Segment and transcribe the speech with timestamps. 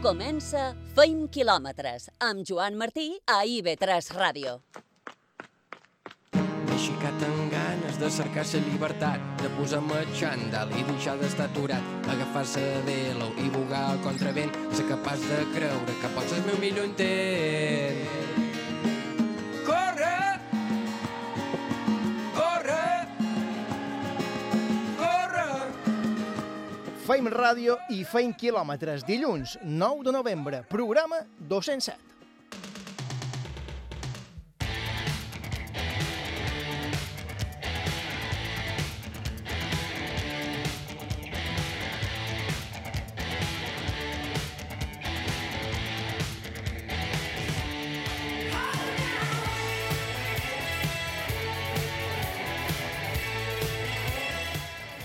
[0.00, 4.54] Comença Feim quilòmetres amb Joan Martí a IB3 Ràdio.
[6.72, 11.84] Aixecat amb ganes de cercar la llibertat, de posar-me xandall i deixar d'estar aturat,
[12.16, 16.58] agafar-se de velo i bugar al contravent, ser capaç de creure que pots el meu
[16.64, 18.29] millor intent.
[27.10, 29.02] Feim ràdio i feim quilòmetres.
[29.08, 31.18] Dilluns, 9 de novembre, programa
[31.50, 32.09] 207.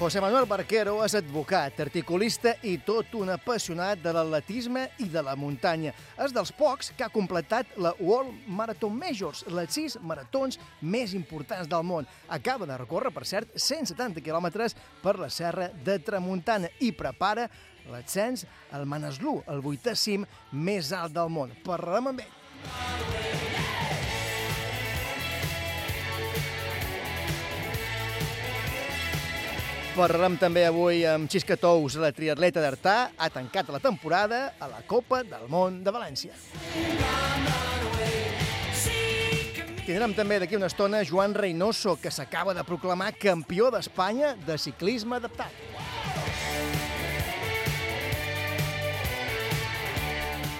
[0.06, 5.34] José Manuel Barquero és advocat, articulista i tot un apassionat de l'atletisme i de la
[5.34, 5.96] muntanya.
[6.22, 11.66] És dels pocs que ha completat la World Marathon Majors, les sis maratons més importants
[11.72, 12.06] del món.
[12.30, 17.50] Acaba de recórrer, per cert, 170 quilòmetres per la serra de Tramuntana i prepara
[17.90, 18.46] l'ascens
[18.78, 21.58] al Manaslu, el vuitè cim més alt del món.
[21.66, 24.05] Parlarem amb ell.
[29.96, 34.82] Parlarem també avui amb Xisca Tous, la triatleta d'Artà, ha tancat la temporada a la
[34.84, 36.36] Copa del Món de València.
[39.86, 45.16] Tindrem també d'aquí una estona Joan Reynoso, que s'acaba de proclamar campió d'Espanya de ciclisme
[45.16, 45.95] adaptat.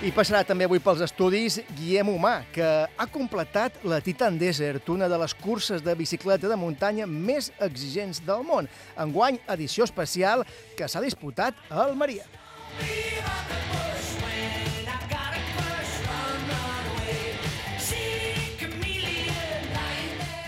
[0.06, 5.08] I passarà també avui pels estudis Guillem Humà, que ha completat la Titan Desert, una
[5.10, 8.70] de les curses de bicicleta de muntanya més exigents del món.
[9.02, 10.46] Enguany, edició especial
[10.78, 12.30] que s'ha disputat a Almeria.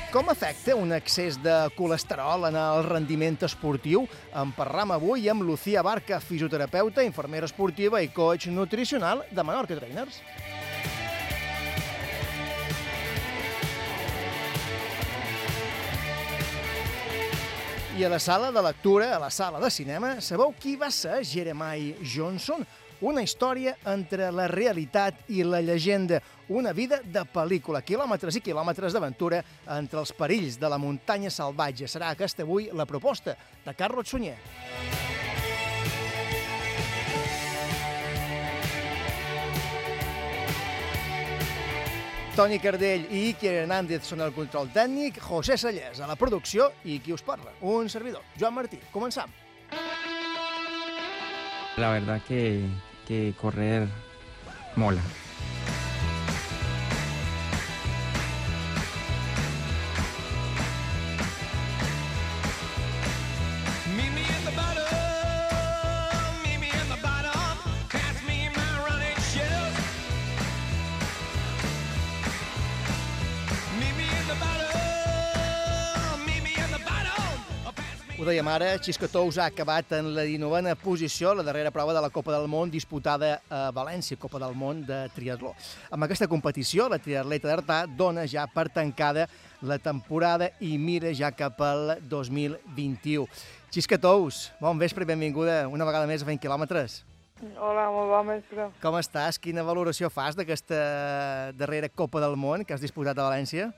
[0.07, 4.05] Com afecta un excés de colesterol en el rendiment esportiu?
[4.31, 10.21] En parlam avui amb Lucía Barca, fisioterapeuta, infermera esportiva i coach nutricional de Menorca Trainers.
[17.99, 21.19] I a la sala de lectura, a la sala de cinema, sabeu qui va ser
[21.27, 22.63] Jeremiah Johnson?
[23.01, 28.95] Una història entre la realitat i la llegenda, una vida de pel·lícula, quilòmetres i quilòmetres
[28.95, 29.41] d'aventura
[29.77, 31.89] entre els perills de la muntanya salvatge.
[31.91, 33.35] Serà aquesta avui la proposta
[33.65, 34.37] de Carlos Sunyer.
[42.37, 46.99] Toni Cardell i Iker Hernández són el control tècnic, José Sallés a la producció i
[47.01, 48.77] qui us parla, un servidor, Joan Martí.
[48.93, 49.33] Començam.
[51.81, 52.61] La verdad que,
[53.07, 53.87] que correr
[54.75, 55.01] mola.
[78.27, 82.09] Dèiem ara, Xisca Tous ha acabat en la 19a posició, la darrera prova de la
[82.11, 85.53] Copa del Món disputada a València, Copa del Món de triatló.
[85.95, 89.29] Amb aquesta competició, la triatleta d'Artà dona ja per tancada
[89.61, 93.23] la temporada i mira ja cap al 2021.
[93.71, 96.99] Xisca Tous, bon vespre i benvinguda una vegada més a 20 quilòmetres.
[97.55, 98.69] Hola, molt bon vespre.
[98.83, 99.39] Com estàs?
[99.39, 103.71] Quina valoració fas d'aquesta darrera Copa del Món que has disputat a València?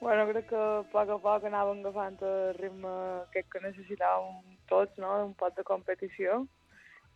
[0.00, 2.90] Bueno, crec que a poc a poc anàvem agafant el ritme
[3.26, 4.38] aquest que necessitàvem
[4.70, 6.46] tots, no?, un pot de competició.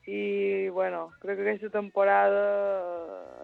[0.05, 2.43] I, bueno, crec que aquesta temporada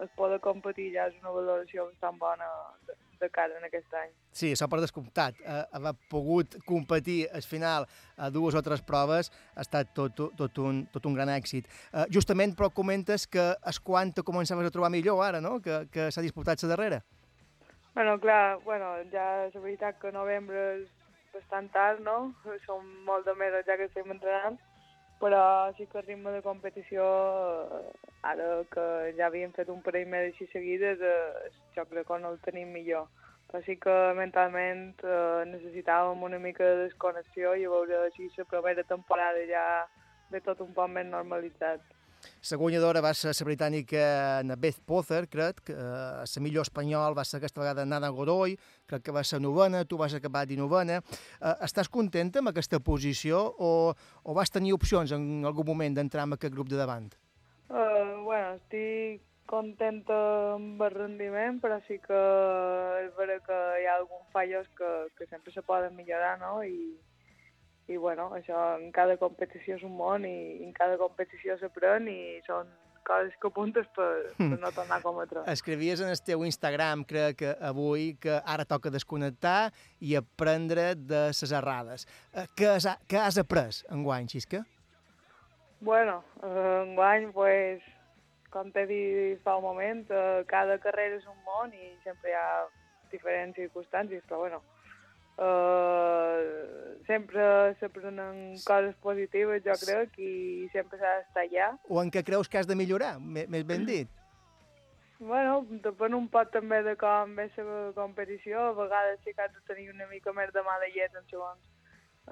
[0.03, 2.49] es poder competir ja és una valoració bastant bona
[2.85, 4.11] de, cara en aquest any.
[4.29, 5.39] Sí, això per descomptat.
[5.41, 7.87] Eh, haver pogut competir al final
[8.17, 11.65] a dues o tres proves ha estat tot, tot, un, tot un gran èxit.
[11.93, 15.87] Eh, justament, però, comentes que és quan te començaves a trobar millor ara, no?, que,
[15.89, 17.01] que s'ha disputat la darrera.
[17.93, 20.85] Bueno, clar, bueno, ja és veritat que novembre és
[21.33, 22.31] bastant tard, no?
[22.63, 24.55] Som molt de mesos ja que estem entrenant,
[25.19, 25.41] però
[25.75, 27.03] sí que el ritme de competició,
[28.23, 28.85] ara que
[29.17, 32.71] ja havíem fet un parell més així seguides, eh, jo crec que no el tenim
[32.71, 33.09] millor.
[33.51, 38.87] Però sí que mentalment eh, necessitàvem una mica de desconnexió i veure si la primera
[38.87, 39.65] temporada ja
[40.31, 41.83] ve tot un poc més normalitzat.
[42.49, 44.03] La guanyadora va ser la britànica
[44.57, 48.57] Beth Pother, crec, que eh, la millor espanyol va ser aquesta vegada Nana Godoy,
[48.87, 51.01] crec que va ser novena, tu vas acabar dinovena.
[51.39, 53.71] Eh, estàs contenta amb aquesta posició o,
[54.23, 57.11] o vas tenir opcions en algun moment d'entrar en aquest grup de davant?
[57.71, 59.21] Uh, bueno, estic
[59.51, 60.15] contenta
[60.55, 62.19] amb el rendiment, però sí que
[63.03, 66.61] és vera que hi ha alguns fallos que, que sempre se poden millorar, no?
[66.63, 66.95] I,
[67.87, 72.39] i bueno, això en cada competició és un món i, en cada competició s'aprèn i
[72.45, 72.69] són
[73.03, 75.41] coses que apuntes per, per no tornar a cometre.
[75.49, 81.23] Escrivies en el teu Instagram, crec que avui, que ara toca desconnectar i aprendre de
[81.31, 82.05] les errades.
[82.33, 84.61] Eh, Què has, què has après enguany, Xisca?
[85.81, 87.81] Bueno, eh, enguany, pues,
[88.53, 92.37] com t'he dit fa un moment, eh, cada carrera és un món i sempre hi
[92.37, 92.67] ha
[93.11, 94.61] diferents circumstàncies, però bueno,
[95.37, 101.69] eh, sempre s'aprenen coses positives, jo crec, i sempre s'ha d'estar allà.
[101.89, 104.09] O en què creus que has de millorar, més ben dit?
[105.21, 109.53] Bueno, depèn un poc també de com ve la competició, a vegades sí que has
[109.53, 111.59] de tenir una mica més de mà de llet en segons,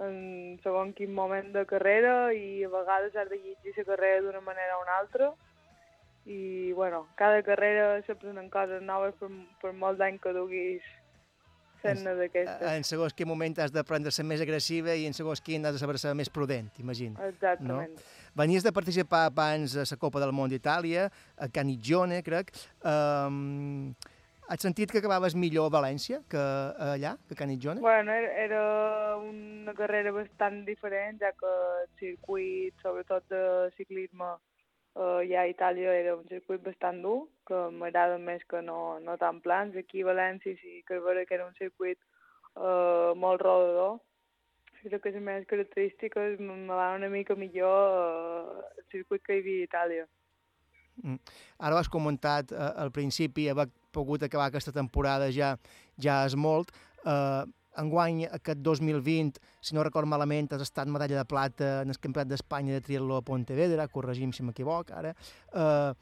[0.06, 0.16] en
[0.64, 4.78] segons quin moment de carrera i a vegades has de llegir la carrera d'una manera
[4.78, 5.30] o una altra
[6.26, 9.30] i bueno, cada carrera s'aprenen coses noves per,
[9.62, 10.82] per molt d'any que duguis
[11.84, 12.68] sent-ne d'aquestes.
[12.72, 15.76] En segons quin moment has d'aprendre a ser més agressiva i en segons quin has
[15.76, 17.20] de saber ser més prudent, imagino.
[17.30, 17.96] Exactament.
[17.96, 18.08] No?
[18.40, 22.54] Venies de participar abans a la Copa del Món d'Itàlia, a Caniggione, crec.
[22.86, 23.94] Um,
[24.50, 27.82] has sentit que acabaves millor a València que allà, que a Caniggione?
[27.82, 28.62] Bueno, era, era
[29.22, 31.52] una carrera bastant diferent, ja que
[31.84, 33.44] el circuit, sobretot de
[33.78, 34.34] ciclisme,
[34.96, 39.18] uh, ja a Itàlia era un circuit bastant dur, que m'agrada més que no, no
[39.22, 39.78] tan plans.
[39.78, 42.00] Aquí a València sí que vera que era un circuit
[42.56, 44.00] uh, molt rodador.
[44.80, 49.44] Crec que les meves característiques me van una mica millor uh, el circuit que hi
[49.44, 50.08] havia a Itàlia.
[51.04, 51.20] Mm.
[51.60, 55.56] Ara ho has comentat uh, al principi, haver pogut acabar aquesta temporada ja
[56.00, 56.72] ja és molt.
[57.04, 57.48] Uh,
[57.82, 62.30] enguany, aquest 2020, si no record malament, has estat medalla de plata en el Campionat
[62.32, 65.16] d'Espanya de Triatló a Pontevedra, corregim si m'equivoc ara.
[65.52, 65.94] Uh,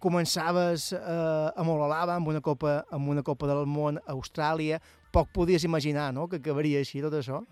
[0.00, 4.80] començaves uh, a Molalava amb una, copa, amb una Copa del Món a Austràlia.
[5.12, 6.28] Poc podies imaginar no?
[6.28, 7.42] que acabaria així tot això?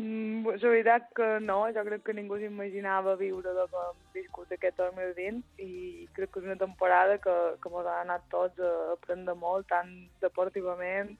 [0.00, 4.54] Mm, la veritat que no, jo crec que ningú s'imaginava viure del que hem viscut
[4.54, 8.72] aquest 2020 i crec que és una temporada que, que ens ha anat tots a
[8.94, 9.92] aprendre molt, tant
[10.24, 11.12] deportivament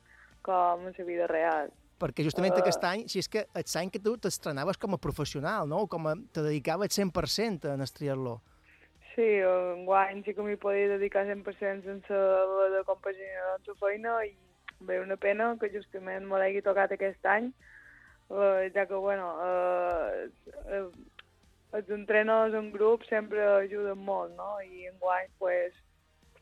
[0.43, 1.73] com en la vida real.
[2.03, 2.61] Perquè justament uh...
[2.63, 5.85] aquest any, si és que el any que tu t'estrenaves com a professional, no?
[5.87, 8.41] Com a, te dedicaves 100% en el triatló.
[9.15, 14.33] Sí, enguany sí que m'hi podia dedicar 100% sense haver de compaginar la feina i
[14.89, 17.53] bé, una pena que justament me l'hagi tocat aquest any,
[18.33, 20.25] uh, ja que, bueno, uh,
[20.65, 20.89] uh,
[21.77, 24.57] els entrenadors en grup sempre ajuden molt, no?
[24.65, 25.77] I enguany, pues,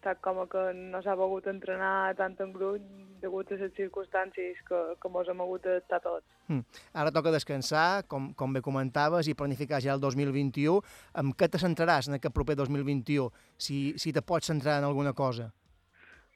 [0.01, 2.81] està com que no s'ha pogut entrenar tant en grup
[3.21, 6.25] degut a les circumstàncies que, que mos hem hagut d'adaptar tots.
[6.49, 6.65] Mm.
[7.03, 10.81] Ara toca descansar, com, com bé comentaves, i planificar ja el 2021.
[11.21, 13.29] Amb què te centraràs en aquest proper 2021,
[13.61, 15.51] si, si te pots centrar en alguna cosa?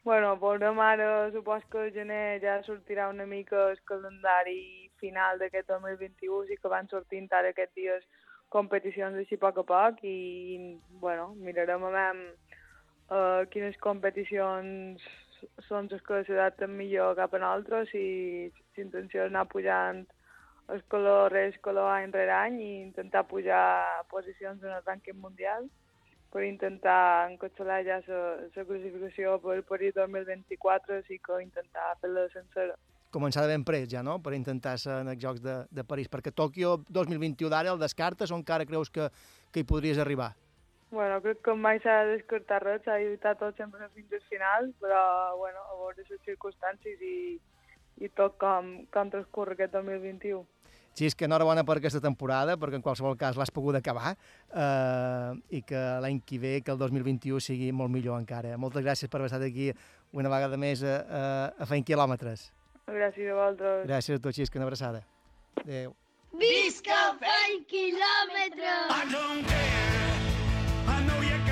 [0.05, 5.73] Bueno, veurem ara, supos que el gener ja sortirà una mica el calendari final d'aquest
[5.73, 8.05] 2021, sí que van sortint ara aquests dies
[8.55, 12.27] competicions així a poc a poc i, bueno, mirarem a veure
[13.11, 15.05] uh, quines competicions
[15.69, 20.05] són les que s'adapten millor cap a nosaltres i l'intenció és anar pujant
[20.73, 25.69] escaló rere escaló any rere any i intentar pujar posicions en el rànquing mundial
[26.33, 32.75] per intentar encapçalar ja la classificació per París 2024 sí que intentar fer-la sencera.
[33.15, 36.08] Començar de ben pres ja, no?, per intentar ser en els Jocs de, de París,
[36.11, 39.06] perquè Tòquio 2021 d'ara el descartes o encara creus que,
[39.53, 40.32] que hi podries arribar?
[40.94, 44.20] Bueno, crec que mai s'ha de descartar res, s'ha de lluitar tot sempre fins al
[44.31, 45.03] final, però,
[45.41, 47.17] bueno, a veure les circumstàncies i,
[47.98, 50.44] i tot com, com transcorre aquest 2021.
[50.94, 54.13] Sí, és que enhorabona per aquesta temporada, perquè en qualsevol cas l'has pogut acabar,
[54.55, 58.55] eh, i que l'any que ve, que el 2021 sigui molt millor encara.
[58.55, 59.72] Moltes gràcies per haver estat aquí
[60.15, 61.24] una vegada més a, a,
[61.58, 62.53] a fent quilòmetres.
[62.86, 63.84] Gràcies a vosaltres.
[63.91, 65.03] Gràcies a tu, Xisca, una abraçada.
[65.67, 65.98] Adéu.
[66.39, 68.91] Visca fent quilòmetres!
[68.94, 70.04] I don't care.
[70.86, 71.44] I know you're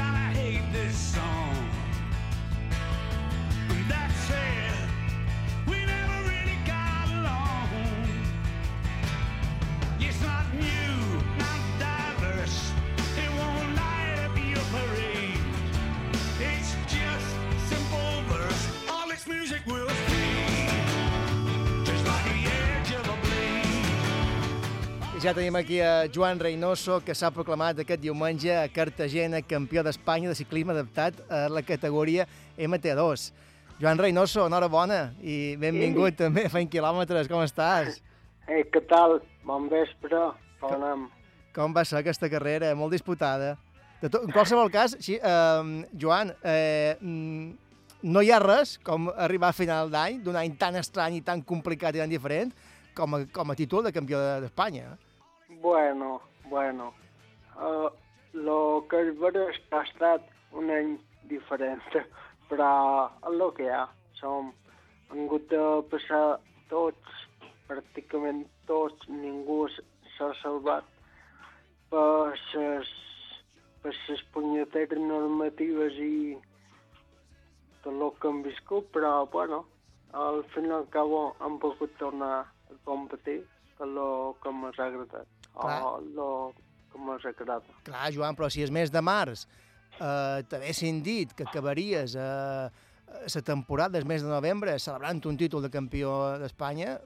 [25.23, 30.29] ja tenim aquí a Joan Reynoso, que s'ha proclamat aquest diumenge a Cartagena campió d'Espanya
[30.33, 32.27] de ciclisme adaptat a la categoria
[32.59, 33.29] MT2.
[33.81, 38.01] Joan Reynoso, enhorabona i benvingut també a Fent Quilòmetres, com estàs?
[38.51, 39.21] Ei, què tal?
[39.47, 40.19] Bon vespre.
[40.61, 41.07] Com anem?
[41.55, 42.73] Com va ser aquesta carrera?
[42.79, 43.55] Molt disputada.
[44.03, 47.53] De tot, en qualsevol cas, sí, eh, Joan, eh, mm,
[48.11, 51.43] no hi ha res com arribar a final d'any, d'un any tan estrany i tan
[51.47, 52.51] complicat i tan diferent,
[52.95, 54.99] com a, com a títol de campió de- d'Espanya.
[55.63, 56.93] Bueno, bueno.
[57.55, 57.89] Uh,
[58.33, 60.25] lo que és vera és que ha estat
[60.59, 60.97] un any
[61.31, 61.85] diferent,
[62.51, 62.71] però
[63.31, 63.85] el que hi ha.
[64.19, 64.49] Som,
[65.13, 65.61] han hagut de
[65.93, 66.41] passar
[66.73, 67.21] tots,
[67.69, 69.61] pràcticament tots, ningú
[70.17, 70.89] s'ha salvat
[71.93, 76.17] per ses punyeteres normatives i
[77.87, 79.63] tot el que hem viscut, però, bueno,
[80.25, 83.39] al fin i al cabo hem pogut tornar a competir,
[83.79, 85.81] que és el que m'ha agradat, Clar.
[85.83, 86.55] o el
[86.93, 87.69] que m'ha agradat.
[87.87, 89.47] Clar, Joan, però si és mes de març
[89.99, 92.69] eh, t'haguessin dit que acabaries eh,
[93.35, 96.99] la temporada del mes de novembre celebrant un títol de campió d'Espanya...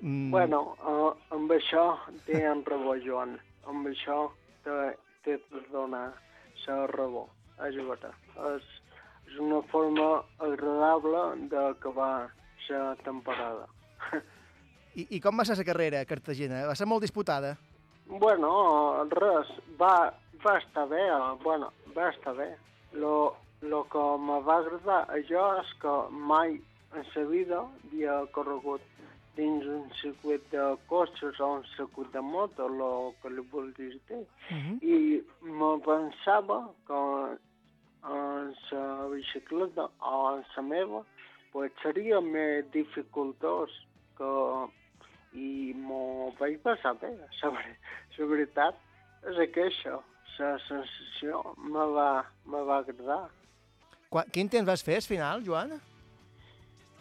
[0.00, 1.84] Mm, Bueno, uh, amb això
[2.26, 3.36] té en rebó, Joan.
[3.70, 4.32] Amb això
[4.64, 6.08] té, té de donar
[6.66, 7.28] la rebó.
[7.62, 8.14] És veritat.
[8.50, 8.70] És,
[9.30, 12.30] és una forma agradable d'acabar
[12.68, 13.66] la temporada.
[14.98, 16.64] I, I com va ser la carrera a Cartagena?
[16.68, 17.54] Va ser molt disputada?
[18.06, 19.48] Bueno, res,
[19.80, 20.12] va,
[20.44, 22.56] va estar bé, eh, bueno, va estar bé.
[22.92, 26.58] Lo, lo que me va agradar a jo és que mai
[26.92, 28.82] en sa vida havia corregut
[29.36, 34.26] dins un circuit de cotxes o un circuit de moto, el que li vulguis dir.
[34.50, 34.76] Uh -huh.
[34.82, 37.00] I me pensava que
[38.04, 41.04] en la bicicleta o en la meva
[41.52, 43.70] pues seria més dificultós
[44.16, 44.30] que
[45.34, 47.12] i m'ho vaig passar bé.
[47.42, 47.76] Ver-
[48.18, 48.80] la veritat
[49.30, 49.98] és aquesta.
[50.38, 53.26] La sensació me va, me va agradar.
[54.10, 55.74] Qua, quin temps vas fer, al final, Joan?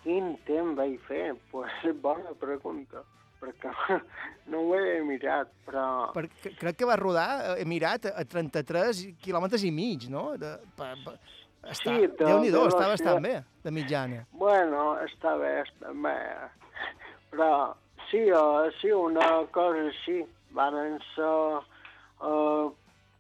[0.03, 1.31] Quin temps vaig fer?
[1.51, 1.71] Pues
[2.03, 3.03] bona pregunta,
[3.41, 3.71] perquè
[4.51, 5.85] no ho he mirat, però...
[6.15, 10.31] Perquè crec que vas rodar, he mirat, a 33 quilòmetres i mig, no?
[10.41, 11.15] De, pa, pa,
[11.63, 12.93] està, Sí, de Déu-n'hi-do, està velocitat.
[12.97, 14.23] bastant bé, de mitjana.
[14.33, 16.17] Bueno, està bé, està bé.
[17.31, 17.51] Però
[18.11, 20.21] sí, uh, sí, una cosa així.
[20.51, 20.75] Van
[21.15, 21.63] ser,
[22.27, 22.67] uh,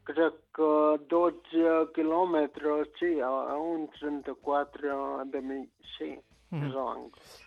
[0.03, 0.71] crec que
[1.09, 6.11] 12 quilòmetres, sí, a, a un 34 de mig, sí,
[6.51, 6.73] mm.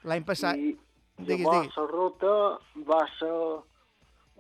[0.09, 0.57] L'any passat...
[0.57, 0.73] I
[1.19, 1.77] digues, llavors digues.
[1.77, 2.35] la ruta
[2.89, 3.35] va ser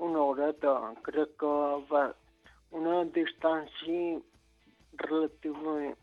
[0.03, 0.73] una horeta,
[1.07, 1.57] crec que
[1.91, 2.07] va
[2.75, 4.17] una distància
[5.05, 5.95] relativament,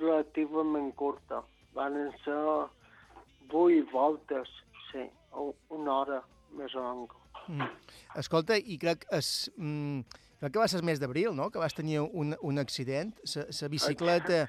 [0.00, 1.42] relativament curta.
[1.76, 2.40] Van ser
[3.52, 4.48] vuit voltes,
[4.88, 5.04] sí,
[5.68, 6.22] una hora
[6.54, 7.16] més o menys.
[7.48, 7.68] Mm.
[8.18, 10.00] Escolta, i crec, es, mm,
[10.40, 13.14] crec que va ser el mes d'abril, no?, que vas tenir un, un accident.
[13.60, 14.46] La bicicleta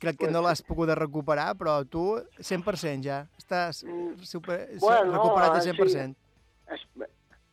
[0.00, 3.22] crec que no l'has pogut recuperar, però tu 100% ja.
[3.40, 5.70] Estàs Mm, super, bueno, recuperat al sí.
[5.70, 6.16] 100%.
[6.74, 6.86] Es,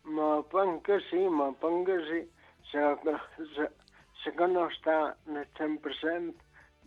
[0.04, 2.22] me penso que sí, me penso que sí.
[2.72, 2.82] Se,
[3.56, 3.70] se,
[4.24, 6.34] se que no està en el 100%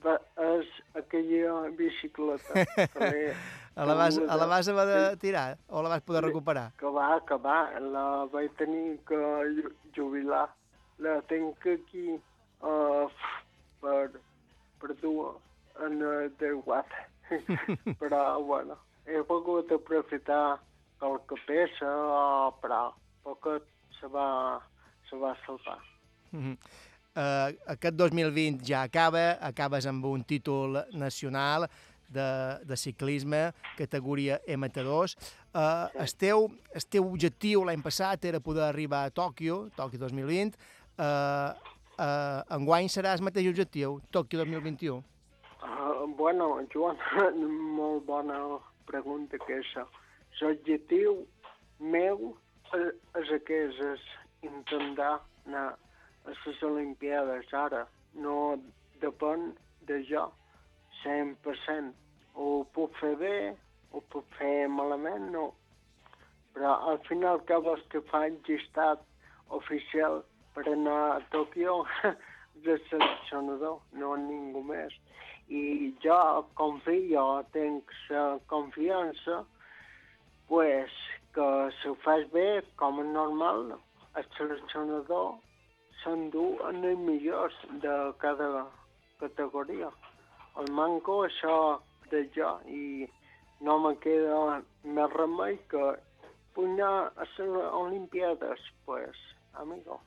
[0.04, 0.18] va,
[0.58, 3.32] és aquella bicicleta que,
[3.78, 6.72] A la, vas, a la vas haver de tirar o la vas poder recuperar?
[6.78, 9.18] que va, que va, la vaig tenir que
[9.54, 10.48] ju- jubilar.
[10.98, 12.16] La tinc aquí
[12.58, 13.06] uh,
[13.80, 14.10] per,
[14.82, 15.36] per dur
[15.86, 16.90] en el desguat.
[18.00, 20.58] però, bueno, he pogut aprofitar
[21.06, 21.92] el que pesa,
[22.58, 22.82] però
[23.22, 23.62] poquet
[24.00, 24.58] se va,
[25.08, 25.78] se va salvar.
[26.32, 26.56] Mhm.
[27.18, 31.66] Uh, aquest 2020 ja acaba, acabes amb un títol nacional
[32.08, 32.28] de,
[32.64, 35.14] de ciclisme, categoria MT2.
[35.52, 40.56] Uh, el, teu, el teu objectiu l'any passat era poder arribar a Tòquio, Tòquio 2020.
[40.98, 41.52] Uh,
[41.98, 44.98] uh, enguany serà el mateix objectiu, Tòquio 2021.
[45.58, 46.98] Uh, bueno, Joan,
[47.78, 48.40] molt bona
[48.88, 49.74] pregunta que és.
[50.40, 51.24] L'objectiu
[51.78, 52.32] meu
[52.74, 54.08] és, és aquest, és
[54.46, 57.86] intentar anar a les Olimpiades ara.
[58.14, 58.58] No
[59.02, 59.52] depèn
[59.88, 60.28] de jo,
[61.04, 61.92] 100%.
[62.38, 63.36] Ho puc fer bé,
[63.92, 65.46] ho puc fer malament, no.
[66.54, 69.04] Però al final que vols que faig llistat
[69.58, 70.22] oficial
[70.54, 71.82] per anar a Tòquio
[72.64, 74.94] de seleccionador, no ningú més.
[75.48, 76.18] I jo
[76.58, 79.44] confio, tinc la confiança,
[80.48, 80.96] pues,
[81.34, 82.48] que si ho fas bé,
[82.80, 83.78] com és normal,
[84.18, 85.38] el seleccionador
[86.02, 88.66] s'endú en els millors de cada
[89.22, 89.90] categoria.
[90.58, 91.78] El manco això
[92.10, 93.06] de jo i
[93.64, 95.94] no me queda més remei que
[96.56, 99.16] pujar a les Olimpiades, pues,
[99.54, 100.00] amigo.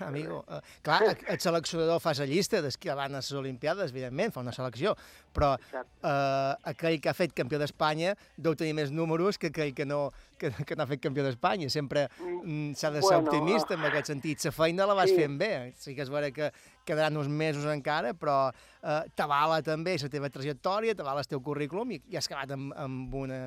[0.00, 3.90] Amigo, uh, clar, el, el seleccionador fa la llista dels que van a les Olimpiades,
[3.94, 4.92] evidentment, fa una selecció,
[5.34, 9.88] però uh, aquell que ha fet campió d'Espanya deu tenir més números que aquell que
[9.88, 11.68] no, que, que no ha fet campió d'Espanya.
[11.72, 14.44] Sempre mm, s'ha de ser bueno, optimista en aquest sentit.
[14.46, 15.18] La feina la vas sí.
[15.18, 15.50] fent bé.
[15.80, 16.52] Sí que és vera que
[16.86, 21.96] quedaran uns mesos encara, però uh, t'avala també la teva trajectòria, t'avala el teu currículum
[21.96, 23.42] i, i has acabat amb, amb, una,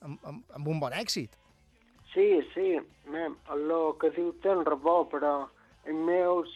[0.00, 1.38] amb, amb, amb un bon èxit.
[2.14, 5.48] Sí, sí, el que diu tens raó, però
[5.84, 6.52] els meus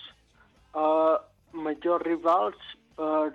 [0.79, 1.19] uh,
[1.53, 3.33] majors rivals, per,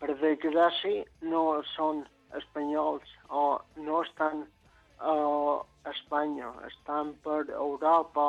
[0.00, 2.02] per desgràcia, no són
[2.38, 4.46] espanyols o no estan
[5.02, 8.26] a Espanya, estan per Europa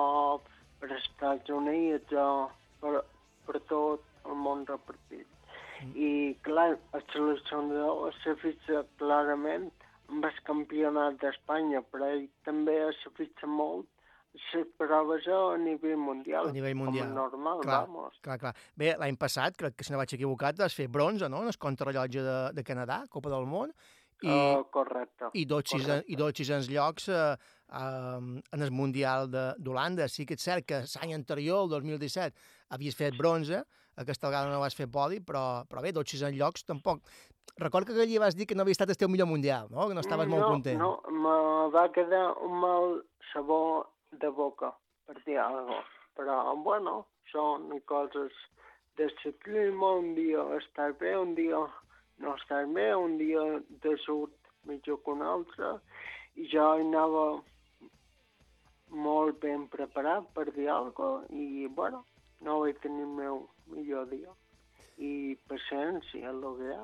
[0.82, 2.50] per Estats Units o
[2.82, 3.04] per,
[3.48, 5.30] per tot el món repartit.
[5.84, 9.68] I, clar, el seleccionador se fixa clarament
[10.12, 13.90] amb el campionat d'Espanya, però ell també se fixa molt
[14.34, 16.50] les proves a nivell mundial.
[16.50, 17.12] A nivell mundial.
[17.12, 18.16] Com normal, clar, vamos.
[18.26, 18.54] Clar, clar.
[18.80, 21.60] Bé, l'any passat, crec que si no vaig equivocat, vas fer bronze, no?, en el
[21.68, 23.76] contrarrellotge de, de Canadà, Copa del Món,
[24.24, 25.30] i, Uh, correcte.
[25.36, 26.04] i dos correcte.
[26.08, 30.08] i dos sisens llocs eh, eh, en el Mundial de- d'Holanda.
[30.08, 32.34] Sí que és cert que l'any anterior, el 2017,
[32.72, 33.64] havies fet bronze,
[34.00, 37.04] aquesta vegada no vas fer podi, però, però bé, dos sisens llocs tampoc...
[37.60, 39.94] Record que allí vas dir que no havia estat el teu millor Mundial, no?, que
[39.94, 40.80] no estaves molt no, content.
[40.80, 43.04] No, me va quedar un mal
[43.34, 44.72] sabor de boca,
[45.06, 46.00] per dir alguna cosa.
[46.16, 46.96] Però, bueno,
[47.32, 48.32] són coses
[48.98, 51.60] de ciclisme, un dia estàs bé, un dia
[52.24, 53.44] no estàs bé, un dia
[53.84, 54.32] de surt
[54.70, 55.74] millor que un altre,
[56.40, 57.26] i jo anava
[58.94, 62.04] molt ben preparat per dir alguna cosa, i, bueno,
[62.46, 63.40] no vaig tenir el meu
[63.74, 64.34] millor dia.
[65.02, 66.84] I paciència, el que hi ha,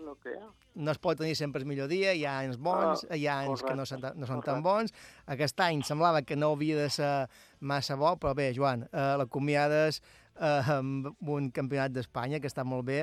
[0.00, 0.48] el que hi ha.
[0.80, 3.40] no es pot tenir sempre el millor dia, hi ha anys bons, Ah, hi ha
[3.44, 4.68] anys que no són, correcte, tan- no són tan correcte.
[4.70, 4.94] bons.
[5.34, 7.28] Aquest any semblava que no havia de ser
[7.60, 10.00] massa bo, però bé, Joan, eh, l'acomiades
[10.40, 13.02] eh, amb un campionat d'Espanya que està molt bé,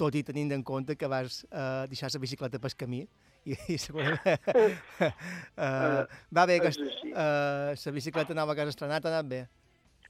[0.00, 3.02] tot i tenint en compte que vas eh, deixar la bicicleta pel camí,
[3.44, 4.48] i, i segurament...
[5.66, 6.00] eh,
[6.36, 9.42] va bé, que eh, la bicicleta nova que has estrenat ha anat bé.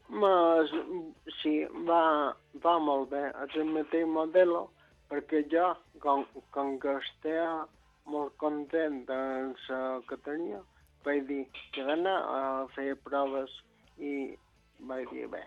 [0.09, 0.71] Mas,
[1.41, 1.55] sí,
[1.89, 3.25] va, va molt bé.
[3.47, 4.55] És el mateix model,
[5.11, 5.73] perquè jo,
[6.05, 6.25] com,
[6.55, 7.65] com que estava
[8.13, 10.61] molt content amb la que tenia,
[11.05, 12.41] vaig dir que d'anar a
[12.77, 13.53] fer proves
[13.99, 14.35] i
[14.89, 15.43] vaig dir, bé,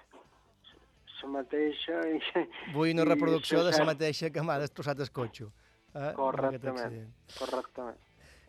[1.24, 2.02] la mateixa...
[2.08, 2.20] I,
[2.76, 5.50] Vull una i reproducció de la mateixa que m'ha destrossat el cotxe.
[5.98, 8.04] Eh, Correctament, correctament.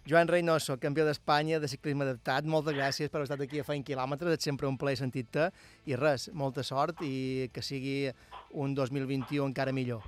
[0.09, 3.85] Joan Reynoso, campió d'Espanya de ciclisme adaptat, moltes gràcies per haver estat aquí a Feint
[3.85, 5.51] Quilòmetres, és sempre un plaer sentir-te,
[5.85, 8.09] i res, molta sort i que sigui
[8.57, 10.07] un 2021 encara millor.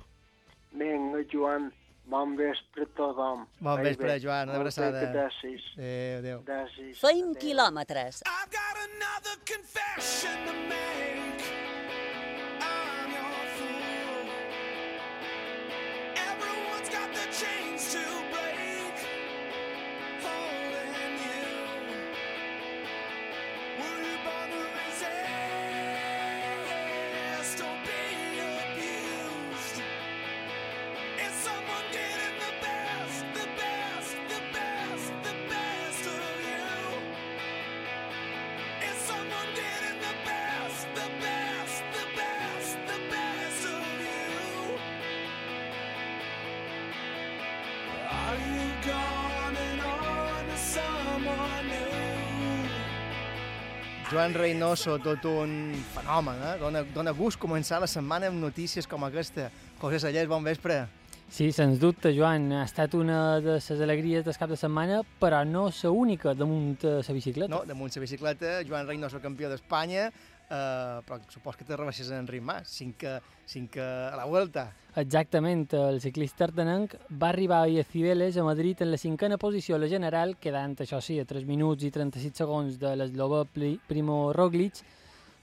[0.73, 1.69] Vinga, Joan,
[2.09, 3.45] bon vespre a tothom.
[3.59, 4.19] Bon Vagi vespre, bé.
[4.23, 5.03] Joan, una abraçada.
[5.13, 5.69] Gràcies.
[5.77, 6.45] Adéu, adéu.
[6.49, 6.97] Gràcies.
[7.03, 8.23] Feim quilòmetres.
[8.25, 11.70] I've got another confession to make.
[17.31, 18.30] Chains to
[54.11, 56.55] Joan Reynoso, tot un fenomen, eh?
[56.59, 59.45] Dona, dona gust començar la setmana amb notícies com aquesta.
[59.79, 60.81] José Sallés, bon vespre.
[61.31, 65.45] Sí, sens dubte, Joan, ha estat una de les alegries del cap de setmana, però
[65.47, 67.53] no la única damunt de la bicicleta.
[67.53, 70.09] No, damunt la bicicleta, Joan Reynoso, campió d'Espanya,
[70.51, 73.05] eh, però supos que te rebeixes en Mas, cinc,
[73.45, 74.71] cinc a la Vuelta.
[74.95, 79.79] Exactament, el ciclista artenenc va arribar a Cibeles a Madrid en la cinquena posició a
[79.79, 83.45] la general, quedant, això sí, a 3 minuts i 36 segons de l'eslova
[83.87, 84.83] Primo Roglic,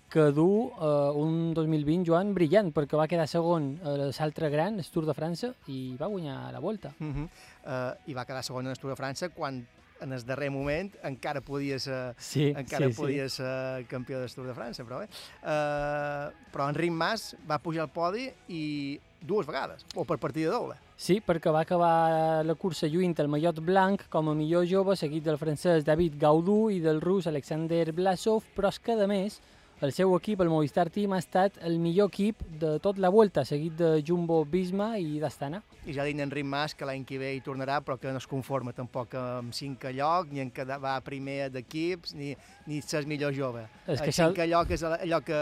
[0.08, 4.92] que du eh, un 2020, Joan, brillant, perquè va quedar segon a l'altre gran, el
[4.92, 6.94] Tour de França, i va guanyar la Volta.
[6.98, 7.28] Uh -huh.
[7.64, 9.66] uh, I va quedar segon en el Tour de França quan
[10.00, 13.00] en el darrer moment encara podia ser, Sí, encara sí, sí.
[13.00, 15.08] podia ser campió del Tour de França, però bé.
[15.42, 20.76] Uh, però Enric Mas va pujar al podi i dues vegades, o per partida doble.
[20.98, 25.24] Sí, perquè va acabar la cursa lluint el mallot blanc com a millor jove, seguit
[25.26, 29.40] del francès David Gaudú i del rus Alexander Blasov, però és que, a més,
[29.80, 33.44] el seu equip, el Movistar Team, ha estat el millor equip de tot la volta,
[33.46, 35.62] seguit de Jumbo Visma i d'Astana.
[35.86, 38.26] I ja diuen Enric Mas que l'any que ve hi tornarà, però que no es
[38.26, 42.34] conforma tampoc amb cinquè lloc, ni en quedar va primer d'equips, ni,
[42.66, 43.68] ni ser el millor jove.
[43.86, 45.38] És que el això- cinquè lloc és allò que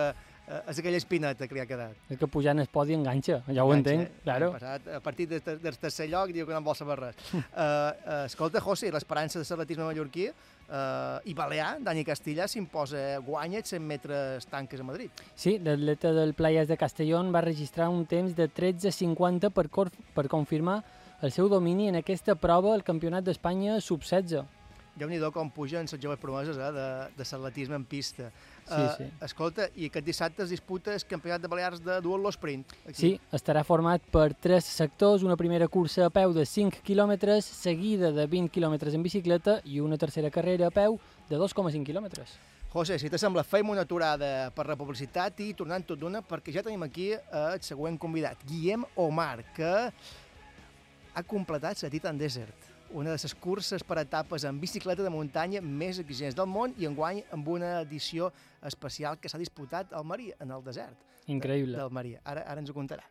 [0.47, 1.97] eh, és aquella espineta que li ha quedat.
[2.13, 4.21] És que pujant el podi enganxa, ja ho Enganxa, entenc, eh?
[4.23, 4.53] claro.
[4.53, 7.17] Passat, a partir del, ter- del tercer lloc diu que no en vol saber res.
[7.33, 10.29] uh, uh, escolta, José, l'esperança de l'atletisme mallorquí
[10.69, 15.11] uh, i balear, Dani Castilla, s'imposa guanya 100 metres tanques a Madrid.
[15.35, 19.69] Sí, l'atleta del Playas de Castellón va registrar un temps de 13.50 per,
[20.15, 20.83] per confirmar
[21.23, 24.45] el seu domini en aquesta prova al Campionat d'Espanya sub-16.
[24.97, 28.31] déu nhi com pugen les joves promeses eh, de, de l'atletisme en pista.
[28.67, 29.05] Sí, Eh, sí.
[29.23, 32.73] Escolta, i aquest dissabte es disputa el Campionat de Balears de duatló sprint.
[32.89, 32.95] Aquí.
[32.99, 38.11] Sí, estarà format per tres sectors, una primera cursa a peu de 5 quilòmetres, seguida
[38.13, 40.99] de 20 quilòmetres en bicicleta i una tercera carrera a peu
[41.31, 42.35] de 2,5 quilòmetres.
[42.73, 46.53] José, si te sembla, fem una aturada per la publicitat i tornant tot d'una, perquè
[46.53, 47.21] ja tenim aquí eh,
[47.55, 49.71] el següent convidat, Guillem Omar, que
[51.15, 52.66] ha completat la Titan Desert,
[52.97, 56.87] una de les curses per etapes en bicicleta de muntanya més exigents del món i
[56.89, 58.31] enguany amb una edició
[58.65, 60.97] especial que s'ha disputat al Maria, en el desert.
[61.29, 61.77] Increïble.
[61.77, 62.23] Del Maria.
[62.25, 63.05] Ara, ara ens ho contarà.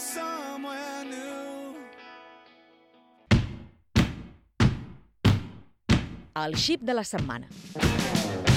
[0.00, 1.74] somewhere new.
[6.40, 8.49] El xip de la setmana.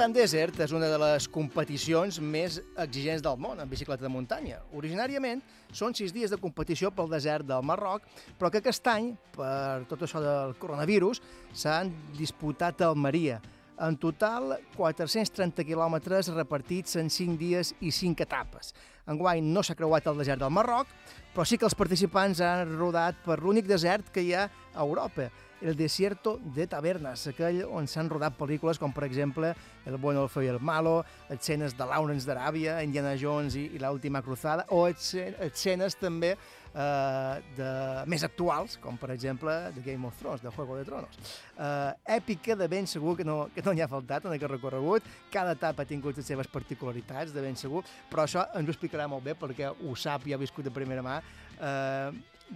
[0.00, 4.62] Titan Desert és una de les competicions més exigents del món en bicicleta de muntanya.
[4.72, 5.42] Originàriament
[5.76, 8.06] són sis dies de competició pel desert del Marroc,
[8.40, 11.20] però que aquest any, per tot això del coronavirus,
[11.52, 13.42] s'han disputat a Almeria.
[13.76, 18.72] En total, 430 quilòmetres repartits en 5 dies i 5 etapes.
[19.04, 20.88] Enguany no s'ha creuat el desert del Marroc,
[21.36, 25.28] però sí que els participants han rodat per l'únic desert que hi ha a Europa,
[25.62, 29.54] el desierto de Tabernas, aquell on s'han rodat pel·lícules com, per exemple,
[29.86, 33.78] El bueno, el feo i el malo, escenes de Lawrence d'Aràbia, Indiana Jones i, i
[33.80, 37.70] l'última cruzada, o esce- escenes també eh, de,
[38.06, 41.16] més actuals, com, per exemple, de Game of Thrones, de Juego de Tronos.
[41.56, 45.02] Eh, èpica de ben segur que no, que no n'hi ha faltat en aquest recorregut.
[45.32, 47.80] Cada etapa ha tingut les seves particularitats, de ben segur,
[48.12, 51.02] però això ens ho explicarà molt bé perquè ho sap i ha viscut de primera
[51.02, 51.22] mà.
[51.56, 52.12] Eh,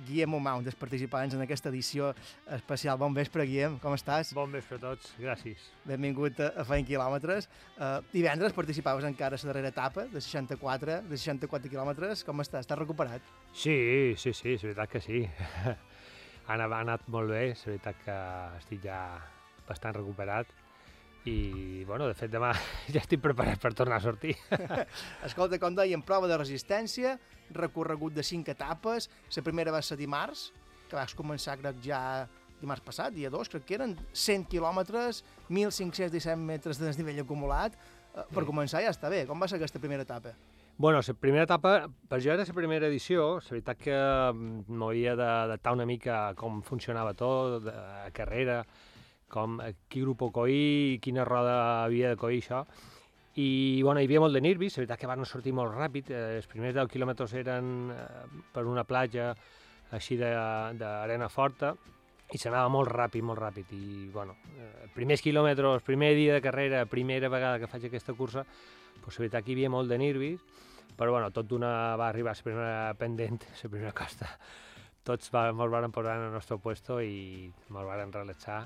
[0.07, 2.11] Guillem Omar, un dels participants en aquesta edició
[2.57, 2.99] especial.
[2.99, 4.33] Bon vespre, Guillem, com estàs?
[4.37, 5.69] Bon vespre a tots, gràcies.
[5.87, 7.49] Benvingut a, a Feint Quilòmetres.
[7.77, 12.25] Uh, divendres participaves encara a la darrera etapa, de 64, de 64 quilòmetres.
[12.27, 12.67] Com estàs?
[12.67, 13.23] Estàs recuperat?
[13.53, 13.79] Sí,
[14.19, 15.23] sí, sí, és veritat que sí.
[16.49, 18.19] ha anat molt bé, és veritat que
[18.59, 19.01] estic ja
[19.69, 20.51] bastant recuperat
[21.25, 22.53] i, bueno, de fet, demà
[22.93, 24.35] ja estic preparat per tornar a sortir.
[25.29, 27.17] Escolta, com dèiem, prova de resistència,
[27.57, 29.09] recorregut de 5 etapes.
[29.37, 30.51] La primera va ser dimarts,
[30.89, 32.01] que vas començar, crec, ja
[32.61, 37.75] dimarts passat, dia 2, crec que eren 100 quilòmetres, 1.517 metres de desnivell acumulat.
[38.15, 38.47] Eh, Per Sí.
[38.47, 39.25] començar ja està bé.
[39.27, 40.31] Com va ser aquesta primera etapa?
[40.77, 43.95] Bueno, la primera etapa, per jo era la primera edició, la veritat que
[44.33, 48.65] mm, m'havia d'adaptar una mica a com funcionava tot, la carrera,
[49.29, 52.65] com a quin grup ho coï, quina roda havia de coir això.
[53.35, 56.37] I bueno, hi havia molt de nervis, la veritat que van sortir molt ràpid, eh,
[56.39, 58.07] els primers 10 quilòmetres eren eh,
[58.55, 59.33] per una platja
[59.95, 61.73] així d'arena forta,
[62.35, 66.85] i s'anava molt ràpid, molt ràpid, i bueno, eh, primers quilòmetres, primer dia de carrera,
[66.87, 68.47] primera vegada que faig aquesta cursa,
[69.03, 70.41] pues, la veritat que hi havia molt de nervis,
[70.95, 74.31] però bueno, tot d'una va arribar la primera pendent, la primera costa.
[75.05, 78.63] Tots va, ens van posar en el nostre puesto i ens van relaxar.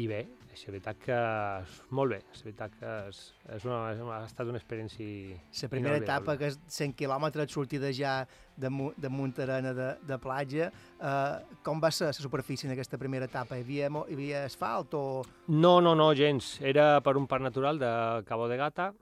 [0.00, 3.18] I bé, és veritat que és molt bé, és veritat que és,
[3.56, 7.90] és una, és ha estat una experiència La primera etapa, que és 100 quilòmetres, sortida
[7.92, 8.14] ja
[8.56, 10.70] de, de Montarena de, de platja.
[10.96, 13.56] Eh, com va ser la superfície en aquesta primera etapa?
[13.56, 15.04] Hi havia, hi havia asfalt o...
[15.48, 16.54] No, no, no, gens.
[16.60, 17.92] Era per un parc natural de
[18.28, 18.92] Cabo de Gata.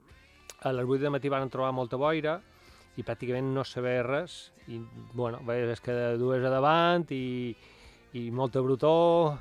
[0.61, 2.41] A les 8 de matí van trobar molta boira
[2.99, 4.51] i pràcticament no veia res.
[4.67, 4.79] I,
[5.13, 7.55] bueno, veies que dues a davant i,
[8.19, 9.39] i molta brutó.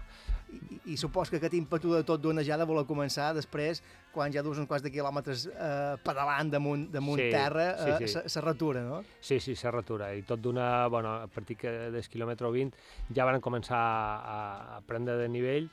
[0.51, 3.83] I, I supos que aquest ímpetu de tot d'una ja de voler començar després,
[4.15, 7.99] quan ja dus uns quants de quilòmetres eh, pedalant damunt, damunt Sí, terra, sí, eh,
[8.01, 8.09] sí.
[8.15, 9.03] se, se retura, no?
[9.21, 10.11] Sí, sí, se retura.
[10.15, 14.39] I tot d'una, bueno, a partir del quilòmetre 20 ja van començar a,
[14.77, 15.71] a prendre de nivell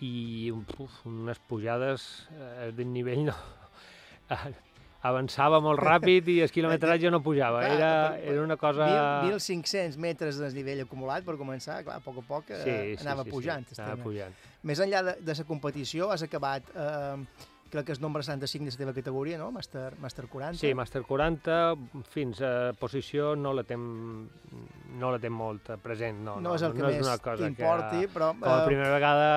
[0.00, 3.36] i uf, unes pujades eh, de nivell no...
[5.04, 7.92] avançava molt ràpid i el quilometratge no pujava, Clar, era,
[8.24, 8.86] era una cosa...
[9.28, 13.02] 1.500 metres de desnivell acumulat per començar, clar, a poc a poc eh, Sí, sí,
[13.04, 13.66] anava sí, pujant.
[13.68, 14.38] sí, anava pujant.
[14.64, 18.70] Més enllà de, de la competició, has acabat, eh, crec que és nombre 65 de
[18.72, 19.50] la teva categoria, no?
[19.52, 20.60] Master, Master 40.
[20.62, 21.60] Sí, Màster 40,
[22.14, 23.84] fins a posició no la tem,
[25.00, 27.44] no la tem molt present, no, No és el que no més és una cosa
[27.44, 29.30] t'importi, que, però, Com a eh, primera vegada,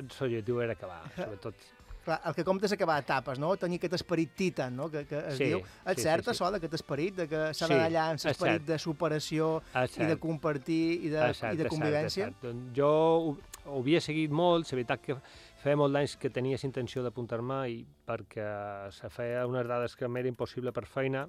[0.00, 1.68] eh, l'objectiu era acabar, sobretot.
[2.08, 3.50] Clar, el que compta és acabar etapes, no?
[3.60, 4.86] Tenir aquest esperit titan, no?
[4.88, 5.58] Que, que es Sí, diu.
[5.84, 6.34] És sí, cert, sí, sí.
[6.36, 8.66] això, d'aquest esperit, de que s'ha Sí, d'anar allà amb l'esperit cert.
[8.70, 10.20] de superació i de cert.
[10.22, 12.30] compartir i de, cert, i de és cert, convivència?
[12.30, 12.40] és cert.
[12.46, 15.18] Doncs Jo ho, ho havia seguit molt, la veritat que
[15.60, 18.48] feia molt d'anys que tenia la intenció d'apuntar-me i perquè
[18.94, 21.26] se feia unes dades que m'era impossible per feina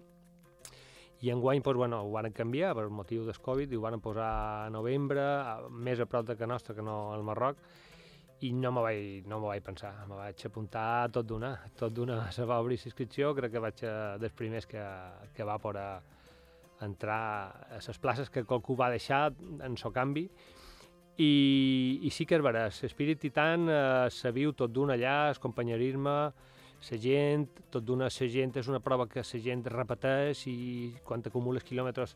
[1.21, 4.29] i enguany doncs, bueno, ho van canviar per motiu del Covid i ho van posar
[4.67, 7.57] a novembre, a, més a prop de que nostra que no al Marroc,
[8.45, 12.21] i no me vaig, no me vaig pensar, me vaig apuntar tot d'una, tot d'una
[12.35, 14.83] se va obrir l'inscripció, crec que vaig ser dels primers que,
[15.35, 15.89] que va poder
[16.85, 17.23] entrar
[17.75, 19.33] a les places que qualcú va deixar
[19.65, 20.29] en so canvi,
[21.19, 25.41] i, i sí que és vera, l'espírit titan eh, se viu tot d'un allà, el
[25.43, 26.15] companyerisme,
[26.79, 31.21] la gent, tot d'una la gent és una prova que la gent repeteix i quan
[31.21, 32.15] t'acumules quilòmetres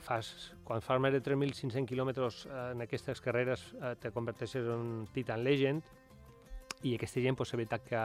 [0.00, 0.30] fas,
[0.64, 5.44] quan fas més de 3.500 quilòmetres eh, en aquestes carreres eh, te converteixes en Titan
[5.44, 5.82] Legend
[6.82, 8.02] i aquesta gent, pues, veritat que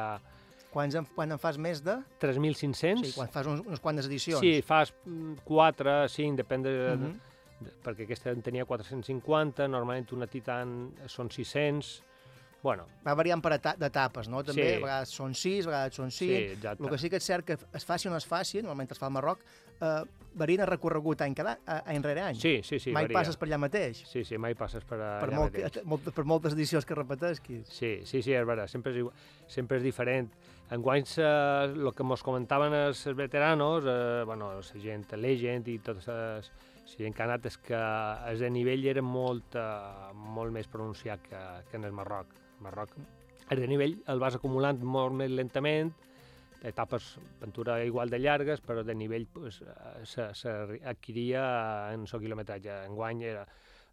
[0.72, 1.98] Quan en, quan en fas més de...
[2.22, 4.40] 3.500 Sí, quan fas uns, unes quantes edicions.
[4.40, 4.94] Sí, fas
[5.44, 7.12] 4, 5, depèn de, Mhm.
[7.66, 12.02] de, perquè aquesta en tenia 450, normalment una Titan són 600,
[12.64, 14.44] bueno, Va variant per eta d'etapes, no?
[14.46, 14.78] També, Sí.
[14.78, 16.38] a vegades són 6, a vegades són 5.
[16.38, 16.84] Sí, exacte.
[16.84, 18.98] El que sí que és cert que es faci o no es faci, normalment es
[19.00, 19.40] fa al Marroc,
[19.82, 22.38] eh, varien el recorregut any, cada, any rere any.
[22.40, 23.18] Sí, sí, sí, Mai varia.
[23.20, 24.04] passes per allà mateix.
[24.08, 25.74] Sí, sí, mai passes per allà Per, molt, mateix.
[25.76, 27.68] que, molt, per moltes edicions que repetesquis.
[27.68, 29.16] Sí, sí, sí, és veritat, sempre és, igual,
[29.52, 30.30] sempre és diferent.
[30.72, 36.42] Enguany, el que ens comentaven els veteranos, eh, bueno, la gent legend i tota la
[36.88, 37.76] gent que ha anat, és que
[38.32, 42.32] el de nivell era molt, eh, molt més pronunciat que, que en el Marroc.
[42.56, 42.96] El Marroc,
[43.52, 45.92] el de nivell el vas acumulant molt més lentament,
[46.64, 50.50] etapes pintura igual de llargues, però de nivell pues, eh, se, se
[50.86, 52.86] adquiria en el quilometratge.
[52.86, 53.48] Enguany era,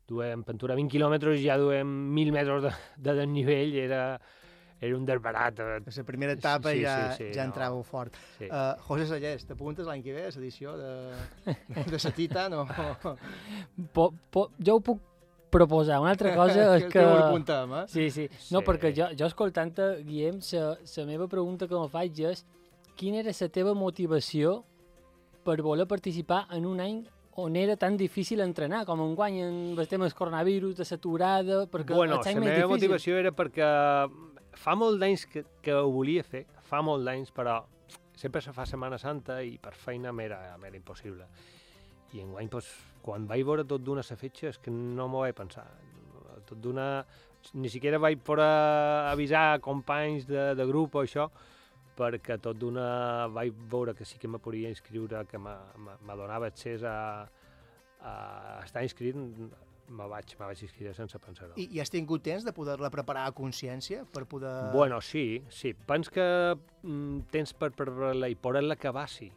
[0.08, 4.20] duem pintura 20 quilòmetres i ja duem 1.000 metres de, de desnivell, era,
[4.80, 5.58] era un desbarat.
[5.60, 5.80] eh.
[5.96, 7.52] La primera etapa Sí, ja, sí, sí, ja no.
[7.52, 8.14] entràveu fort.
[8.38, 8.46] Sí.
[8.46, 10.92] Uh, José Sallés, t'apuntes l'any que ve a l'edició de,
[11.92, 12.66] de la Titan o...
[13.92, 15.00] Po, po, jo ho puc
[15.50, 16.00] proposar.
[16.00, 17.84] Una altra cosa és Que- ho apuntem, eh?
[17.88, 18.28] Sí, sí.
[18.52, 19.72] No, perquè jo, jo escoltant
[20.04, 22.44] Guillem, la meva pregunta que me faig és
[22.98, 24.58] quina era la teva motivació
[25.46, 26.98] per voler participar en un any
[27.38, 31.60] on era tan difícil entrenar, com en guany amb el tema del coronavirus, de l'aturada,
[31.70, 32.72] perquè Bueno, els la meva difícils.
[32.72, 33.68] motivació era perquè
[34.58, 37.60] fa molt d'anys que, que ho volia fer, fa molt d'anys, però
[38.18, 41.28] sempre se fa Setmana Santa i per feina m'era impossible.
[42.12, 42.72] I enguany, doncs,
[43.04, 45.68] quan vaig veure tot d'una sa fetge, és que no m'ho vaig pensar.
[46.48, 47.06] Tot d'una...
[47.54, 48.48] Ni siquiera vaig poder
[49.12, 51.28] avisar companys de, de grup o això,
[51.98, 56.84] perquè tot d'una vaig veure que sí que me podia inscriure, que me- donava accés
[56.86, 57.26] a,
[58.00, 58.12] a
[58.64, 59.16] estar inscrit,
[59.88, 61.54] me vaig, me vaig inscriure sense pensar-ho.
[61.56, 64.52] I, I has tingut temps de poder-la preparar a consciència per poder...
[64.74, 65.72] Bueno, sí, sí.
[65.88, 66.24] Pens que
[66.82, 69.30] mm, tens per preparar-la i poder-la acabar, sí.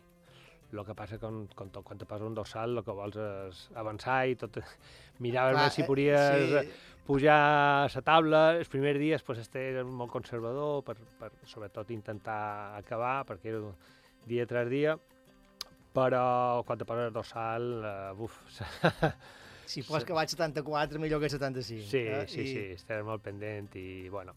[0.72, 3.18] El que passa que quan, quan, te- quan te passa un dorsal el que vols
[3.24, 4.62] és avançar i tot...
[5.22, 6.46] Miraves Clar, si eh, podies sí.
[6.50, 6.96] sí.
[7.06, 8.40] pujar a la taula.
[8.58, 13.62] Els primers dies pues, estàs molt conservador per, per sobretot intentar acabar, perquè era
[14.26, 14.96] dia tras dia,
[15.94, 18.40] però quan te poses el dorsal, uh, buf,
[19.72, 21.86] Si fos que vaig 74, millor que 75.
[21.88, 22.26] Sí, eh?
[22.28, 22.48] sí, I...
[22.48, 24.34] sí, estem molt pendent i, bueno,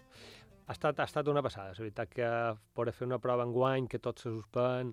[0.69, 1.73] ha estat, ha estat una passada.
[1.75, 2.29] La veritat que
[2.77, 4.93] poder fer una prova en guany, que tot se suspèn,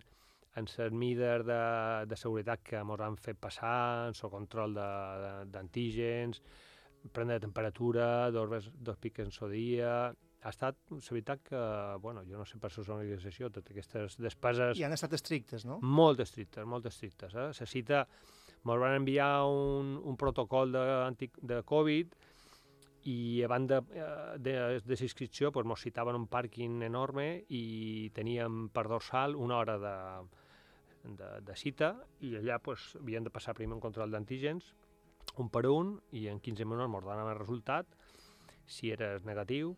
[0.55, 1.59] en les mides de,
[2.07, 4.89] de seguretat que ens han fet passar, en el control de-
[5.23, 6.41] de- d'antígens,
[7.11, 10.11] prendre temperatura, dos, dos pics en so dia...
[10.41, 11.57] Ha estat, la veritat que,
[12.01, 15.75] bueno, jo no sé per la organització, totes aquestes despeses I han estat estrictes, no?
[15.85, 17.35] molt estrictes, molt estrictes.
[17.37, 17.51] Eh?
[17.59, 17.99] La cita,
[18.65, 22.15] ens van enviar un, un protocol de, de Covid
[23.05, 24.07] i a banda eh,
[24.41, 29.77] de, de l'inscripció pues, ens citaven un pàrquing enorme i teníem per dorsal una hora
[29.77, 29.95] de,
[31.03, 34.73] de, de cita i allà pues, havien de passar primer un control d'antígens,
[35.37, 37.87] un per un, i en 15 minuts ens donaven el resultat.
[38.65, 39.75] Si eres negatiu,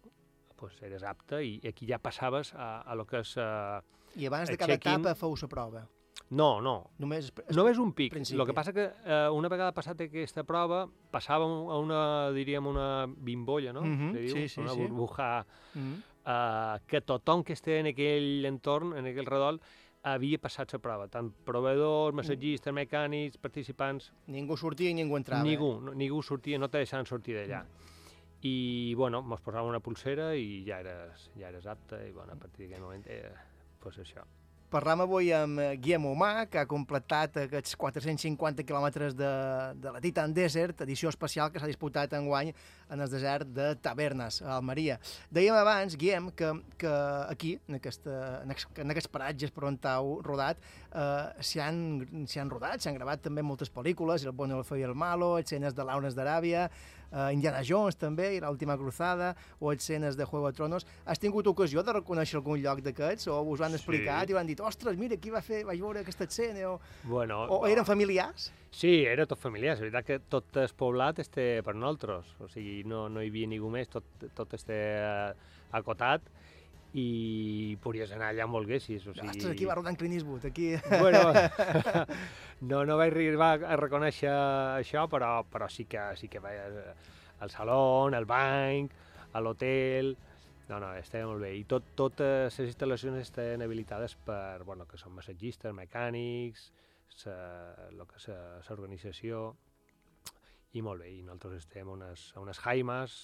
[0.58, 3.36] pues, eres apte i aquí ja passaves a, a lo que és...
[3.38, 3.82] Eh,
[4.22, 5.88] I abans de cada etapa feu la prova.
[6.34, 6.92] No, no.
[7.02, 7.32] Només...
[7.54, 8.12] Només un pic.
[8.14, 8.40] principi.
[8.40, 12.02] El que passa que eh, una vegada passat aquesta prova passàvem a una,
[12.34, 13.82] diríem, una bimbolla, no?
[13.84, 14.34] Mhm, Se diu?
[14.36, 14.82] sí, sí, una sí.
[14.82, 16.02] burbuja Mhm.
[16.26, 19.60] eh, que tothom que esté en aquell entorn, en aquell redol,
[20.04, 24.12] havia passat la prova, tant proveïdors, massatgistes, mecànics, participants...
[24.28, 25.48] Ningú sortia i ningú entrava.
[25.48, 27.63] Ningú, no, ningú sortia, no te deixaven sortir d'allà.
[28.44, 28.56] I,
[29.00, 32.68] bueno, mos posàvem una pulsera i ja eres, ja eres apte, i, bueno, a partir
[32.68, 33.32] d'aquell moment, eh,
[33.80, 34.28] pues això.
[34.74, 39.30] Parlam avui amb eh, Guillem Humà, que ha completat aquests 450 quilòmetres de,
[39.78, 42.50] de la Titan Desert, edició especial que s'ha disputat enguany
[42.90, 44.96] en el desert de Tavernes, a Almeria.
[45.30, 46.50] Dèiem abans, Guillem, que,
[46.82, 46.94] que
[47.30, 51.78] aquí, en, aquesta, en, en aquests paratges per on t'heu rodat, eh, s'hi han,
[52.26, 55.78] han rodat, s'han gravat també moltes pel·lícules, El bueno, el feo i el malo, escenes
[55.78, 56.66] de Launes d'Aràbia,
[57.13, 60.88] eh, Indiana Jones també, i l'última cruzada, o escenes de Juego de Tronos.
[61.06, 64.34] Has tingut ocasió de reconèixer algun lloc d'aquests, o us ho han explicat Sí.
[64.34, 67.67] i han dit, ostres, mira, aquí va fer, vaig veure aquesta escena, o, Bueno, o
[67.67, 68.52] eren familiars?
[68.71, 69.76] Sí, era tot familiar.
[69.76, 72.26] És veritat que tot el poblat este per nosaltres.
[72.41, 75.34] O sigui, no, no hi havia ningú més, tot, tot este eh,
[75.71, 76.21] acotat
[76.93, 79.06] i podies anar allà on volguessis.
[79.08, 79.32] O sigui...
[79.32, 80.73] Ostres, aquí va rodant Clint Eastwood, aquí...
[80.91, 81.23] Bueno,
[82.69, 84.34] no, no vaig arribar a reconèixer
[84.77, 86.77] això, però, però sí que, sí que vaig
[87.43, 88.93] al saló, al banc,
[89.34, 90.15] a l'hotel...
[90.69, 91.49] No, no, estava molt bé.
[91.60, 96.69] I tot, totes les instal·lacions estan habilitades per, bueno, que són massatgistes, mecànics,
[97.12, 97.36] sa,
[97.91, 99.43] lo que és l'organització,
[100.73, 101.12] i molt bé.
[101.17, 103.17] I nosaltres estem a unes, a unes jaimes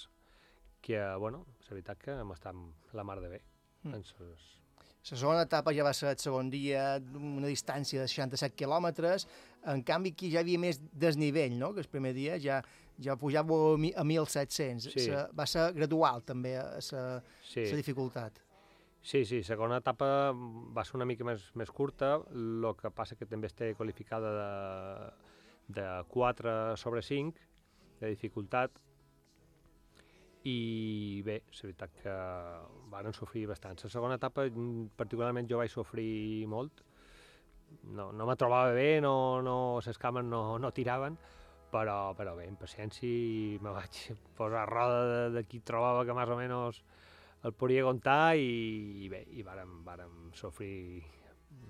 [0.83, 3.41] que, bueno, és veritat que hem estat la mar de bé.
[3.83, 3.93] Mm.
[5.09, 9.25] La segona etapa ja va ser el segon dia, una distància de 67 quilòmetres.
[9.71, 12.59] En canvi, aquí ja hi havia més desnivell, no?, que el primer dia ja,
[13.01, 14.91] ja pujàveu a mi- a 1.700.
[14.91, 15.07] Sí.
[15.07, 17.63] Se, va ser gradual, també, la Sí.
[17.73, 18.37] dificultat.
[19.01, 23.25] Sí, sí, segona etapa va ser una mica més, més curta, el que passa que
[23.25, 27.39] també està qualificada de, de 4 sobre 5
[28.01, 28.71] de dificultat
[30.47, 32.13] i bé, és veritat que
[32.91, 33.79] varen sofrir bastant.
[33.83, 36.83] La segona etapa, mm, particularment, jo vaig sofrir molt.
[37.83, 41.17] No, no me trobava bé, no, no, les cames no, no tiraven,
[41.71, 43.99] però, però bé, amb paciència me vaig
[44.37, 46.81] posar a roda de, de qui trobava que més o menys
[47.43, 51.03] el podia comptar i, i bé, i vàrem, vàrem sofrir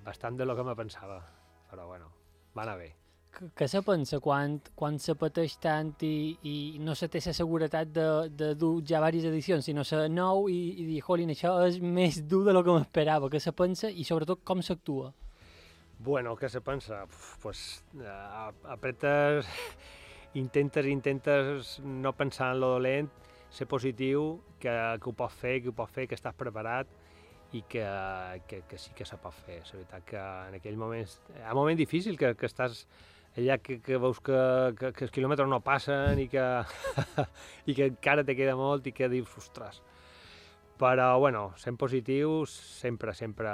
[0.05, 1.21] bastant de lo que me pensava,
[1.69, 2.13] però bueno,
[2.55, 2.98] va anar bé.
[3.30, 7.34] Que, que se pensa quan, quan se pateix tant i, i no se té la
[7.38, 11.54] seguretat de, de dur ja diverses edicions, sinó ser nou i, i dir, jolín, això
[11.68, 15.13] és més dur de lo que m'esperava, que se pensa i sobretot com s'actua.
[16.00, 17.04] Bueno, què se pensa?
[17.44, 19.46] Pues, eh, apretes,
[20.34, 23.10] intentes, intentes no pensar en lo dolent,
[23.50, 26.88] ser positiu, que, que ho pots fer, que ho pots fer, que estàs preparat
[27.52, 27.84] i que,
[28.48, 29.60] que, que sí que se pot fer.
[29.63, 31.10] És veritat que en aquell moment...
[31.44, 32.86] Ha un moment difícil que, que estàs
[33.38, 34.39] allà que, que veus que,
[34.80, 36.46] que, que els quilòmetres no passen i que,
[37.70, 39.82] i que encara te queda molt i que dius, ostres,
[40.80, 43.52] però, bueno, sent positius, sempre, sempre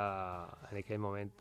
[0.70, 1.34] en aquell moment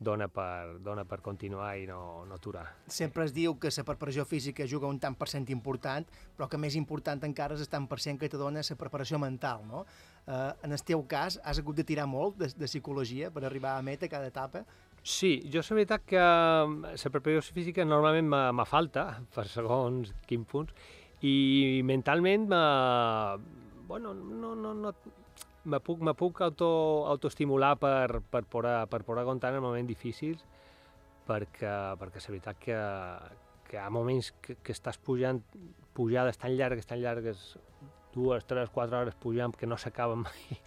[0.00, 2.64] dona per, dona per continuar i no, no aturar.
[2.88, 6.58] Sempre es diu que la preparació física juga un tant per cent important, però que
[6.58, 9.84] més important encara és el tant per cent que te dona la preparació mental, no?
[10.26, 13.76] Eh, en el teu cas, has hagut de tirar molt de, de psicologia per arribar
[13.76, 14.64] a meta cada etapa?
[15.02, 20.74] Sí, jo és veritat que la preparació física normalment me, falta, per segons quin punts,
[21.24, 22.60] i mentalment me,
[23.88, 24.92] bueno, no, no, no,
[25.64, 26.68] me puc, me puc auto,
[27.08, 30.44] autoestimular per, per, poder, per poder comptar en moments difícils,
[31.28, 32.78] perquè, perquè és veritat que,
[33.68, 35.40] que hi ha moments que, que estàs pujant,
[35.96, 37.54] pujades tan llargues, tan llargues,
[38.12, 40.60] dues, tres, quatre hores pujant, que no s'acaben mai,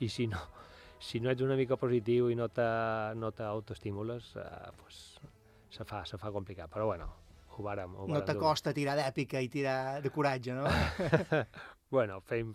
[0.00, 0.40] i si no,
[0.98, 5.00] si no ets una mica positiu i no te- no t'autoestimules, eh, pues,
[5.70, 6.70] se, fa, se fa complicat.
[6.72, 7.10] Però bueno,
[7.56, 8.32] ho vàrem, ho No vàrem dur.
[8.32, 10.66] t'acosta tirar d'èpica i tirar de coratge, no?
[11.90, 12.54] bueno, fem,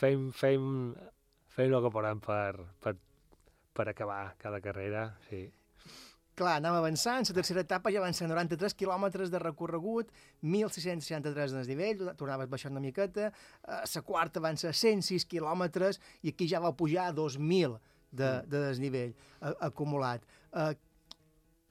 [0.00, 0.94] fem, fem,
[1.56, 2.96] fem el que podem per, per,
[3.74, 5.46] per acabar cada carrera, sí.
[6.38, 10.12] Clar, anem avançant, la tercera etapa ja van ser 93 quilòmetres de recorregut,
[10.46, 16.34] 1.663 de desnivell, tornaves baixant una miqueta, eh, la quarta van ser 106 quilòmetres i
[16.34, 20.22] aquí ja va pujar a 2.000 de, de desnivell eh, acumulat.
[20.54, 20.70] Eh,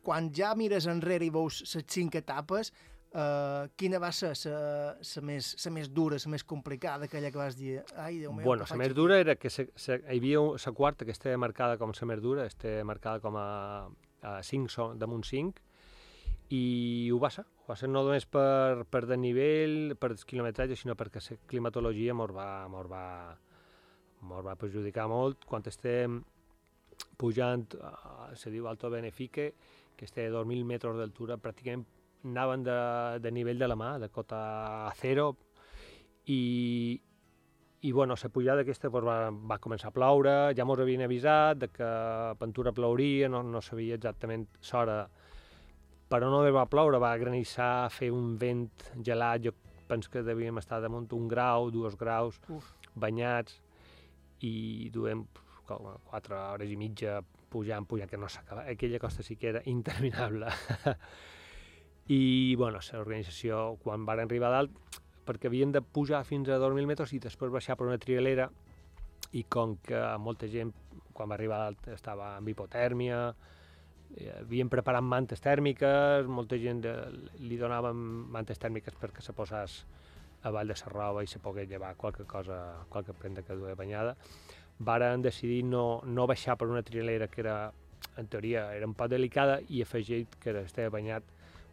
[0.04, 2.72] quan ja mires enrere i veus les cinc etapes,
[3.12, 7.56] eh, quina va ser la més, la més dura, la més complicada, aquella que vas
[7.56, 10.44] dir, ai, Déu meu, Bueno, la més aquí?" dura era que se, se, hi havia
[10.44, 13.48] la quarta que estava marcada com la més dura, estava marcada com a,
[14.28, 15.64] a 5 so, damunt 5,
[16.56, 17.44] i ho va ser.
[17.64, 22.32] Ho va ser no només per, per desnivell, per quilometratge, sinó perquè la climatologia mos
[22.36, 23.04] va, mos va,
[24.30, 25.44] mos va perjudicar molt.
[25.50, 26.22] Quan estem
[27.20, 29.52] pujant, uh, se diu Alto Benefique,
[29.98, 31.86] que està a 2.000 metres d'altura, pràcticament
[32.28, 32.78] anaven de,
[33.24, 34.40] de nivell de la mà, de cota
[34.88, 35.32] a zero,
[36.28, 37.00] i,
[37.82, 41.60] i bueno, la pujada aquesta doncs, va, va començar a ploure, ja mos havien avisat
[41.62, 41.90] de que
[42.40, 45.04] Ventura plouria, no, no sabia exactament l'hora,
[46.10, 48.70] però no va ploure, va granissar, fer un vent
[49.04, 49.54] gelat, jo
[49.88, 52.74] penso que devíem estar damunt un grau, dos graus, Uf.
[52.96, 53.62] banyats,
[54.42, 55.26] i duem
[55.68, 57.22] com quatre hores i mitja
[57.52, 58.66] pujant, pujant, que no s'acaba.
[58.70, 60.48] Aquella costa sí que era interminable.
[62.08, 66.88] I, bueno, l'organització, quan van arribar a dalt, perquè havien de pujar fins a 2.000
[66.90, 68.50] metres i després baixar per una trialera,
[69.36, 70.72] i com que molta gent,
[71.14, 71.62] quan va arribar
[71.94, 73.22] estava amb hipotèrmia,
[74.16, 76.98] eh, havien preparat mantes tèrmiques, molta gent eh,
[77.44, 77.98] li donaven
[78.34, 79.82] mantes tèrmiques perquè se posàs
[80.44, 83.76] a vall de la roba i se pogués llevar qualque cosa, qualque prenda que duia
[83.76, 84.16] banyada,
[84.80, 87.72] varen decidir no, no baixar per una trialera que era,
[88.18, 91.26] en teoria, era un poc delicada i afegit que estava banyat,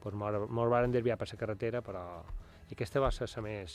[0.03, 2.05] doncs mos, mos varen desviar per la carretera, però
[2.71, 3.75] i aquesta va ser la més,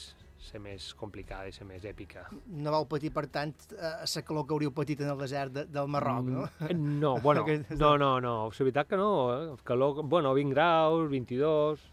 [0.53, 2.25] la més complicada i la més èpica.
[2.47, 5.65] No vau patir, per tant, eh, la calor que hauríeu patit en el desert de,
[5.69, 6.47] del Marroc, no?
[6.67, 7.45] Mm, No, bueno,
[7.77, 9.55] no, no, no, la veritat que no, eh?
[9.63, 11.85] calor, bueno, 20 graus, 22,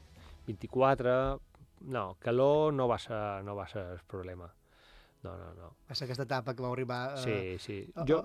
[0.47, 1.41] 24,
[1.93, 4.53] no, calor no va ser, no va ser el problema.
[5.23, 5.73] No, no, no.
[5.89, 7.17] Va ser aquesta etapa que vau arribar...
[7.19, 7.81] Sí, sí.
[7.97, 8.23] ah, Jo,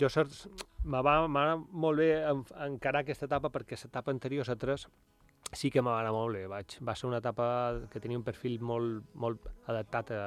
[0.00, 0.46] jo certs,
[0.84, 4.86] me va anat molt bé en, encarar aquesta etapa perquè l'etapa anterior, la 3,
[5.52, 6.46] sí que anar molt bé.
[6.48, 10.20] Vaig, va ser una etapa que tenia un perfil molt, molt adaptat a,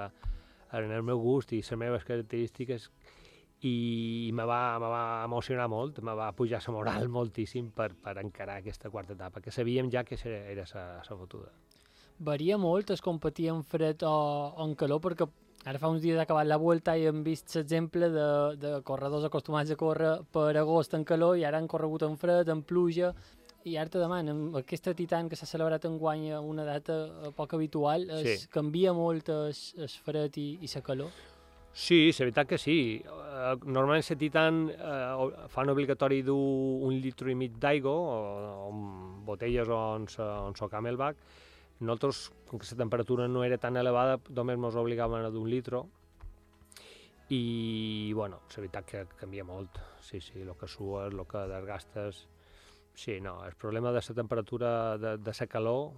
[0.70, 2.90] a, al meu gust i les meves característiques
[3.66, 8.18] i me va, me va emocionar molt, me va pujar la moral moltíssim per, per
[8.22, 11.50] encarar aquesta quarta etapa, que sabíem ja que era, sa fotuda.
[12.20, 15.28] Varia molt es competir en fred o en calor, perquè
[15.66, 18.28] ara fa uns dies ha acabat la volta i hem vist l'exemple de,
[18.62, 22.52] de corredors acostumats a córrer per agost en calor i ara han corregut en fred,
[22.54, 23.12] en pluja,
[23.66, 27.32] i ara te demanen, aquesta Titan que s'ha celebrat en guany a una data eh,
[27.36, 28.50] poc habitual, es Sí.
[28.54, 31.10] canvia molt el, el fred i, i la calor?
[31.74, 33.02] Sí, la veritat que sí.
[33.04, 36.38] Eh, Normalment la Titan eh, fan obligatori dur
[36.88, 38.22] un litre i mig d'aigua, o,
[38.54, 41.18] o amb botelles on se, on se camelback.
[41.82, 45.88] Nosaltres, com que la temperatura no era tan elevada, només ens obligaven a d'un litro.
[47.34, 49.82] I, bueno, la veritat que canvia molt.
[50.00, 52.28] Sí, sí, el que sues, el que desgastes...
[52.96, 55.94] Sí, no, el problema de la temperatura, de, de la calor,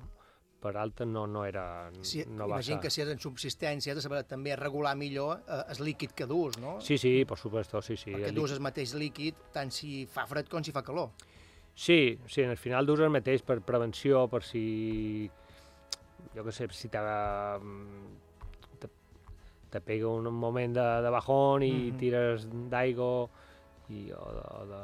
[0.59, 1.91] per alta no, no era...
[2.01, 5.43] Sí, no va imagino que si és en subsistència, has de saber també regular millor
[5.45, 6.77] eh, el líquid que dus, no?
[6.81, 8.11] Sí, sí, per supuesto, sí, sí.
[8.15, 11.13] Perquè el dus el mateix líquid tant si fa fred com si fa calor.
[11.77, 15.29] Sí, sí, al final d'ús el mateix per prevenció, per si,
[16.33, 17.03] jo què sé, si te,
[18.81, 18.89] te,
[19.69, 21.83] te pega un moment de, de bajón i mm.
[21.83, 21.99] -hmm.
[22.01, 23.29] tires d'aigua
[23.89, 24.83] i, o, de, o, de,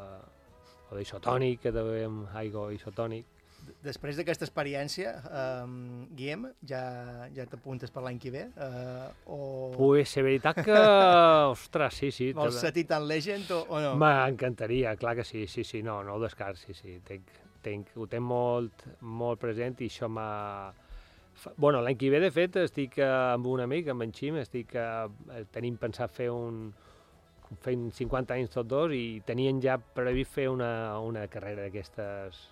[0.94, 3.26] o d'isotònic, que devem aigua isotònic.
[3.84, 5.68] Després d'aquesta experiència, eh,
[6.16, 6.82] Guillem, ja,
[7.36, 8.44] ja t'apuntes per l'any que ve?
[8.56, 10.78] Eh, o Pues, la veritat que,
[11.52, 12.32] ostres, sí, sí.
[12.36, 13.96] vols ser Titan Legend o, o no?
[14.00, 17.32] M'encantaria, clar que sí, sí, sí, no, no ho descart, sí, sí, tenc,
[17.64, 20.74] tenc, ho tenc molt, molt present i això m'ha...
[21.58, 24.76] Bueno, l'any que ve, de fet, estic eh, amb un amic, amb en Xim, estic,
[24.76, 26.68] eh, tenim pensat fer un,
[27.62, 32.50] fent 50 anys tots dos i tenien ja previst fer una, una carrera d'aquestes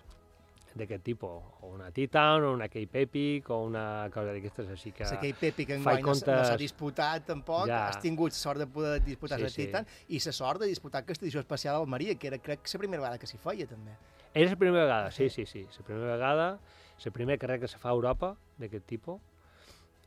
[0.74, 5.04] d'aquest tipus, o una Titan, o una Cape Epic, o una cosa d'aquestes, així que...
[5.04, 7.88] La Cape Epic enguany no, s- no s'ha comptes- disputat tampoc, Ja.
[7.90, 9.66] has tingut sort de poder disputar Sí, la sí.
[9.66, 12.70] Titan i la sort de disputar aquesta edició especial al Maria, que era crec que
[12.72, 13.92] la primera vegada que s'hi feia també.
[14.32, 15.66] És la primera vegada, sí, sí, sí.
[15.78, 16.58] La primera vegada,
[17.04, 19.20] la primera carrera que se fa a Europa d'aquest tipus.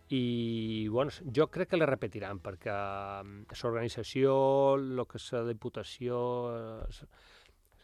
[0.10, 2.70] I, bueno, jo crec que la repetiran, perquè
[3.24, 4.36] mm, l'organització,
[4.78, 6.20] el que és la diputació...
[6.53, 7.08] eh,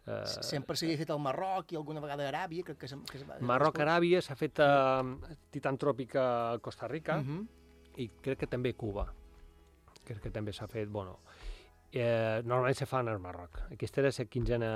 [0.05, 2.87] eh, Sempre s'havia fet al Marroc i alguna vegada a Aràbia, crec que...
[2.91, 5.01] se- que se- Marroc, Aràbia, s'ha fet a
[5.49, 6.27] Titan Tròpic a
[6.61, 7.41] Costa Rica Mhm.
[7.97, 9.07] i crec que també Cuba.
[10.05, 11.19] Crec que també s'ha fet, bueno,
[11.91, 13.63] eh, normalment se fan al Marroc.
[13.71, 14.71] Aquesta era la quinzena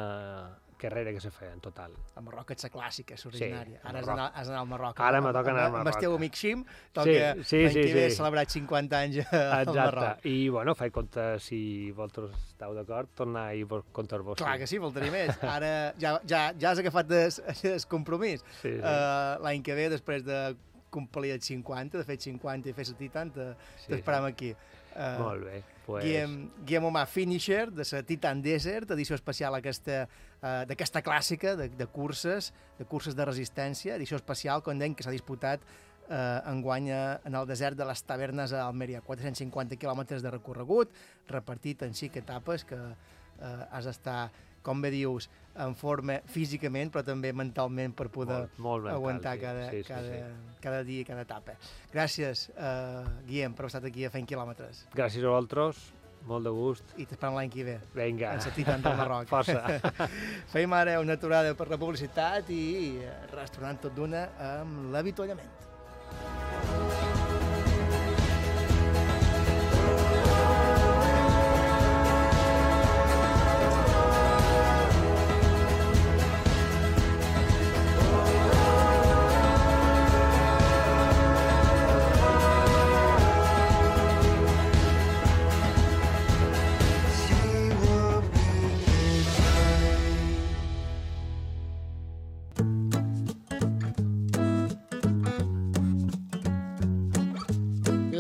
[0.78, 1.92] carrera que se feia en total.
[2.18, 3.80] El Marroc és la clàssica, és Sí, originària.
[3.80, 4.08] el Ara has Marroc.
[4.08, 5.00] d'anar has d'anar al Marroc.
[5.00, 5.96] Ara me toca anar al amb- Amb Marroc.
[5.96, 7.06] el teu amic Xim, toca
[7.36, 8.16] Sí, sí, sí, sí.
[8.16, 9.74] celebrat 50 anys al.
[9.76, 10.26] Marroc.
[10.26, 14.38] I, bueno, faig compte, si vosaltres esteu d'acord, tornar per compte vos.
[14.38, 15.44] Clar que sí, faltaria més.
[15.44, 17.42] Ara ja, ja, ja has agafat el,
[17.86, 18.42] compromís.
[18.62, 18.80] Sí, sí.
[18.80, 20.56] Uh, L'any que ve, després de
[20.90, 24.54] complir els 50, de fer 50 i fer la Titan, te- Sí, t'esperem aquí.
[24.96, 25.62] Uh, Molt bé.
[25.86, 26.06] Pues...
[26.06, 26.36] Guillem,
[26.66, 30.06] Guillem Humà Finisher, de la Titan Desert, edició especial aquesta,
[30.40, 35.04] uh, d'aquesta clàssica de, de curses, de curses de resistència, edició especial, com deim, que
[35.04, 35.64] s'ha disputat
[36.10, 39.02] eh, enguany en el desert de les tavernes a Almeria.
[39.06, 40.92] 450 quilòmetres de recorregut,
[41.32, 44.32] repartit en cinc etapes que, eh, has d'estar,
[44.66, 49.36] com bé dius, en forma físicament, però també mentalment per poder Molt, molt mental, aguantar
[49.38, 49.42] sí.
[49.46, 50.58] cada, Sí, sí, cada, sí.
[50.66, 51.56] cada dia i cada etapa.
[51.94, 54.84] Gràcies, eh, Guillem, per haver estat aquí a Fent Quilòmetres.
[54.98, 55.80] Gràcies a vosaltres,
[56.26, 56.84] molt de gust.
[56.98, 57.78] I t'esperem l'any que ve.
[57.94, 58.34] Vinga.
[58.34, 59.30] En la Titan del Marroc.
[59.30, 59.62] Força.
[60.54, 62.98] Feim ara una aturada per la publicitat i
[63.32, 65.54] restaurant tot d'una amb l'avituallament.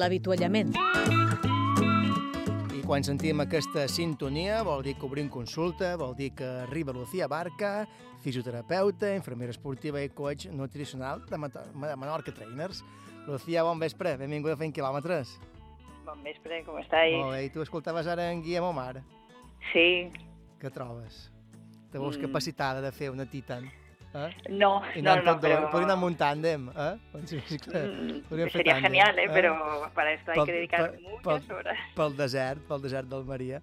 [0.05, 0.69] L'avituallament.
[2.77, 7.25] I quan sentim aquesta sintonia vol dir que obrim consulta, vol dir que arriba Lucía
[7.25, 7.87] Barca,
[8.21, 12.83] fisioterapeuta, infermera esportiva i coach nutricional de de Menorca Trainers.
[13.25, 15.39] Lucía, bon vespre, benvinguda a Fent Quilòmetres.
[16.05, 17.09] Bon vespre, com estàs?
[17.17, 19.01] Molt bé, i tu escoltaves ara en Guillem Omar.
[19.73, 20.11] Sí.
[20.61, 21.31] Què trobes?
[21.89, 22.21] Te veus Mm.
[22.27, 23.65] capacitada de fer una Titan?
[24.15, 24.29] Eh?
[24.49, 26.91] No, I no, no, però- Podríem anar amb un tàndem, eh?
[27.11, 29.27] Doncs sí, sí que Mm, sería tàndem, genial, ¿eh?
[29.33, 29.55] Pero
[29.93, 31.77] para esto hay Pel- que dedicar pel- muchas pel- horas.
[31.95, 33.61] Pel desert, pel desert del Maria.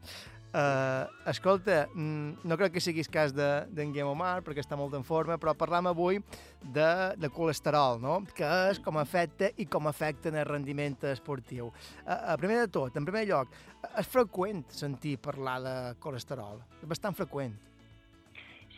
[0.55, 4.77] Uh, escolta, mm, no crec que siguis cas de- d'en de, Guillem Omar, perquè està
[4.77, 6.19] molt en forma, però parlam avui
[6.61, 8.19] de, de colesterol, no?
[8.37, 11.73] que és com afecta i com afecta en el rendiment esportiu.
[12.05, 13.49] Uh, uh, primer de tot, en primer lloc,
[13.97, 16.61] és freqüent sentir parlar de colesterol?
[16.83, 17.57] És bastant freqüent.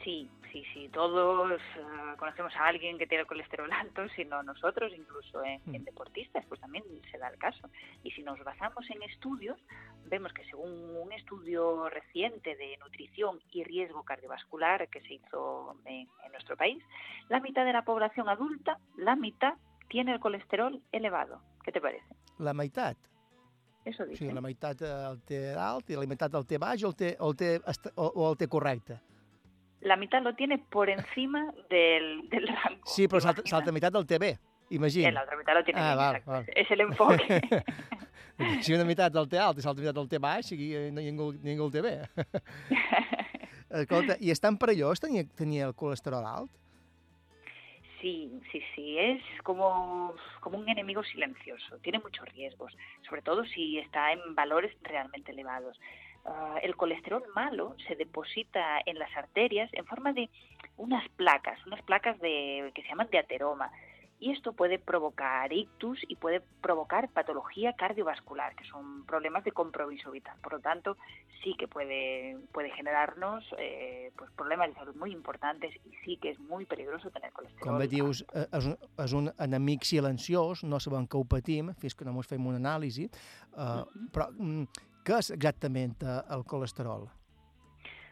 [0.05, 0.89] Sí, sí, sí.
[0.89, 5.61] Todos eh, conocemos a alguien que tiene el colesterol alto, si no nosotros, incluso en,
[5.75, 7.69] en deportistas, pues también se da el caso.
[8.05, 9.59] Y si nos basamos en estudios,
[10.07, 16.09] vemos que según un estudio reciente de nutrición y riesgo cardiovascular que se hizo en,
[16.25, 16.83] en nuestro país,
[17.29, 19.55] la mitad de la población adulta, la mitad,
[19.89, 21.41] tiene el colesterol elevado.
[21.65, 22.07] ¿Qué te parece?
[22.39, 22.97] La meitat?
[23.85, 24.19] Eso O dice.
[24.25, 27.11] sigui, la meitat el té alt i la meitat el té baix o el té,
[27.21, 28.97] o el té, est- o, o el té correcte?
[29.85, 32.83] La mitad lo tiene por encima del, del rango.
[32.85, 34.33] Sí, però l'altra l'altra meitat el té bé,
[34.71, 35.09] imagina.
[35.09, 36.45] Eh, la otra mitad lo tiene ah, val, val.
[36.49, 37.41] Es el enfoque.
[38.65, 41.69] si una meitat el té alt i l'altra meitat el té baix, eh, ningú, ningú
[41.69, 41.97] el té bé.
[43.85, 46.53] Escolta, i és tan perillós tenir, tenir el colesterol alt?
[48.05, 52.77] Sí, sí, sí, es como, como un enemigo silencioso, tiene muchos riesgos,
[53.09, 55.81] sobre todo si está en valores realmente elevados.
[56.27, 60.31] Ah, el colesterol malo se deposita en las arterias en forma de
[60.79, 63.71] unas placas, unas placas de, que se llaman de ateroma.
[64.21, 70.13] Y esto puede provocar ictus y puede provocar patología cardiovascular, que son problemas de compromiso
[70.13, 70.39] vital.
[70.41, 70.97] Por lo tanto,
[71.43, 76.31] sí que puede, puede generarnos eh, pues problemas de salud muy importantes y sí que
[76.31, 77.69] es muy peligroso tener colesterol.
[77.69, 81.75] Com bé dius, eh, és un, és un enemic silenciós, no sabem que ho patim,
[81.77, 83.11] fins que no ens fem una anàlisi,
[83.59, 83.83] uh,
[84.15, 87.09] però mm, què és exactament eh, el colesterol?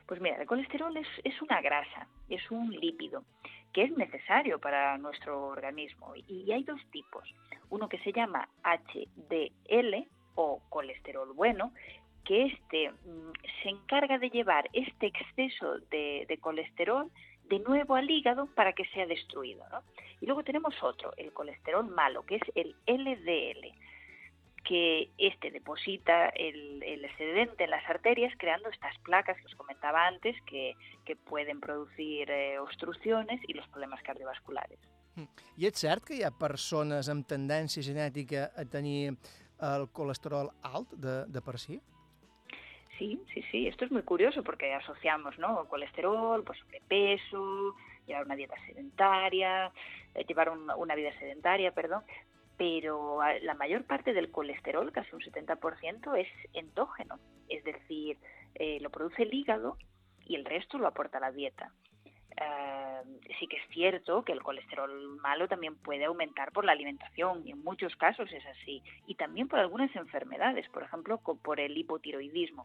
[0.07, 3.25] Pues mira, el colesterol es, es una grasa, es un lípido
[3.73, 6.13] que es necesario para nuestro organismo.
[6.29, 7.25] Y hay dos tipos.
[7.71, 11.73] Uno que se llama HDL o colesterol bueno,
[12.25, 13.33] que este mm,
[13.63, 17.11] se encarga de llevar este exceso de, de colesterol
[17.49, 19.65] de nuevo al hígado para que sea destruido.
[19.71, 19.83] ¿no?
[20.21, 23.75] Y luego tenemos otro, el colesterol malo, que es el LDL
[24.65, 30.07] que este deposita el, el excedente en las arterias creando estas placas que os comentaba
[30.07, 34.79] antes que, que pueden producir eh, obstrucciones y los problemas cardiovasculares.
[35.61, 39.13] I és cert que hi ha persones amb tendència genètica a tenir
[39.61, 41.77] el colesterol alt de, de per si?
[42.99, 45.67] Sí, sí, sí, esto es muy curioso porque asociamos, ¿no?
[45.69, 47.75] Colesterol, pues sobrepeso,
[48.07, 49.71] llevar una dieta sedentaria,
[50.15, 52.05] eh, llevar un- una vida sedentaria, perdón,
[52.57, 58.19] pero la mayor parte del colesterol, casi un 70%, es endógeno, es decir,
[58.55, 59.77] eh, lo produce el hígado
[60.27, 61.73] y el resto lo aporta la dieta.
[62.37, 63.03] Eh,
[63.39, 67.51] sí que es cierto que el colesterol malo también puede aumentar por la alimentación, y
[67.51, 72.65] en muchos casos es así, y también por algunas enfermedades, por ejemplo, por el hipotiroidismo,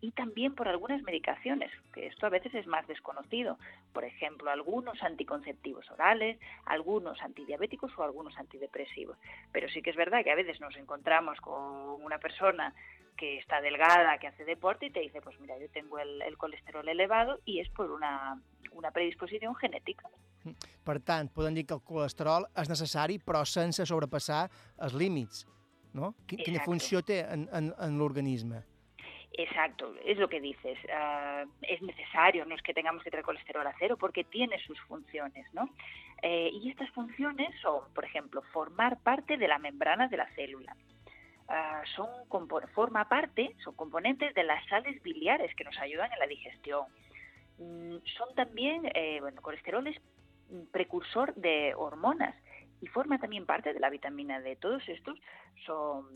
[0.00, 3.58] y también por algunas medicaciones, que esto a veces es más desconocido,
[3.92, 9.16] por ejemplo, algunos anticonceptivos orales, algunos antidiabéticos o algunos antidepresivos.
[9.52, 12.74] Pero sí que es verdad que a veces nos encontramos con una persona
[13.16, 16.36] que está delgada, que hace deporte y te dice, pues mira, yo tengo el, el
[16.36, 18.40] colesterol elevado y es por una,
[18.72, 20.08] una predisposición genética.
[20.86, 24.44] Per tant, podem dir que el colesterol és necessari, però sense sobrepassar
[24.78, 25.42] els límits,
[25.92, 26.12] no?
[26.28, 26.70] Qui- Quina Exacte.
[26.70, 28.60] funció té en, en, en l'organisme?
[29.32, 30.78] Exacto, es lo que dices.
[30.94, 34.80] ah, es necesario, no es que tengamos que tener colesterol a cero, porque tiene sus
[34.82, 35.68] funciones, ¿no?
[36.22, 40.76] Eh, y estas funciones son, por ejemplo, formar parte de la membrana de la célula.
[41.48, 42.08] Ah, son
[42.74, 46.86] forma parte, son componentes de las sales biliares que nos ayudan en la digestión.
[47.58, 49.96] Mm, son también, eh, bueno, colesterol es
[50.72, 52.34] precursor de hormonas
[52.80, 54.56] y forma también parte de la vitamina D.
[54.56, 55.18] Todos estos
[55.64, 56.06] son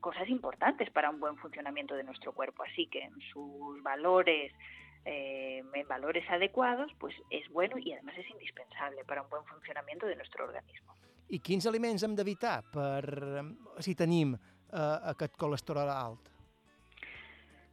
[0.00, 2.62] cosas importantes para un buen funcionamiento de nuestro cuerpo.
[2.62, 4.52] Así que en sus valores,
[5.04, 10.06] eh, en valores adecuados, pues es bueno y además es indispensable para un buen funcionamiento
[10.06, 10.94] de nuestro organismo.
[11.28, 13.44] I quins aliments hem d'evitar per eh,
[13.82, 16.30] si tenim eh, aquest colesterol alt?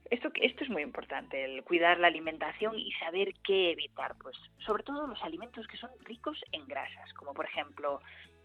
[0.10, 4.16] Esto, esto es muy importante, el cuidar la alimentación y saber qué evitar.
[4.22, 4.36] Pues
[4.66, 7.99] sobre todo los alimentos que son ricos en grasas, como por ejemplo,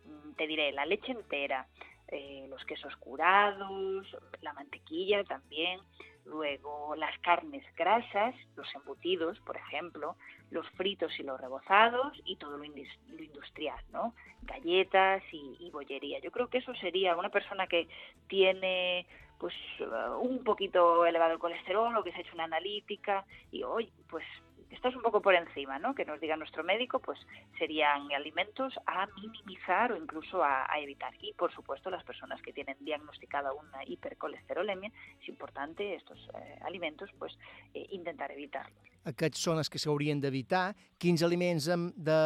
[0.06, 1.66] mm, te diré, la leche entera,
[2.08, 4.06] eh, los quesos curados,
[4.40, 5.80] la mantequilla también,
[6.24, 10.16] luego las carnes grasas, los embutidos, por ejemplo,
[10.50, 14.14] los fritos y los rebozados y todo lo, industrial, ¿no?
[14.42, 16.18] Galletas y, y bollería.
[16.20, 17.88] Yo creo que eso sería una persona que
[18.28, 19.06] tiene
[19.38, 19.84] pues eh,
[20.20, 24.24] un poquito elevado el colesterol o que se ha hecho una analítica y hoy pues
[24.70, 25.94] estás un poco por encima, ¿no?
[25.94, 27.18] Que nos diga nuestro médico, pues
[27.58, 31.14] serían alimentos a minimizar o incluso a, a evitar.
[31.20, 34.90] Y por supuesto las personas que tienen diagnosticada una hipercolesterolemia,
[35.20, 37.36] es importante estos eh, alimentos pues
[37.74, 38.76] eh, intentar evitarlos.
[39.08, 40.74] Aquests són els que s'haurien d'evitar.
[41.00, 42.18] Quins aliments hem de,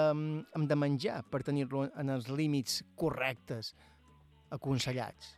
[0.57, 3.75] hem de menjar per tenir-lo en els límits correctes
[4.51, 5.37] aconsellats?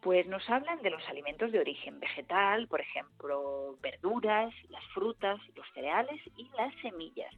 [0.00, 5.66] Pues nos hablan de los alimentos de origen vegetal, por ejemplo, verduras, las frutas, los
[5.74, 7.34] cereales y las semillas,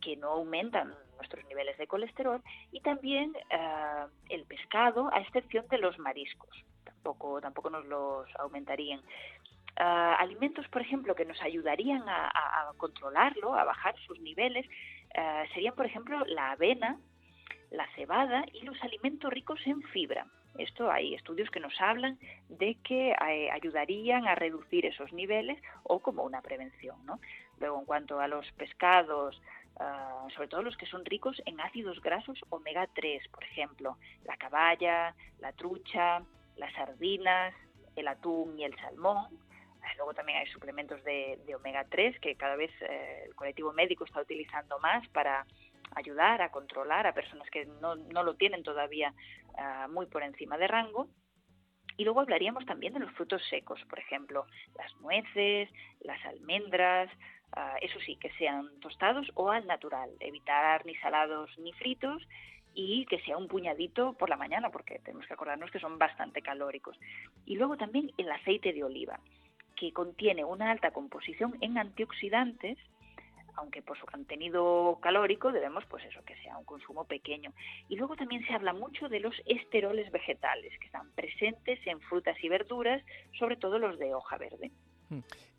[0.00, 2.42] que no aumentan nuestros niveles de colesterol,
[2.72, 6.50] y también eh, el pescado, a excepción de los mariscos,
[6.84, 9.00] tampoco, tampoco nos los aumentarían.
[9.76, 14.66] Ah, alimentos, por ejemplo, que nos ayudarían a controlarlo, a bajar sus niveles,
[15.16, 16.98] ah, serían, por ejemplo, la avena,
[17.70, 20.26] la cebada y los alimentos ricos en fibra.
[20.58, 25.98] Esto hay estudios que nos hablan de que eh, ayudarían a reducir esos niveles o
[26.00, 26.96] como una prevención.
[27.04, 27.20] ¿no?
[27.58, 29.40] Luego, en cuanto a los pescados,
[29.80, 34.36] ah, sobre todo los que son ricos en ácidos grasos omega 3, por ejemplo, la
[34.36, 36.22] caballa, la trucha,
[36.56, 37.54] las sardinas,
[37.96, 39.26] el atún y el salmón.
[39.82, 43.72] Ah, Luego también hay suplementos de, de omega 3 que cada vez eh, el colectivo
[43.72, 45.46] médico está utilizando más para
[45.94, 49.14] ayudar a controlar a personas que no, no lo tienen todavía
[49.56, 51.08] ah, muy por encima de rango.
[51.96, 55.68] Y luego hablaríamos también de los frutos secos, por ejemplo, las nueces,
[56.00, 57.08] las almendras,
[57.52, 62.22] ah, eso sí, que sean tostados o al natural, evitar ni salados ni fritos
[62.74, 66.42] y que sea un puñadito por la mañana, porque tenemos que acordarnos que son bastante
[66.42, 66.98] calóricos.
[67.46, 69.20] Y luego también el aceite de oliva,
[69.76, 72.78] que contiene una alta composición en antioxidantes
[73.56, 77.52] aunque por su contenido calórico debemos pues eso que sea un consumo pequeño.
[77.88, 82.36] Y luego también se habla mucho de los esteroles vegetales que están presentes en frutas
[82.42, 83.02] y verduras
[83.38, 84.70] sobre todo los de hoja verde.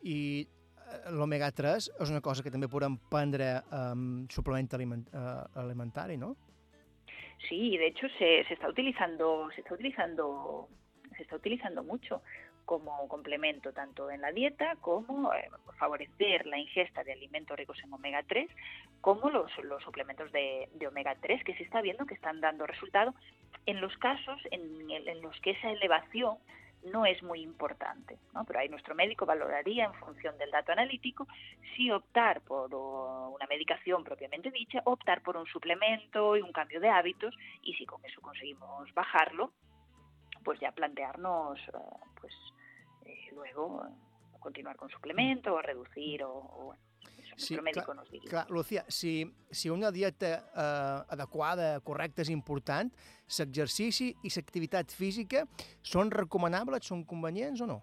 [0.02, 5.06] I eh, l'omega-3 és una cosa que també podem prendre amb suplement aliment,
[5.54, 6.34] alimentari, no?
[7.48, 10.68] sí de hecho se, se está utilizando se está utilizando
[11.16, 12.22] se está utilizando mucho
[12.66, 15.48] como complemento tanto en la dieta como eh,
[15.78, 18.50] favorecer la ingesta de alimentos ricos en omega 3
[19.00, 23.14] como los, los suplementos de, omega 3 que se está viendo que están dando resultado
[23.64, 26.36] en los casos en, el- en los que esa elevación
[26.92, 28.44] no es muy importante, ¿no?
[28.44, 31.26] pero ahí nuestro médico valoraría en función del dato analítico
[31.74, 36.88] si optar por una medicación propiamente dicha, optar por un suplemento y un cambio de
[36.88, 39.52] hábitos y si con eso conseguimos bajarlo,
[40.44, 41.72] pues ya plantearnos eh,
[42.20, 42.32] pues
[43.06, 46.82] eh, luego eh, continuar con suplemento o reducir o, o, bueno,
[47.30, 52.92] nuestro médico clar, nos clar, Lucía, si, si una dieta eh, adequada, correcta, és important,
[53.38, 55.44] l'exercici i l'activitat física
[55.82, 57.82] són recomanables, són convenients o no?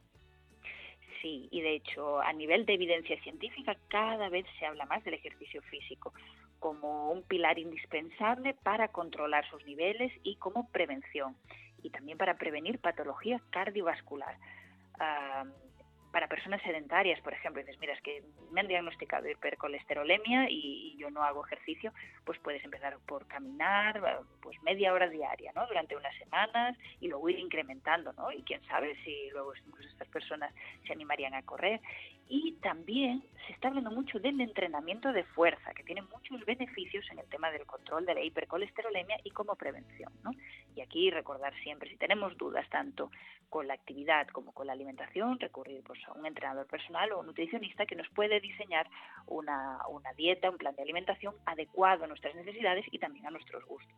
[1.21, 5.13] Sí, y de hecho, a nivel de evidencia científica, cada vez se habla más del
[5.13, 6.13] ejercicio físico
[6.59, 11.35] como un pilar indispensable para controlar sus niveles y como prevención,
[11.81, 14.37] y también para prevenir patología cardiovascular.
[14.97, 20.97] Para personas sedentarias, por ejemplo, dices, mira, es que me han diagnosticado hipercolesterolemia y, y
[20.97, 21.91] yo no hago ejercicio,
[22.23, 23.99] pues puedes empezar por caminar,
[24.39, 25.65] pues media hora diaria, ¿no?
[25.65, 28.31] Durante unas semanas y luego ir incrementando, ¿no?
[28.31, 30.53] Y quién sabe si luego incluso estas personas
[30.85, 31.81] se animarían a correr.
[32.35, 37.19] Y también se está hablando mucho del entrenamiento de fuerza, que tiene muchos beneficios en
[37.19, 40.11] el tema del control de la hipercolesterolemia y como prevención.
[40.23, 40.31] ¿no?
[40.75, 43.11] Y aquí recordar siempre, si tenemos dudas tanto
[43.51, 47.27] con la actividad como con la alimentación, recurrir pues, a un entrenador personal o un
[47.27, 48.89] nutricionista que nos puede diseñar
[49.27, 53.63] una, una dieta, un plan de alimentación adecuado a nuestras necesidades y también a nuestros
[53.65, 53.95] gustos.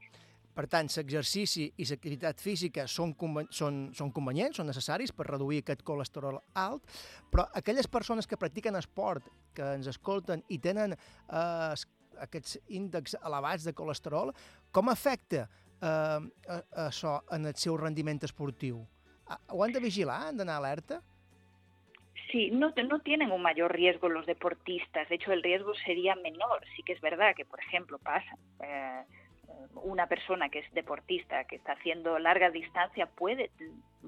[0.56, 5.60] Per tant, l'exercici i l'activitat física són, conven són, són convenients, són necessaris per reduir
[5.64, 6.86] aquest colesterol alt,
[7.32, 11.74] però aquelles persones que practiquen esport, que ens escolten i tenen eh,
[12.24, 14.32] aquests índexs elevats de colesterol,
[14.72, 16.20] com afecta eh,
[16.86, 18.80] això en el seu rendiment esportiu?
[19.52, 20.22] Ho han de vigilar?
[20.30, 21.02] Han d'anar alerta?
[22.32, 25.10] Sí, no, no tienen un mayor riesgo los deportistas.
[25.10, 26.64] De hecho, el riesgo sería menor.
[26.76, 28.38] Sí que es verdad que, por ejemplo, pasa.
[28.64, 29.04] Eh,
[29.76, 33.52] una persona que es deportista, que está haciendo larga distancia, puede,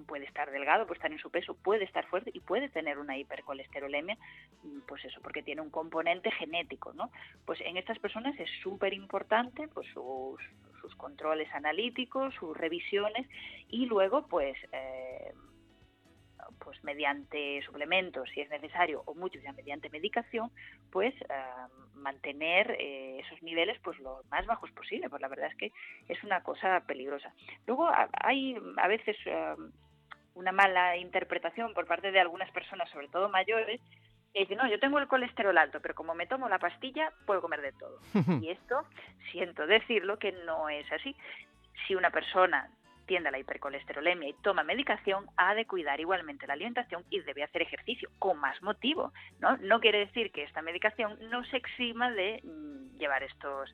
[0.08, 3.18] puede estar delgado, puede estar en su peso, puede estar fuerte y puede tener una
[3.18, 4.18] hipercolesterolemia,
[4.88, 7.12] pues eso, porque tiene un componente genético, ¿no?
[7.46, 10.40] Pues en estas personas es súper importante pues sus,
[10.96, 13.28] controles analíticos, sus revisiones
[13.70, 14.58] y luego pues...
[14.72, 15.34] Eh,
[16.60, 20.52] pues mediante suplementos, si es necesario, o muchos ya mediante medicación,
[20.91, 25.58] pues uh, mantener eh, esos niveles pues lo más bajos posible, pues la verdad es
[25.58, 25.72] que
[26.08, 27.34] es una cosa peligrosa.
[27.66, 27.89] Luego
[28.22, 29.62] hay a veces uh,
[30.36, 33.82] una mala interpretación por parte de algunas personas, sobre todo mayores,
[34.34, 37.41] que dicen, no, yo tengo el colesterol alto, pero como me tomo la pastilla, puedo
[37.41, 38.00] comer de todo.
[38.41, 38.86] y esto,
[39.32, 41.16] siento decirlo, que no es así.
[41.88, 42.70] Si una persona
[43.08, 47.43] tiende a la hipercolesterolemia y toma medicación, ha de cuidar igualmente la alimentación y debe
[47.43, 49.12] hacer ejercicio, con más motivo.
[49.39, 53.74] No, no quiere decir que esta medicación no se exima de mm, llevar estos,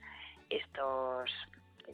[0.50, 1.30] estos,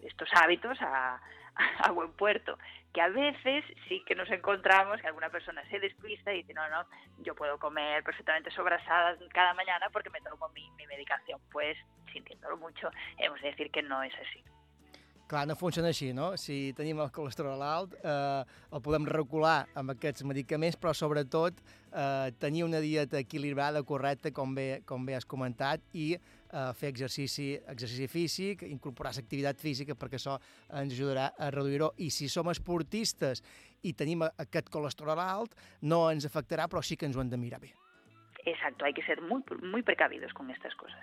[0.03, 1.19] estos hábitos a,
[1.79, 2.57] a buen puerto,
[2.93, 6.67] que a veces sí que nos encontramos que alguna persona se despista y dice, no,
[6.69, 6.85] no,
[7.19, 11.39] yo puedo comer perfectamente sobrasadas cada mañana porque me tomo mi, mi medicación.
[11.51, 11.77] Pues,
[12.11, 14.43] sintiéndolo mucho, hemos de decir que no es así.
[15.29, 16.31] Clar, no funciona així, no?
[16.41, 18.41] Si tenim el colesterol alt, eh,
[18.73, 24.55] el podem regular amb aquests medicaments, però sobretot eh, tenir una dieta equilibrada, correcta, com
[24.57, 30.17] bé, com bé has comentat, i eh, fer exercici, exercici físic, incorporar l'activitat física, perquè
[30.17, 30.39] això
[30.81, 31.91] ens ajudarà a reduir-ho.
[32.01, 33.43] I si som esportistes
[33.85, 35.53] i tenim aquest colesterol alt,
[35.85, 37.69] no ens afectarà, però sí que ens ho hem de mirar bé.
[38.45, 40.99] Exacto, hay que ser muy, muy precavidos con estas cosas.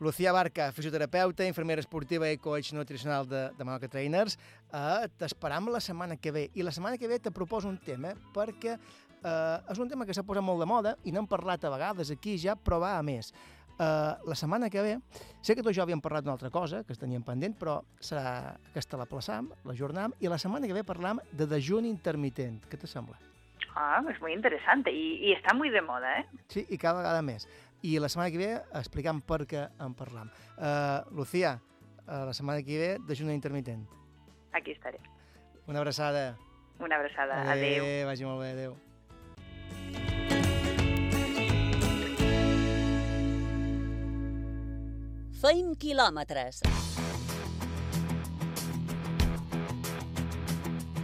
[0.00, 4.36] Lucía Barca, fisioterapeuta, infermera esportiva i coach nutricional de, de Mallorca Trainers.
[4.72, 6.50] Eh, T'esperam la setmana que ve.
[6.54, 10.14] I la setmana que ve te proposo un tema perquè eh, és un tema que
[10.14, 13.02] s'ha posat molt de moda i n'hem parlat a vegades aquí ja, però va a
[13.06, 13.32] més.
[13.74, 14.92] Uh, la setmana que ve,
[15.42, 17.80] sé que tu i jo havíem parlat d'una altra cosa, que es teníem pendent, però
[17.98, 22.62] serà aquesta la plaçam, la jornam, i la setmana que ve parlam de dejuni intermitent.
[22.70, 23.18] Què te sembla?
[23.76, 26.26] Ah, es muy interesante y, y está muy de moda, ¿eh?
[26.48, 27.48] Sí, i cada vegada més.
[27.82, 30.30] I la setmana que ve explicam per què en parlam.
[30.56, 31.58] Uh, Lucía,
[32.06, 33.82] uh, la setmana que ve dejuni intermitent.
[34.52, 35.00] Aquí estaré.
[35.66, 36.36] Una abraçada.
[36.78, 37.42] Una abraçada.
[37.50, 37.82] Adéu.
[37.82, 38.06] Adéu.
[38.06, 38.78] Vagi molt bé, adéu.
[45.42, 46.62] Feim quilòmetres.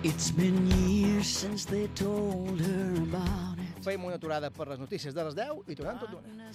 [0.03, 3.85] It's been years since they told her about it.
[3.85, 6.49] Feim una aturada per les notícies de les 10 i tornem tot d'una.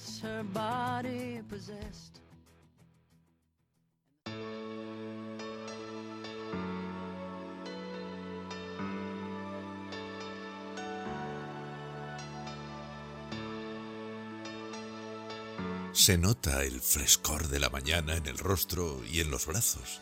[15.94, 20.02] Se nota el frescor de la mañana en el rostro y en los brazos.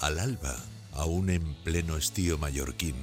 [0.00, 0.54] Al alba,
[0.98, 2.96] aún en pleno estío mallorquín,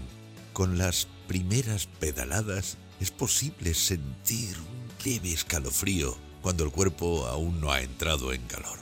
[0.54, 7.72] con las primeras pedaladas es posible sentir un leve escalofrío cuando el cuerpo aún no
[7.72, 8.78] ha entrado en calor.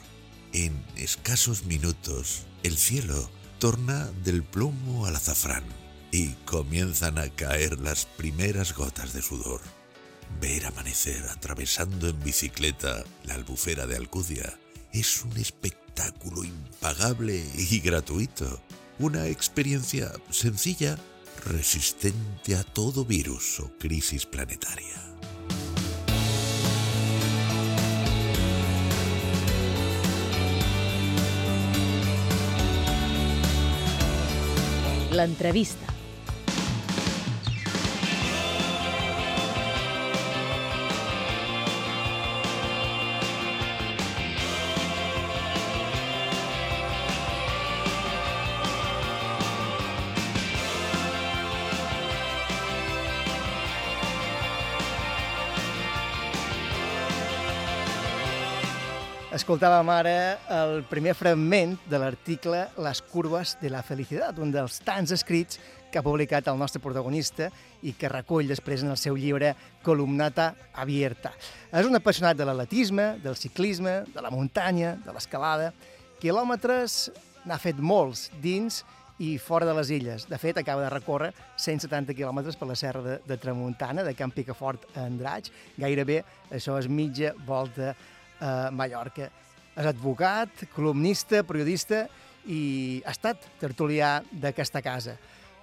[0.52, 5.64] En escasos minutos, el cielo torna del plomo al azafrán
[6.12, 9.62] y comienzan a caer las primeras gotas de sudor.
[10.40, 14.60] Ver amanecer atravesando en bicicleta la albufera de Alcudia
[14.92, 18.62] es un espectáculo impagable y gratuito.
[19.00, 20.98] Una experiencia sencilla,
[21.46, 25.02] resistente a todo virus o crisis planetaria.
[35.12, 35.93] L'entrevista.
[59.44, 60.12] Escoltàvem ara
[60.56, 65.60] el primer fragment de l'article Les curves de la felicitat, un dels tants escrits
[65.92, 67.50] que ha publicat el nostre protagonista
[67.84, 69.52] i que recull després en el seu llibre
[69.84, 71.34] Columnata Abierta.
[71.76, 75.74] És un apassionat de l'atletisme, del ciclisme, de la muntanya, de l'escalada.
[76.24, 77.12] Quilòmetres
[77.44, 78.80] n'ha fet molts dins
[79.20, 80.30] i fora de les illes.
[80.32, 84.32] De fet, acaba de recórrer 170 quilòmetres per la serra de, de Tramuntana, de Camp
[84.32, 85.52] Picafort a Andratx.
[85.76, 87.92] Gairebé això és mitja volta
[88.44, 89.30] a Mallorca.
[89.74, 92.04] És advocat, columnista, periodista
[92.46, 95.16] i ha estat tertulià d'aquesta casa.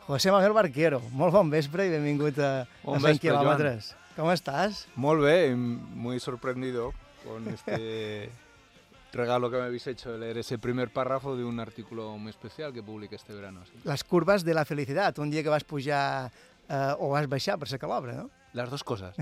[0.09, 3.45] José Manuel Barquero, molt bon vespre i benvingut a, Bon a 100 vespre, Joan.
[3.45, 3.93] quilòmetres.
[4.17, 4.87] Com estàs?
[4.97, 5.61] Muy bien,
[5.95, 6.91] muy sorprendido
[7.23, 8.31] con este
[9.13, 12.73] regalo que me habéis hecho de leer ese primer párrafo de un artículo muy especial
[12.73, 13.61] que publiqué este verano.
[13.67, 13.79] sí.
[13.85, 16.31] Les curves de la felicitat, un dia que vas pujar
[16.69, 18.31] eh, o vas baixar per sacar l'obra, no?
[18.53, 19.15] Las dos cosas.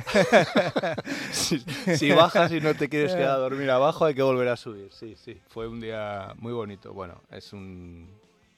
[1.33, 4.57] si, si bajas y no te quieres quedar a dormir abajo, hay que volver a
[4.57, 4.89] subir.
[4.91, 5.41] Sí, sí.
[5.49, 6.95] Fue un día muy bonito.
[6.95, 8.09] Bueno, es un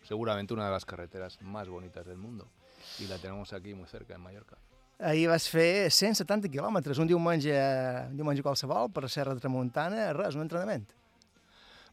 [0.03, 2.49] seguramente una de las carreteras más bonitas del mundo.
[2.99, 4.57] Y la tenemos aquí muy cerca, en Mallorca.
[4.99, 7.55] Ahir vas fer 170 quilòmetres, un diumenge,
[8.11, 10.85] un diumenge qualsevol, per la Serra de Tramuntana, res, un entrenament.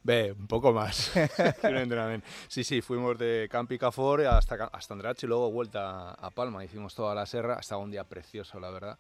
[0.04, 1.12] Ve, un poco más
[1.62, 2.28] que un entrenamiento.
[2.48, 6.64] Sí, sí, fuimos de Campi Cafor hasta, hasta Andratx y luego vuelta a Palma.
[6.64, 8.98] Hicimos toda la serra, estaba un día precioso, la verdad.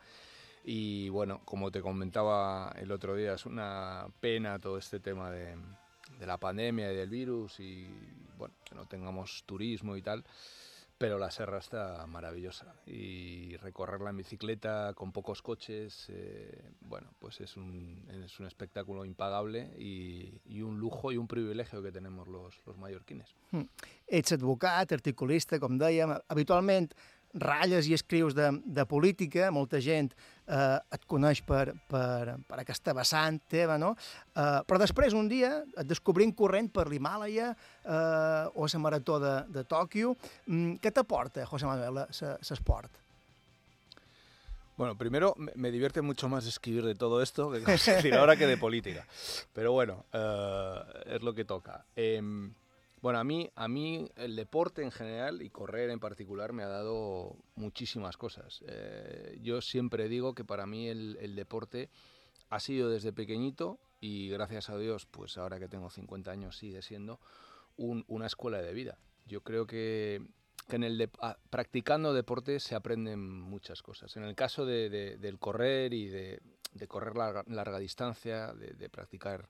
[0.66, 5.56] Y bueno, como te comentaba el otro día, es una pena todo este tema de,
[6.20, 7.88] de la pandemia y del virus y
[8.38, 10.24] bueno, que no tengamos turismo y tal.
[10.98, 17.40] Pero la serra está maravillosa y recorrerla en bicicleta con pocos coches, eh, bueno, pues
[17.40, 22.28] es un, es un espectáculo impagable y, y un lujo y un privilegio que tenemos
[22.28, 23.36] los, los mallorquines.
[23.52, 23.68] Hm.
[24.08, 26.16] Ets advocat, articulista, com dèiem.
[26.34, 26.90] Habitualment
[27.38, 30.16] ratlles i escrius de, de política, molta gent
[30.48, 33.94] eh, et coneix per, per, per aquesta vessant teva, no?
[34.34, 39.36] Eh, però després, un dia, et descobrim corrent per l'Himàlaia eh, o la marató de,
[39.54, 40.16] de Tòquio.
[40.48, 43.04] Mm, què t'aporta, José Manuel, l'esport?
[44.78, 48.58] Bueno, primero me, divierte mucho más escribir de todo esto que decir ahora que de
[48.58, 49.08] política.
[49.54, 51.84] Pero bueno, eh, es lo que toca.
[51.96, 52.54] Em,
[53.02, 56.68] bueno, a mí, a mí el deporte en general y correr en particular me ha
[56.68, 58.64] dado muchísimas cosas.
[58.68, 61.90] Eh, yo siempre digo que para mí el, deporte
[62.50, 66.82] ha sido desde pequeñito y gracias a Dios, pues ahora que tengo 50 años sigue
[66.82, 67.20] siendo
[67.78, 68.98] un- una escuela de vida.
[69.28, 70.22] Yo creo que,
[70.68, 74.16] que en el dep- ah, practicando deporte se aprenden muchas cosas.
[74.18, 76.40] En el caso de- de- del correr y de,
[76.74, 79.48] de correr larga, larga distancia, de, de practicar,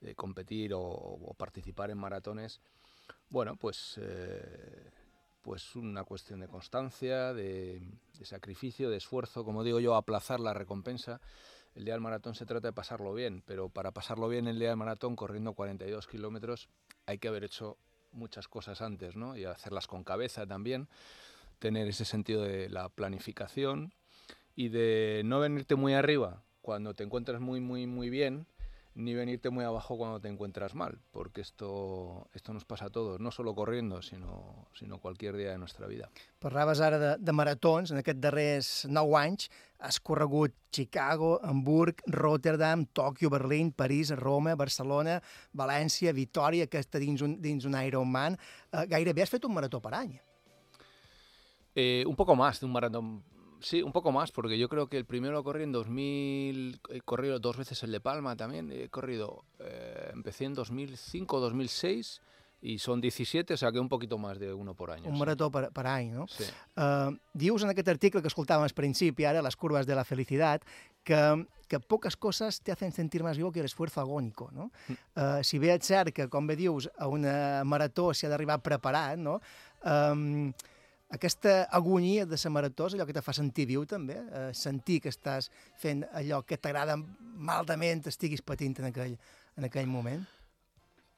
[0.00, 2.60] de competir o, o participar en maratones,
[3.28, 4.90] bueno, pues, eh,
[5.42, 7.80] pues una cuestión de constancia, de,
[8.18, 11.20] de sacrificio, de esfuerzo, como digo yo, aplazar la recompensa.
[11.74, 14.68] El día del maratón se trata de pasarlo bien, pero para pasarlo bien el día
[14.68, 16.68] del maratón, corriendo 42 kilómetros,
[17.04, 17.76] hay que haber hecho
[18.12, 19.36] muchas cosas antes, ¿no?
[19.36, 20.88] Y hacerlas con cabeza también,
[21.58, 23.92] tener ese sentido de la planificación
[24.54, 28.46] y de no venirte muy arriba cuando te encuentras muy, muy, muy bien,
[28.96, 33.20] ni venirte muy abajo cuando te encuentras mal, porque esto, esto nos pasa a todos,
[33.20, 36.08] no solo corriendo, sino, sino cualquier día de nuestra vida.
[36.38, 37.92] Parlaves ara de, de maratons.
[37.92, 39.50] En aquests darrers 9 anys
[39.84, 45.20] has corregut Chicago, Hamburg, Rotterdam, Tòquio, Berlín, París, Roma, Barcelona,
[45.52, 48.40] València, Vitòria, que està dins un, dins un Ironman.
[48.72, 50.16] Eh, gairebé has fet un marató per any.
[51.76, 53.35] Eh, un poco más de un maratón.
[53.60, 57.00] Sí, un poco más, porque yo creo que el primero lo corrí en 2000, he
[57.00, 62.20] corrido dos veces el de Palma también, he corrido, eh, empecé en 2005, 2006
[62.60, 65.08] y son 17, o sea que un poquito más de uno por año.
[65.08, 65.18] Un sí.
[65.18, 66.26] marató per, per any, no?
[66.26, 66.44] Sí.
[66.76, 70.64] Uh, dius en aquest article que escoltàvem al principi, ara, les curves de la felicitat,
[71.04, 71.20] que,
[71.68, 74.70] que pocas cosas te hacen sentir más vivo que el esfuerzo agónico, no?
[75.14, 78.58] Uh, si bé és cert que, com bé dius, a una marató s'hi ha d'arribar
[78.64, 79.38] preparat, no?
[79.84, 80.50] Um,
[81.10, 85.00] aquesta agonia de la marató és allò que te fa sentir viu també, uh, sentir
[85.00, 89.16] que estàs fent allò que t'agrada maldament, estiguis patint en aquell,
[89.56, 90.24] en aquell moment.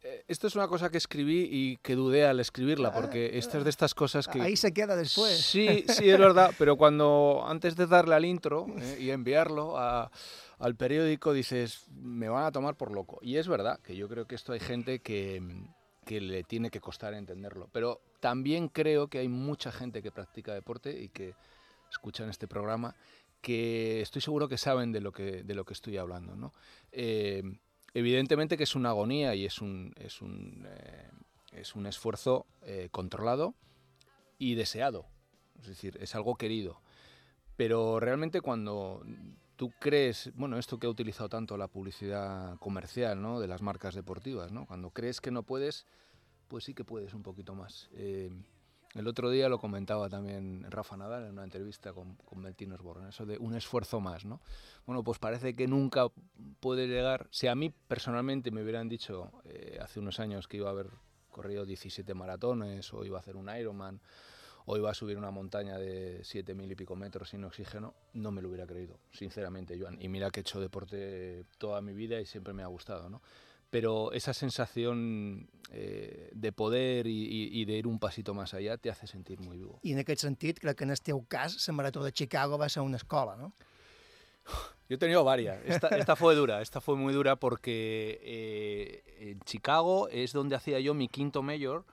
[0.03, 3.65] Eh, Esto es una cosa que escribí y que dudé al escribirla, porque esta es
[3.65, 4.41] de estas cosas que...
[4.41, 5.41] Ahí se queda después.
[5.41, 10.11] Sí, sí, es verdad, pero cuando antes de darle al intro eh, y enviarlo a-
[10.61, 13.19] al periódico dices, me van a tomar por loco.
[13.23, 15.43] Y es verdad que yo creo que esto hay gente que,
[16.05, 20.55] que le tiene que costar entenderlo, pero también creo que hay mucha gente que practica
[20.55, 21.35] deporte y que
[21.91, 22.95] escuchan este programa
[23.41, 26.37] que estoy seguro que saben de lo que, de lo que estoy hablando.
[26.37, 26.53] ¿no?
[26.93, 27.43] Eh,
[27.95, 31.11] evidentemente que es una agonía y es un, es un, eh,
[31.53, 33.55] es un esfuerzo eh, controlado
[34.39, 35.07] y deseado.
[35.61, 36.81] Es decir, es algo querido.
[37.57, 39.05] Pero realmente cuando
[39.57, 43.41] tú crees, bueno, esto que ha utilizado tanto la publicidad comercial, ¿no?
[43.41, 44.67] De las marcas deportivas, ¿no?
[44.67, 45.85] Cuando crees que no puedes,
[46.49, 47.89] pues sí que puedes un poquito más.
[47.93, 48.31] Eh,
[48.95, 53.11] el otro día lo comentaba también Rafa Nadal en una entrevista con, con Meltin Osborne,
[53.11, 54.41] eso de un esfuerzo más, ¿no?
[54.87, 56.09] Bueno, pues parece que nunca
[56.61, 57.29] puede llegar.
[57.31, 60.91] Si a mí personalmente me hubieran dicho eh, hace unos años que iba a haber
[61.31, 64.01] corrido 17 maratones o iba a hacer un Ironman
[64.65, 68.43] o iba a subir una montaña de 7.000 y pico metros sin oxígeno, no me
[68.43, 69.97] lo hubiera creído, sinceramente, Joan.
[70.01, 73.23] Y mira que he hecho deporte toda mi vida y siempre me ha gustado, ¿no?
[73.71, 78.79] Pero esa sensación eh, de poder y, y, y de ir un pasito más allá
[78.79, 79.81] te hace sentir muy vivo.
[79.83, 82.69] I en aquest sentit, crec que en el teu cas, la Marató de Chicago va
[82.69, 83.53] ser una escola, no?
[84.89, 85.61] Yo he tenido varias.
[85.67, 90.81] Esta, esta fue dura, esta fue muy dura porque eh, en Chicago es donde hacía
[90.81, 91.85] yo mi quinto mayor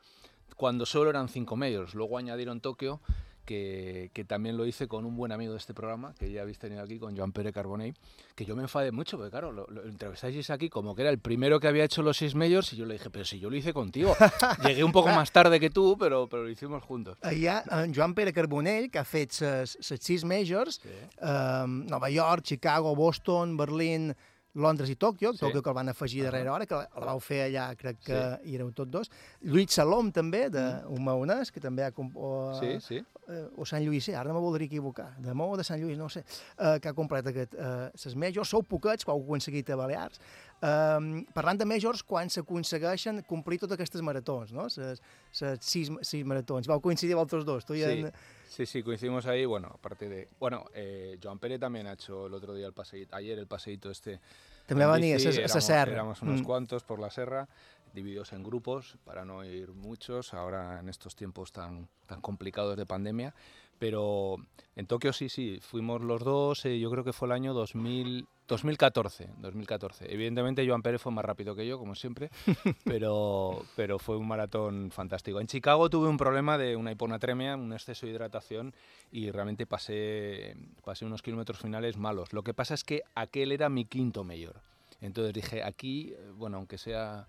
[0.55, 1.93] cuando solo eran cinco majors.
[1.93, 3.01] Luego añadieron Tokio,
[3.45, 6.59] que, que también lo hice con un buen amigo de este programa, que ya habéis
[6.59, 7.95] tenido aquí, con Joan Pere Carbonell,
[8.35, 11.19] que yo me enfadé mucho, porque claro, lo, lo entrevistáis aquí como que era el
[11.19, 13.55] primero que había hecho los seis majors y yo le dije, pero si yo lo
[13.55, 14.15] hice contigo.
[14.65, 17.17] Llegué un poco más tarde que tú, pero, pero lo hicimos juntos.
[17.23, 20.89] Hi ha en Joan Pere Carbonell, que ha fet les sis majors, sí.
[21.21, 24.13] eh, Nova York, Chicago, Boston, Berlín,
[24.55, 25.41] Londres i Tòquio, sí.
[25.43, 26.31] Tòquio que el van afegir uh -huh.
[26.31, 28.49] darrere hora, que la, la vau fer allà, crec que sí.
[28.49, 29.11] hi éreu tots dos.
[29.41, 31.03] Lluís Salom, també, de mm.
[31.03, 31.91] Maonès, que també ha...
[32.15, 33.03] O, Sí, sí.
[33.27, 35.97] Eh, o Sant Lluís, ara no me voldria equivocar, de Mou o de Sant Lluís,
[35.97, 36.21] no sé,
[36.59, 38.47] eh, que ha complet aquest, eh, ses majors.
[38.53, 40.19] Sou poquets, que ho aconseguit a Balears.
[40.61, 44.69] Eh, parlant de majors, quan s'aconsegueixen complir totes aquestes maratons, no?
[44.69, 45.01] Ses,
[45.31, 46.67] ses sis, sis maratons.
[46.69, 47.89] Vau coincidir vosaltres dos, tu i Sí.
[48.05, 48.11] en...
[48.47, 49.43] Sí, sí, coincidimos ahí.
[49.45, 50.29] Bueno, aparte de.
[50.39, 53.89] Bueno, eh, Joan Pere también ha hecho el otro día el paseíto, ayer el paseíto
[53.89, 54.19] este.
[54.65, 55.91] També en va venir a a esa éramos- serra.
[55.91, 56.43] Éramos unos Mm.
[56.45, 57.47] cuantos por la serra,
[57.95, 62.85] divididos en grupos para no ir muchos, ahora en estos tiempos tan, tan complicados de
[62.85, 63.33] pandemia.
[63.79, 64.37] Pero
[64.75, 68.25] en Tokio sí, sí, fuimos los dos, eh, yo creo que fue el año 2000,
[68.47, 70.13] 2014, 2014.
[70.13, 72.29] Evidentemente Joan Pérez fue más rápido que yo, como siempre,
[72.85, 75.41] pero, pero fue un maratón fantástico.
[75.41, 78.73] En Chicago tuve un problema de una hiponatremia, un exceso de hidratación
[79.11, 82.31] y realmente pasé, pasé unos kilómetros finales malos.
[82.31, 84.61] Lo que pasa es que aquel era mi quinto mayor.
[85.01, 87.27] Entonces dije, aquí, eh, bueno, aunque sea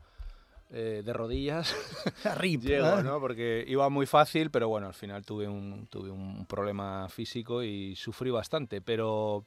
[0.70, 1.74] eh, de rodillas,
[2.38, 3.02] Rip, llego.
[3.02, 3.20] ¿no?
[3.20, 7.94] Porque iba muy fácil, pero bueno, al final tuve un, tuve un problema físico y
[7.96, 9.44] sufrí bastante, pero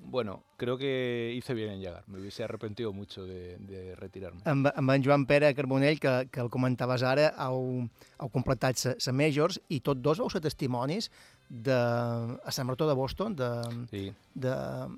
[0.00, 2.04] bueno, creo que hice bien en llegar.
[2.06, 4.42] Me hubiese arrepentido mucho de, de retirarme.
[4.44, 7.88] amb, amb en Joan Pere Carbonell, que, que el comentaves ara, heu,
[8.20, 11.10] heu completat la Majors i tots dos vau ser testimonis
[11.48, 14.14] de, a la Marató de Boston, de, Sí.
[14.34, 14.50] de,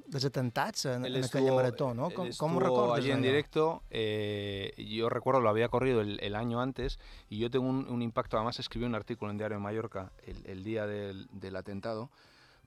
[0.06, 2.08] dels atentats en, en aquella marató, no?
[2.08, 2.98] estuvo ho recordes?
[3.04, 3.82] allí en directo.
[3.90, 6.98] eh, yo recuerdo, lo había corrido el, el año antes
[7.28, 8.36] y yo tengo un, un impacto.
[8.36, 12.10] Además, escribí un artículo en Diario de Mallorca el, el día del, del atentado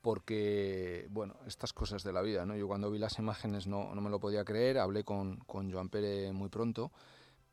[0.01, 2.55] porque, bueno, estas cosas de la vida, ¿no?
[2.57, 5.87] Yo cuando vi las imágenes no, no me lo podía creer, hablé con, con Joan
[5.87, 6.91] Pere muy pronto,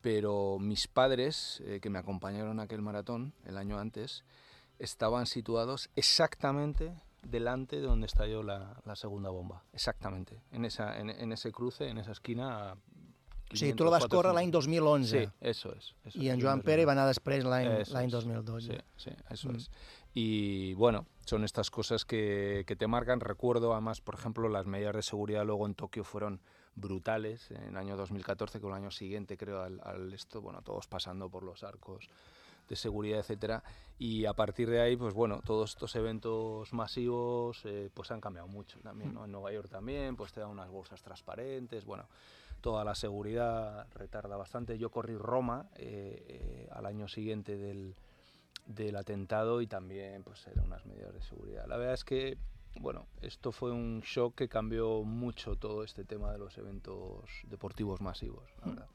[0.00, 4.24] pero mis padres, eh, que me acompañaron a aquel maratón el año antes,
[4.80, 9.62] estaban situados exactamente delante de donde estalló la, la segunda bomba.
[9.72, 10.40] Exactamente.
[10.52, 12.70] En, esa, en, en ese cruce, en esa esquina.
[12.70, 12.76] a
[13.52, 15.24] O sigui, tu la vas 500, córrer l'any 2011.
[15.26, 15.94] Sí, eso es.
[16.04, 16.64] eso I en Joan 2011.
[16.64, 18.66] Pere va anar després l'any Eso l'any es, 2012.
[18.72, 19.56] Sí, sí, eso Mm.
[19.56, 19.70] es.
[20.14, 23.20] Y bueno, son estas cosas que, que te marcan.
[23.20, 26.40] Recuerdo además, por ejemplo, las medidas de seguridad luego en Tokio fueron
[26.76, 30.86] brutales en el año 2014, que el año siguiente creo al, al esto, bueno, todos
[30.86, 32.08] pasando por los arcos
[32.70, 33.62] de seguridad, etcétera.
[33.98, 38.48] Y a partir de ahí, pues bueno, todos estos eventos masivos eh, pues han cambiado
[38.48, 39.18] mucho también.
[39.22, 42.06] En Nueva York también, pues te dan unas bolsas transparentes, bueno,
[42.60, 44.78] toda la seguridad retarda bastante.
[44.78, 47.96] Yo corrí Roma eh, eh, al año siguiente del,
[48.66, 51.66] del atentado y también pues eran unas medidas de seguridad.
[51.66, 52.38] La verdad es que,
[52.80, 58.00] bueno, esto fue un shock que cambió mucho todo este tema de los eventos deportivos
[58.00, 58.44] masivos.
[58.64, 58.86] verdad.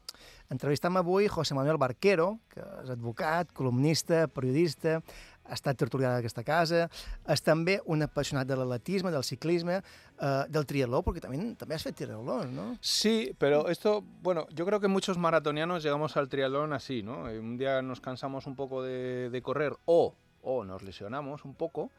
[0.50, 5.02] Entrevistam avui José Manuel Barquero, que és advocat, columnista, periodista,
[5.46, 6.86] ha estat tertulià d'aquesta casa,
[7.30, 11.86] és també un apassionat de l'atletisme, del ciclisme, eh, del triatló, perquè també, també has
[11.86, 12.68] fet triatló, no?
[12.82, 17.30] Sí, pero esto, bueno, yo creo que muchos maratonianos llegamos al triatlón así, ¿no?
[17.30, 21.54] Eh, Un día nos cansamos un poco de, de correr o, o nos lesionamos un
[21.54, 21.92] poco.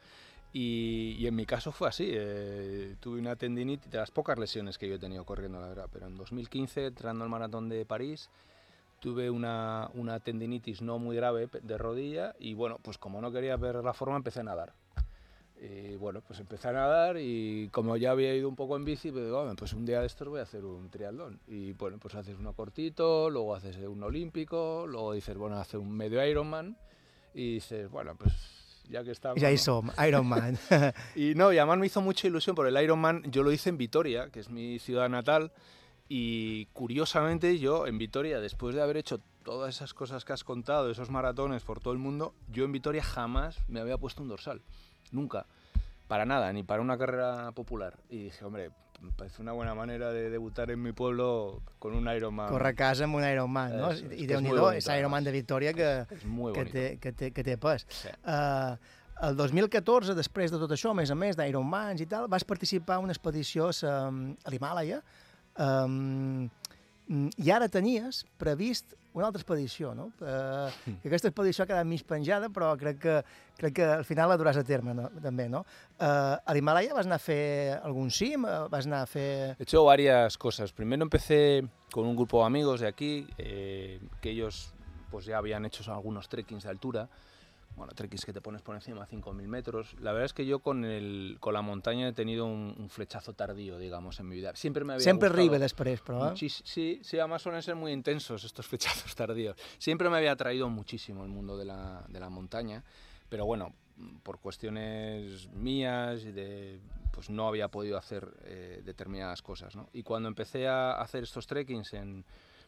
[0.59, 2.09] Y, en mi caso fue así.
[2.09, 5.89] eh, tuve una tendinitis, de las pocas lesiones que yo he tenido corriendo, la verdad.
[5.93, 8.31] Pero en 2015, entrando al maratón de París,
[8.99, 12.35] tuve una, una tendinitis no muy grave de rodilla.
[12.39, 14.73] Y bueno, pues como no quería ver la forma, empecé a nadar.
[15.61, 19.11] Y bueno, pues empecé a nadar y como ya había ido un poco en bici,
[19.11, 21.39] pues digo, "Hombre, pues un día de estos voy a hacer un triatlón.
[21.47, 25.91] Y bueno, pues haces uno cortito, luego haces un olímpico, luego dices, bueno, hace un
[25.91, 26.79] medio Ironman
[27.35, 28.56] y dices, bueno, pues
[28.89, 29.41] ya que estamos.
[29.41, 30.07] Ya ahí ¿no?
[30.07, 30.59] Iron Man.
[31.15, 33.79] Y no, y además me hizo mucha ilusión porque el Ironman yo lo hice en
[33.79, 35.53] Vitoria, que es mi ciudad natal,
[36.09, 40.91] y curiosamente yo en Vitoria, después de haber hecho todas esas cosas que has contado,
[40.91, 44.63] esos maratones por todo el mundo, yo en Vitoria jamás me había puesto un dorsal,
[45.11, 45.47] nunca,
[46.09, 47.99] para nada, ni para una carrera popular.
[48.09, 48.71] Y dije, hombre,
[49.01, 52.49] me parece una buena manera de debutar en mi pueblo con un Ironman.
[52.49, 53.91] Corre a casa amb un Iron Man, no?
[53.93, 57.45] Es I déu nhi és Iron Man de Victòria que, que, té, que, té, que
[57.45, 57.87] té pes.
[57.93, 58.13] Sí.
[58.25, 58.77] Uh,
[59.27, 62.99] el 2014, després de tot això, a més a més d'Ironmans i tal, vas participar
[62.99, 65.01] en una expedició a, a l'Himàlaia
[65.57, 66.49] um,
[67.09, 70.11] i ara tenies previst una altra expedició, no?
[70.21, 70.69] Uh,
[71.01, 73.15] que aquesta expedició ha quedat mig penjada, però crec que,
[73.57, 75.09] crec que al final la duràs a terme, no?
[75.25, 75.63] també, no?
[75.97, 78.45] Uh, a l'Himàlaia vas anar a fer algun cim?
[78.45, 79.57] Uh, vas anar a fer...
[79.57, 80.73] He hecho varias cosas.
[80.77, 84.75] Primero empecé con un grupo de amigos de aquí, eh, que ellos
[85.11, 87.09] pues ya habían hecho algunos trekkings de altura.
[87.77, 89.95] Bueno, trekkings que te pones por encima de 5.000 metros.
[90.01, 93.35] La verdad es que yo con, el, con la montaña he tenido un, un flechazo
[93.35, 94.57] tardío, digamos, en mi vida.
[94.57, 96.27] Siempre me había arriba després, però...
[96.27, 96.31] Eh?
[96.33, 99.57] muchis- sí, sí, además suelen ser muy intensos estos flechazos tardíos.
[99.79, 102.83] Siempre me había atraído muchísimo el mundo de la, de la montaña,
[103.29, 103.75] pero bueno,
[104.23, 106.81] por cuestiones mías y de
[107.13, 109.89] pues no había podido hacer eh, determinadas cosas, ¿no?
[109.95, 112.25] Y cuando empecé a hacer estos trekkings en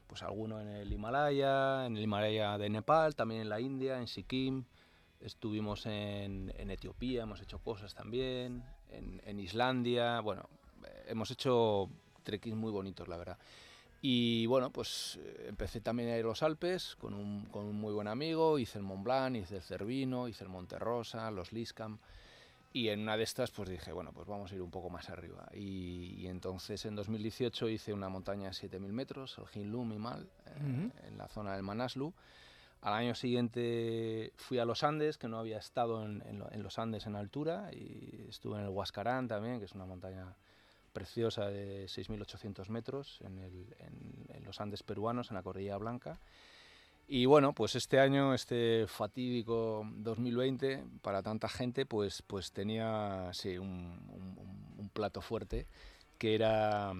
[0.06, 4.06] pues alguno en el Himalaya, en el Himalaya de Nepal, también en la India, en
[4.06, 4.64] Sikkim,
[5.20, 10.48] estuvimos en, en Etiopía, hemos hecho cosas también, en, en Islandia, bueno,
[10.84, 11.88] eh, hemos hecho
[12.22, 13.38] trekkings muy bonitos, la verdad.
[14.00, 17.76] Y bueno, pues eh, empecé también a ir a los Alpes con un, con un
[17.80, 21.52] muy buen amigo, hice el Mont Blanc, hice el Cervino, hice el Monte Rosa, los
[21.52, 21.98] Liscam.
[22.72, 25.08] Y en una de estas pues dije, bueno, pues vamos a ir un poco más
[25.08, 25.48] arriba.
[25.54, 30.50] Y, y entonces en 2018 hice una montaña de 7.000 metros, el Hinlum Himal, eh,
[30.60, 31.06] Ujú.
[31.08, 32.12] en la zona del Manaslu.
[32.81, 36.62] Al año siguiente fui a los Andes, que no había estado en, en lo- en
[36.62, 40.37] los Andes en altura, y estuve en el Huascarán también, que es una montaña
[40.93, 46.18] preciosa de 6.800 metros en, los Andes peruanos, en la Cordillera Blanca.
[47.09, 53.59] Y bueno, pues este año, este fatídico 2020, para tanta gente, pues, pues tenía sí,
[53.59, 55.66] un, un- un plato fuerte,
[56.18, 56.93] que era,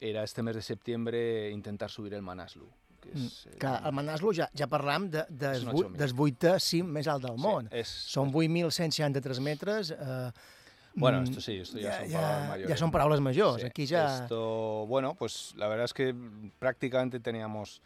[0.00, 2.68] era este mes de septiembre intentar subir el Manaslu.
[3.02, 5.98] Que és, Mm, que al Manaslu ja, ja parlam de, de, És una de, xomia.
[5.98, 7.68] del vuitè cim més alt del món.
[7.72, 9.90] és- Són 8.163 metres.
[9.90, 10.30] Eh,
[10.94, 12.68] Bueno, mm, esto sí, esto ya, son ja, palabras mayores.
[12.70, 13.60] Ja són paraules majors.
[13.62, 14.24] Sí, Aquí ja...
[14.24, 16.14] Esto, bueno, pues la verdad es que
[16.58, 17.80] prácticamente teníamos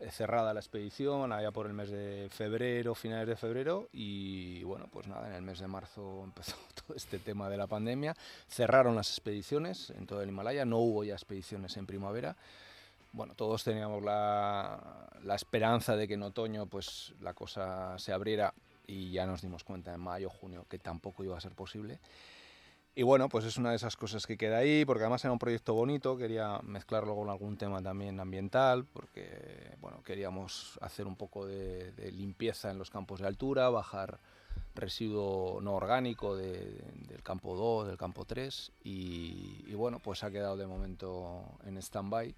[0.00, 4.86] eh, cerrada la expedición allá por el mes de febrero, finales de febrero, y bueno,
[4.92, 8.14] pues nada, en el mes de marzo empezó todo este tema de la pandemia.
[8.48, 12.36] Cerraron las expediciones en todo el Himalaya, no hubo ya expediciones en primavera.
[13.12, 18.54] Bueno, todos teníamos la, esperanza de que en otoño pues la cosa se abriera
[18.86, 22.00] y ya nos dimos cuenta en mayo, junio que tampoco iba a ser posible.
[22.94, 25.38] Y bueno, pues es una de esas cosas que queda ahí, porque además era un
[25.38, 31.46] proyecto bonito, quería mezclarlo con algún tema también ambiental, porque bueno, queríamos hacer un poco
[31.46, 34.20] de, limpieza en los campos de altura, bajar
[34.74, 40.30] residuo no orgánico de- del campo 2, del campo 3, y, y bueno, pues ha
[40.30, 42.34] quedado de momento en stand-by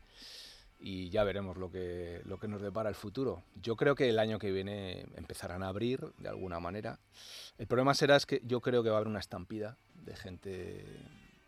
[0.86, 3.42] y ya veremos lo que, lo que nos depara el futuro.
[3.62, 6.98] Yo creo que el año que viene empezarán a abrir de alguna manera.
[7.56, 10.84] El problema será es que yo creo que va a haber una estampida de gente,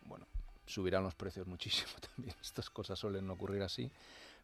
[0.05, 0.25] bueno,
[0.65, 3.91] subirán los precios muchísimo también, estas cosas suelen ocurrir así,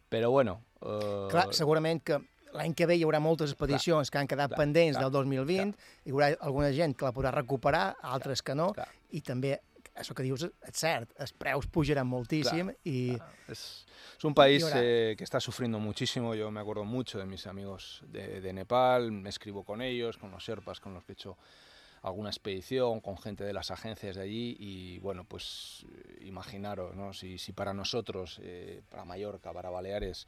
[0.10, 0.62] pero bueno...
[0.82, 2.22] eh, Clar, segurament que
[2.54, 5.88] l'any que ve hi haurà moltes expedicions que han quedat clar, pendents clar, del 2020,
[6.06, 8.70] hi haurà alguna gent que la podrà recuperar, altres que no,
[9.10, 9.56] i també,
[9.96, 13.18] això que dius és cert, els preus pujaran moltíssim Clar, i...
[13.52, 13.86] Es,
[14.18, 16.34] es un país Y eh, que está sufriendo muchísimo.
[16.36, 20.32] Yo me acuerdo mucho de mis amigos de, de Nepal, me escribo con ellos, con
[20.32, 21.38] los Sherpas, con los que he hecho
[22.02, 24.56] alguna expedición, con gente de las agencias de allí.
[24.60, 25.86] Y bueno, pues
[26.22, 27.14] imaginaros, ¿no?
[27.14, 30.28] si, si para nosotros, eh, para Mallorca, para Baleares,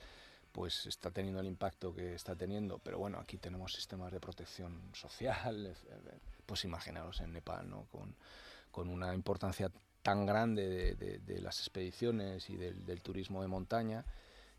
[0.52, 4.90] pues está teniendo el impacto que está teniendo, pero bueno, aquí tenemos sistemas de protección
[4.94, 5.74] social, eh,
[6.46, 7.88] pues imaginaros en Nepal, ¿no?
[7.92, 8.16] Con,
[8.76, 9.72] con una importancia
[10.02, 14.04] tan grande de, las expediciones y del, turismo de montaña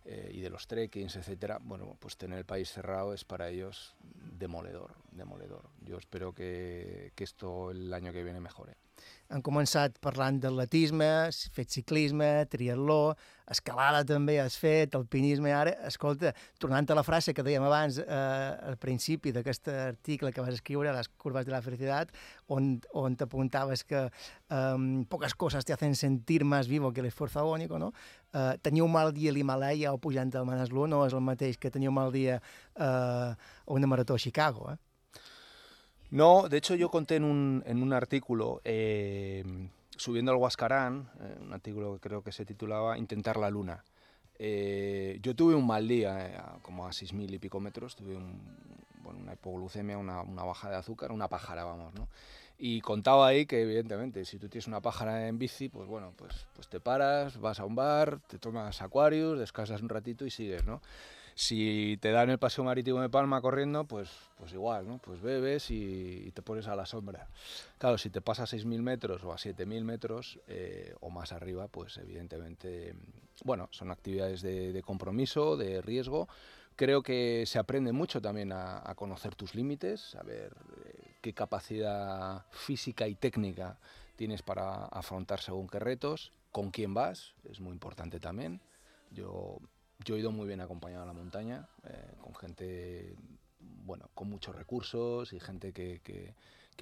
[0.06, 3.94] eh, y de los trekkings, etcétera, bueno, pues tener el país cerrado es para ellos
[4.38, 5.68] demoledor, demoledor.
[5.82, 8.85] Yo espero que esto el año que viene mejore.
[9.34, 13.16] Han començat parlant d'atletisme, has fet ciclisme, triatló,
[13.50, 16.32] escalada també has fet, alpinisme, ara, escolta,
[16.62, 20.94] tornant a la frase que dèiem abans eh, al principi d'aquest article que vas escriure,
[20.94, 22.14] Les curvas de la felicitat,
[22.48, 24.06] on, on t'apuntaves que
[24.50, 27.92] um, poques coses te hacen sentir más vivo que l'esforç agónico, no?
[28.32, 31.56] Uh, teniu un mal dia a l'Himalaya o pujant al Manaslu no és el mateix
[31.58, 32.40] que teniu un mal dia
[32.76, 34.78] uh, a una marató a Chicago, eh?
[36.10, 39.44] No, de hecho yo conté en un, en un artículo, eh,
[39.96, 43.84] subiendo al Huascarán, eh, un artículo que creo que se titulaba Intentar la Luna.
[44.38, 48.40] Eh, yo tuve un mal día, eh, como a 6.000 y pico metros, tuve un,
[49.02, 52.08] bueno, una hipoglucemia, una, una baja de azúcar, una pájara, vamos, ¿no?
[52.58, 56.46] Y contaba ahí que, evidentemente, si tú tienes una pájara en bici, pues bueno, pues,
[56.54, 60.64] pues te paras, vas a un bar, te tomas Aquarius, descansas un ratito y sigues,
[60.64, 60.80] ¿no?
[61.38, 64.08] Si te dan el paseo marítimo de Palma corriendo, pues,
[64.38, 64.96] pues igual, ¿no?
[64.96, 67.28] Pues bebes y, y te pones a la sombra.
[67.76, 71.68] Claro, si te pasas a 6.000 metros o a 7.000 metros eh, o más arriba,
[71.68, 72.94] pues evidentemente,
[73.44, 76.26] bueno, son actividades de, de compromiso, de riesgo.
[76.74, 80.54] Creo que se aprende mucho también a, a conocer tus límites, saber
[80.86, 83.78] eh, qué capacidad física y técnica
[84.16, 88.62] tienes para afrontar según qué retos, con quién vas, es muy importante también.
[89.10, 89.58] Yo,
[90.06, 93.16] yo he ido muy bien acompañado a la montaña, eh, con gente,
[93.84, 96.34] bueno, con muchos recursos y gente que, que-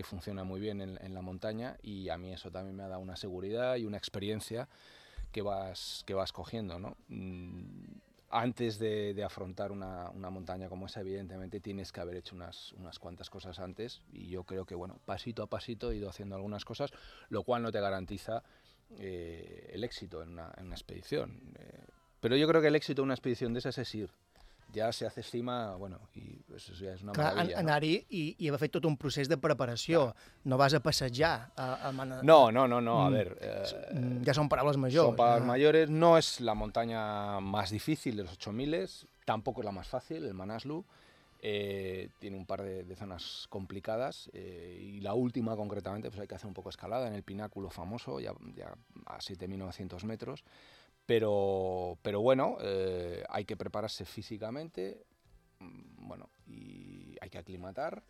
[0.04, 3.16] funciona muy bien en, la montaña y a mí eso también me ha dado una
[3.16, 4.68] seguridad y una experiencia
[5.32, 6.96] que vas, que vas cogiendo, ¿no?
[7.08, 12.34] Mm, Antes de, de afrontar una, una montaña como esa, evidentemente tienes que haber hecho
[12.34, 16.10] unas, unas cuantas cosas antes y yo creo que, bueno, pasito a pasito he ido
[16.10, 16.90] haciendo algunas cosas,
[17.28, 18.42] lo cual no te garantiza
[18.98, 21.40] eh, el éxito en una, en una expedición.
[21.58, 21.84] Eh,
[22.24, 24.08] pero yo creo que el éxito de una expedición de esas es ir.
[24.74, 27.54] Ja se hace estima, bueno, i eso ja és una Clar, meravella.
[27.54, 27.68] no?
[27.68, 30.14] anar-hi i, i haver fet tot un procés de preparació.
[30.50, 31.52] No vas a passejar.
[31.54, 32.22] A, a Mana...
[32.24, 33.38] No, no, no, no, a Mm, ver.
[33.40, 35.06] eh, mm, ya son palabras mayores.
[35.10, 35.46] Son palabras ya.
[35.46, 35.90] mayores.
[35.90, 38.88] No es la montaña más difícil de los 8000,
[39.24, 40.82] tampoco es la más fácil, el Manaslu.
[41.46, 46.26] Eh, tiene un par de, de zonas complicadas eh, y la última concretamente pues hay
[46.26, 48.74] que hacer un poco escalada en el pináculo famoso, ya, ya
[49.06, 50.42] a 7.900 metros.
[51.06, 55.04] Pero, pero bueno, eh, hay que prepararse físicamente,
[55.60, 58.02] mm, bueno, y hay que aclimatar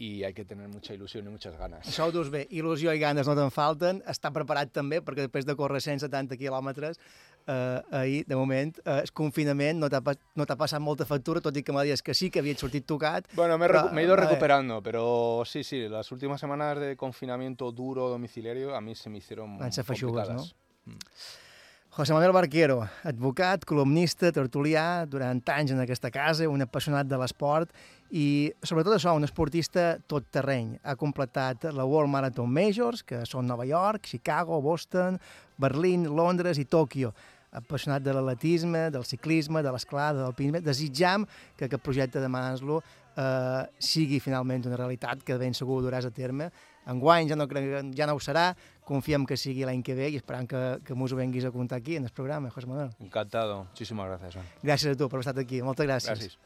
[0.00, 1.84] y hay que tener mucha ilusión y muchas ganas.
[1.84, 5.44] Això ho dius bé, il·lusió i ganes no te'n falten, està preparat també, perquè després
[5.44, 6.96] de córrer 170 quilòmetres,
[7.44, 10.00] eh, ahir, de moment, eh, el confinament no t'ha
[10.40, 13.28] no passat molta factura, tot i que m'ha dit que sí, que havia sortit tocat.
[13.36, 16.96] Bueno, me he, però, me he ido recuperando, pero sí, sí, las últimas semanas de
[16.96, 20.36] confinamiento duro domiciliario a mí se me hicieron Van ser feixugues, no?
[20.36, 21.49] complicadas.
[21.90, 27.72] José Manuel Barquero, advocat, columnista, tertulià, durant anys en aquesta casa, un apassionat de l'esport
[28.14, 30.76] i, sobretot això, un esportista tot terreny.
[30.86, 35.18] Ha completat la World Marathon Majors, que són Nova York, Chicago, Boston,
[35.58, 37.10] Berlín, Londres i Tòquio.
[37.58, 40.62] Apassionat de l'atletisme, del ciclisme, de l'escalada, de l'alpinisme.
[40.62, 41.26] Desitjam
[41.58, 42.84] que aquest projecte de Manslo
[43.18, 46.52] eh, sigui finalment una realitat que ben segur duràs a terme.
[46.90, 48.52] Enguany ja no, ja no ho serà,
[48.90, 51.78] confiem que sigui l'any que ve i esperam que, que mos ho venguis a contar
[51.78, 52.90] aquí en el programa, José Manuel.
[52.98, 53.64] Encantado.
[53.70, 54.50] Muchísimas gracias, Joan.
[54.64, 56.10] Gràcies a tu per haver estat aquí, moltes gràcies.
[56.10, 56.38] Gràcies.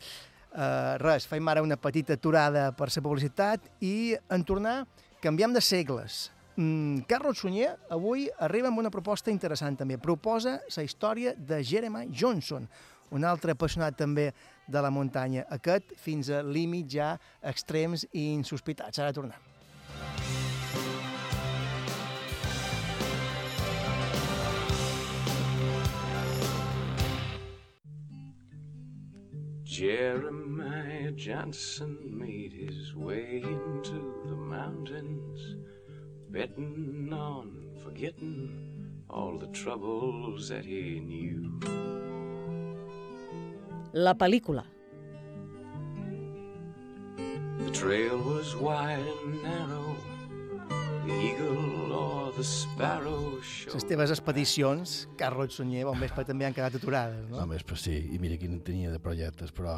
[0.54, 4.84] Uh, res, faim ara una petita aturada per la publicitat i en tornar
[5.24, 6.28] canviem de segles.
[6.54, 9.98] Mm, Carlos Sunyer avui arriba amb una proposta interessant també.
[9.98, 12.68] Proposa la història de Jeremiah Johnson,
[13.10, 14.30] un altre apassionat també
[14.68, 19.00] de la muntanya, aquest fins a límits ja extrems i insospitats.
[19.00, 20.43] Ara tornem.
[29.74, 35.56] Jeremiah Johnson made his way into the mountains,
[36.30, 41.58] betting on forgetting all the troubles that he knew.
[43.94, 44.62] La pel·lícula.
[47.16, 49.96] The trail was wide and narrow,
[53.94, 57.38] teves expedicions, Carlos Sunyer, bon vespre, també han quedat aturades, no?
[57.38, 59.74] No, vespre sí, i mira quin tenia de projectes, però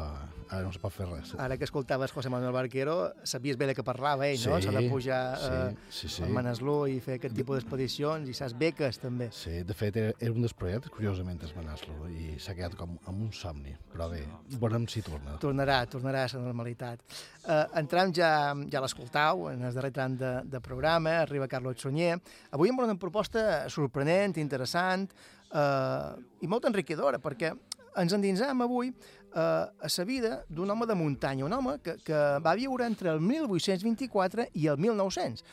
[0.47, 1.35] ara no se pot fer res.
[1.37, 2.95] Ara que escoltaves José Manuel Barquero,
[3.27, 4.57] sabies bé de què parlava ell, no?
[4.57, 6.23] Sí, S'ha de pujar sí, eh, sí, sí.
[6.25, 9.29] al Manaslu i fer aquest tipus d'expedicions i saps beques, també.
[9.37, 12.97] Sí, de fet, era, era un dels projectes, curiosament, es Manaslo, i s'ha quedat com
[13.05, 13.75] amb un somni.
[13.93, 14.23] Però bé,
[14.57, 15.37] veurem si torna.
[15.43, 17.05] Tornarà, tornarà a la normalitat.
[17.45, 18.31] Eh, entrem ja,
[18.71, 22.17] ja l'escoltau, en el darrer tram de, de programa, arriba Carlos Sunyer.
[22.51, 25.07] Avui amb una proposta sorprenent, interessant
[25.53, 26.11] eh,
[26.41, 27.53] i molt enriquidora, perquè
[27.97, 32.21] ens endinsam avui eh, a la vida d'un home de muntanya, un home que, que
[32.43, 35.43] va viure entre el 1824 i el 1900.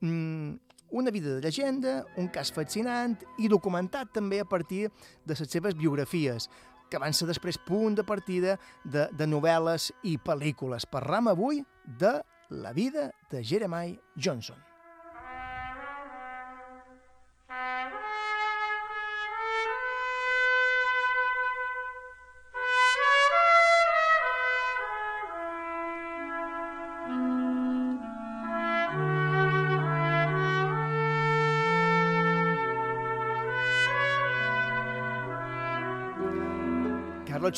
[0.00, 0.56] Mm,
[0.90, 4.88] una vida de llegenda, un cas fascinant i documentat també a partir
[5.24, 6.48] de les seves biografies,
[6.88, 10.88] que van ser després punt de partida de, de novel·les i pel·lícules.
[10.88, 11.60] Parlam avui
[12.00, 12.14] de
[12.48, 14.67] la vida de Jeremiah Johnson.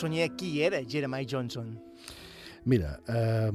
[0.01, 1.79] Carlos Sunyer, qui era Jeremiah Johnson?
[2.65, 3.51] Mira, eh,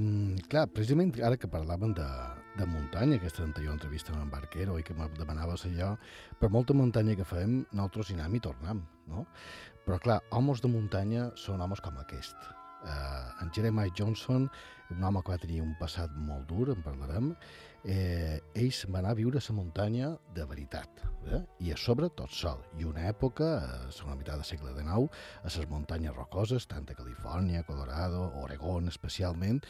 [0.47, 2.05] clar, precisament ara que parlàvem de,
[2.59, 5.95] de muntanya, aquesta anterior entrevista amb en Barquero i que me demanaves allò,
[6.37, 9.25] per molta muntanya que fem, nosaltres hi anem i tornem, no?
[9.87, 12.37] Però clar, homes de muntanya són homes com aquest.
[12.85, 14.45] Eh, en Jeremiah Johnson,
[14.93, 17.33] un home que va tenir un passat molt dur, en parlarem,
[17.85, 21.41] eh, ell se'n va anar a viure a la muntanya de veritat, eh?
[21.61, 22.63] i a sobre tot sol.
[22.79, 25.09] I una època, a la segona meitat del segle XIX,
[25.43, 29.61] a les muntanyes rocoses, tant a Califòrnia, Colorado, Oregon especialment,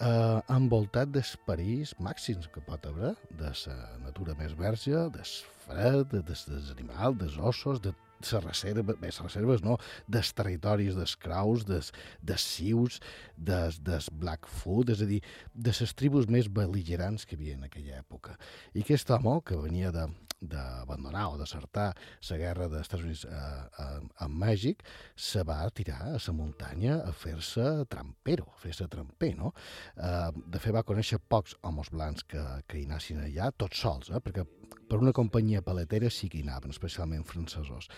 [0.00, 3.76] eh, envoltat d'esperits màxims que pot haver, de la
[4.06, 7.94] natura més verge, del fred, dels animals, dels ossos, de
[8.32, 9.78] les reserves, bé, les reserves no,
[10.08, 11.92] dels territoris dels craus, des,
[12.22, 13.00] des sius,
[13.36, 15.22] des, des Blackfoot, és a dir,
[15.54, 18.38] de les tribus més beligerants que hi havia en aquella època.
[18.74, 20.08] I aquest home, que venia de
[20.44, 21.94] d'abandonar o desertar
[22.28, 23.44] la guerra dels Estats Units a,
[23.80, 23.86] a,
[24.24, 24.82] a Mèxic,
[25.16, 29.52] se va tirar a la muntanya a fer-se trampero, a fer-se tramper, no?
[29.96, 34.10] Eh, de fet, va conèixer pocs homes blancs que, que hi anessin allà, tots sols,
[34.10, 34.20] eh?
[34.24, 37.90] perquè per una companyia paletera sí que hi anaven, especialment francesos.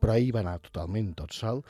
[0.00, 1.62] Però ell va anar totalment tot sol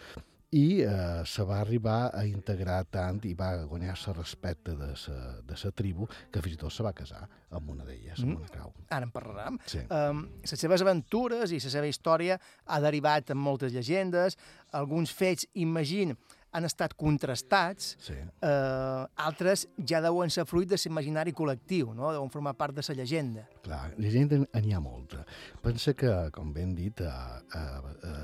[0.55, 5.17] i eh, se va arribar a integrar tant i va guanyar el respecte de sa,
[5.43, 8.51] de sa tribu que fins i tot se va casar amb una d'elles, amb una
[8.53, 8.71] crau.
[8.95, 9.59] Ara en parlarem.
[9.67, 9.83] Sí.
[9.91, 14.39] Um, les seves aventures i la seva història ha derivat en moltes llegendes,
[14.71, 16.15] alguns fets, imagina,
[16.55, 18.15] han estat contrastats, sí.
[18.15, 22.13] eh, altres ja deuen ser fruit de l'imaginari col·lectiu, no?
[22.15, 23.47] deuen formar part de la llegenda.
[23.65, 25.25] Clar, llegenda n'hi ha molta.
[25.65, 27.65] Pensa que, com ben dit, a, a,
[28.13, 28.15] a,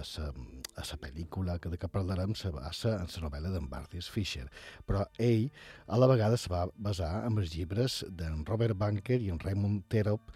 [0.81, 4.47] la pel·lícula que de què parlarem se basa en la novel·la d'en Bartis Fisher,
[4.87, 5.51] però ell
[5.91, 9.85] a la vegada se va basar en els llibres d'en Robert Banker i en Raymond
[9.91, 10.31] Terop,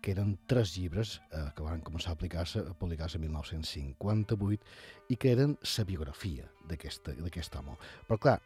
[0.00, 5.18] que eren tres llibres eh, que van començar a publicar-se a publicar-se en 1958 i
[5.20, 7.76] que eren la biografia d'aquest home.
[8.08, 8.38] Però clar,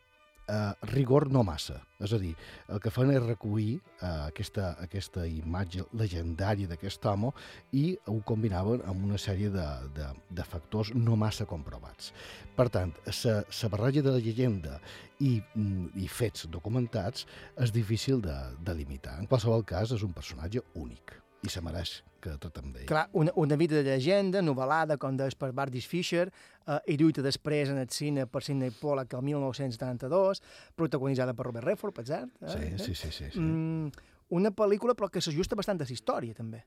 [0.49, 1.81] eh, rigor no massa.
[2.05, 2.35] És a dir,
[2.69, 7.33] el que fan és recollir eh, aquesta, aquesta imatge legendària d'aquest home
[7.73, 9.67] i ho combinaven amb una sèrie de,
[9.97, 12.13] de, de factors no massa comprovats.
[12.57, 12.93] Per tant,
[13.25, 14.79] la barreja de la llegenda
[15.21, 19.19] i, mm, i fets documentats és difícil de, de limitar.
[19.21, 22.87] En qualsevol cas, és un personatge únic i se mereix que tractem d'ell.
[22.89, 26.25] Clar, una, una vida de llegenda, novel·lada, com deies per Bardis Fisher,
[26.65, 30.43] eh, i lluita després en el cine per Sidney Pollack el 1972,
[30.79, 32.33] protagonitzada per Robert Redford, per cert.
[32.41, 32.57] Eh?
[32.57, 33.13] Sí, sí, sí.
[33.13, 33.41] sí, sí.
[33.41, 33.93] Mm,
[34.35, 36.63] una pel·lícula però que s'ajusta bastant a la història, també.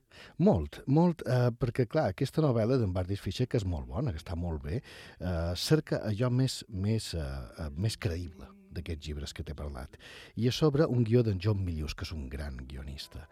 [0.46, 4.22] Molt, molt, eh, perquè, clar, aquesta novel·la d'en Bardis Fisher, que és molt bona, que
[4.22, 9.56] està molt bé, eh, cerca allò més, més, eh, més creïble d'aquests llibres que t'he
[9.58, 9.96] parlat.
[10.36, 13.26] I a sobre un guió d'en John Milius, que és un gran guionista.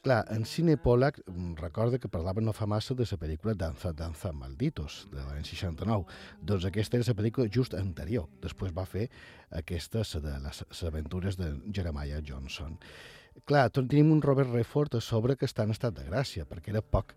[0.00, 1.18] Clar, en Cine Pollack
[1.58, 6.06] recorda que parlava no fa massa de la pel·lícula Danza, Danza, Malditos, de l'any 69.
[6.40, 8.28] Doncs aquesta era la pel·lícula just anterior.
[8.40, 9.08] Després va fer
[9.50, 12.78] aquesta, de les, aventures de Jeremiah Johnson.
[13.44, 16.82] Clar, tenim un Robert Redford a sobre que està en estat de gràcia, perquè era
[16.82, 17.14] poc,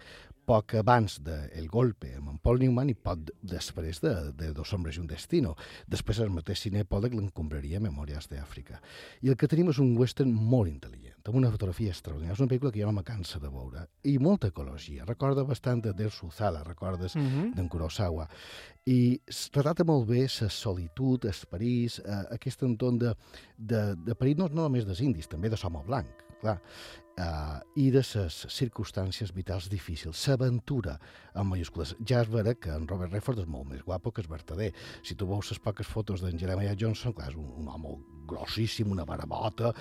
[0.52, 4.74] poc abans de El Golpe amb en Paul Newman i poc després de, de Dos
[4.76, 5.54] hombres i un destino.
[5.88, 8.82] Després el mateix cine Pollack l'encombraria Memòries d'Àfrica.
[9.24, 12.36] I el que tenim és un western molt intel·ligent, amb una fotografia extraordinària.
[12.36, 13.86] És una pel·lícula que jo no me cansa de veure.
[14.12, 15.08] I molta ecologia.
[15.08, 17.56] Recorda bastant de Der Suzala, recordes mm -hmm.
[17.56, 18.28] d'en Kurosawa.
[18.86, 19.22] I
[19.54, 23.16] retrata molt bé la solitud, el París, eh, aquest entorn de,
[23.56, 26.10] de, de París no, no només dels indis, també de l'home blanc,
[26.42, 26.60] clar,
[27.20, 30.20] uh, i de les circumstàncies vitals difícils.
[30.26, 30.98] S'aventura,
[31.34, 31.96] amb majúscules.
[32.08, 34.72] Ja es veurà que en Robert Redford és molt més guapo que és verdader.
[35.04, 37.96] Si tu veus les poques fotos d'en Jeremiah Johnson, clar, és un, un home
[38.32, 39.74] grossíssim, una barbota,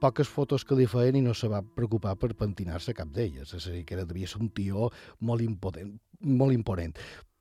[0.00, 3.54] poques fotos que li feien i no se va preocupar per pentinar-se cap d'elles.
[3.54, 4.90] És a dir, que era, devia ser un tio
[5.20, 6.94] molt impotent, molt imponent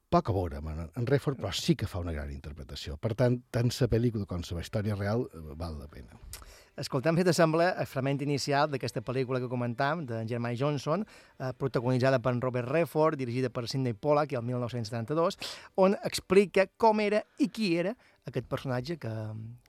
[0.07, 2.95] poc a veure amb en Redford, però sí que fa una gran interpretació.
[2.95, 6.15] Per tant, tant la pel·lícula com la història real eh, val la pena.
[6.77, 11.01] Escoltem què t'assembla el fragment inicial d'aquesta pel·lícula que comentam, de Jeremiah Johnson,
[11.39, 15.39] eh, protagonitzada per Robert Redford, dirigida per Sidney Pollack el 1972,
[15.75, 17.95] on explica com era i qui era
[18.29, 19.15] aquest personatge que,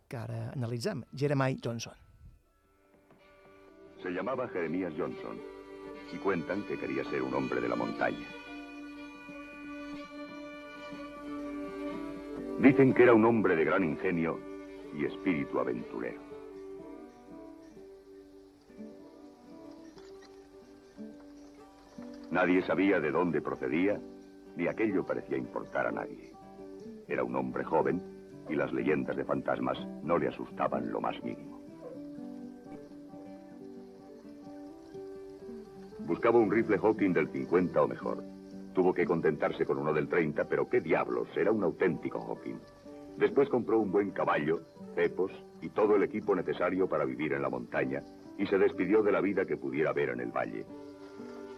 [0.04, 1.96] que ara analitzem, Jeremiah Johnson.
[4.02, 5.40] Se llamaba Jeremías Johnson
[6.12, 8.28] y cuentan que quería ser un hombre de la montaña.
[12.60, 14.38] Dicen que era un hombre de gran ingenio
[14.94, 16.27] y espíritu aventurero.
[22.30, 23.98] Nadie sabía de dónde procedía,
[24.56, 26.32] ni aquello parecía importar a nadie.
[27.06, 28.02] Era un hombre joven
[28.48, 31.58] y las leyendas de fantasmas no le asustaban lo más mínimo.
[36.00, 38.22] Buscaba un rifle Hawking del 50 o mejor.
[38.74, 42.58] Tuvo que contentarse con uno del 30, pero qué diablos, era un auténtico Hawking.
[43.16, 44.60] Después compró un buen caballo,
[44.94, 48.02] cepos y todo el equipo necesario para vivir en la montaña
[48.38, 50.64] y se despidió de la vida que pudiera ver en el valle.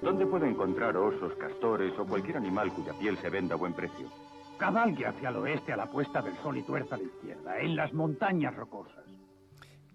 [0.03, 4.09] ¿Dónde puede encontrar osos, castores o cualquier animal cuya piel se venda a buen precio?
[4.57, 7.77] Cabalgue hacia el oeste a la puesta del sol y tuerza a la izquierda, en
[7.77, 9.10] las montañas rocosas.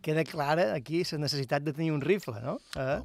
[0.06, 2.60] Queda clara aquí la necessitat de tenir un rifle, no?
[2.78, 3.00] Eh?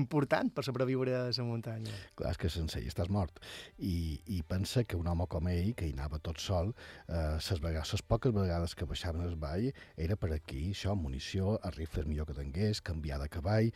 [0.00, 1.94] Important per sobreviure a la muntanya.
[2.18, 3.38] Clar, és que sense ell estàs mort.
[3.78, 6.72] I, I pensa que un home com ell, que hi anava tot sol,
[7.06, 11.60] eh, ses, vegades, ses poques vegades que baixaven el vall, era per aquí, això, munició,
[11.62, 13.70] el rifle millor que tingués, canviar de cavall...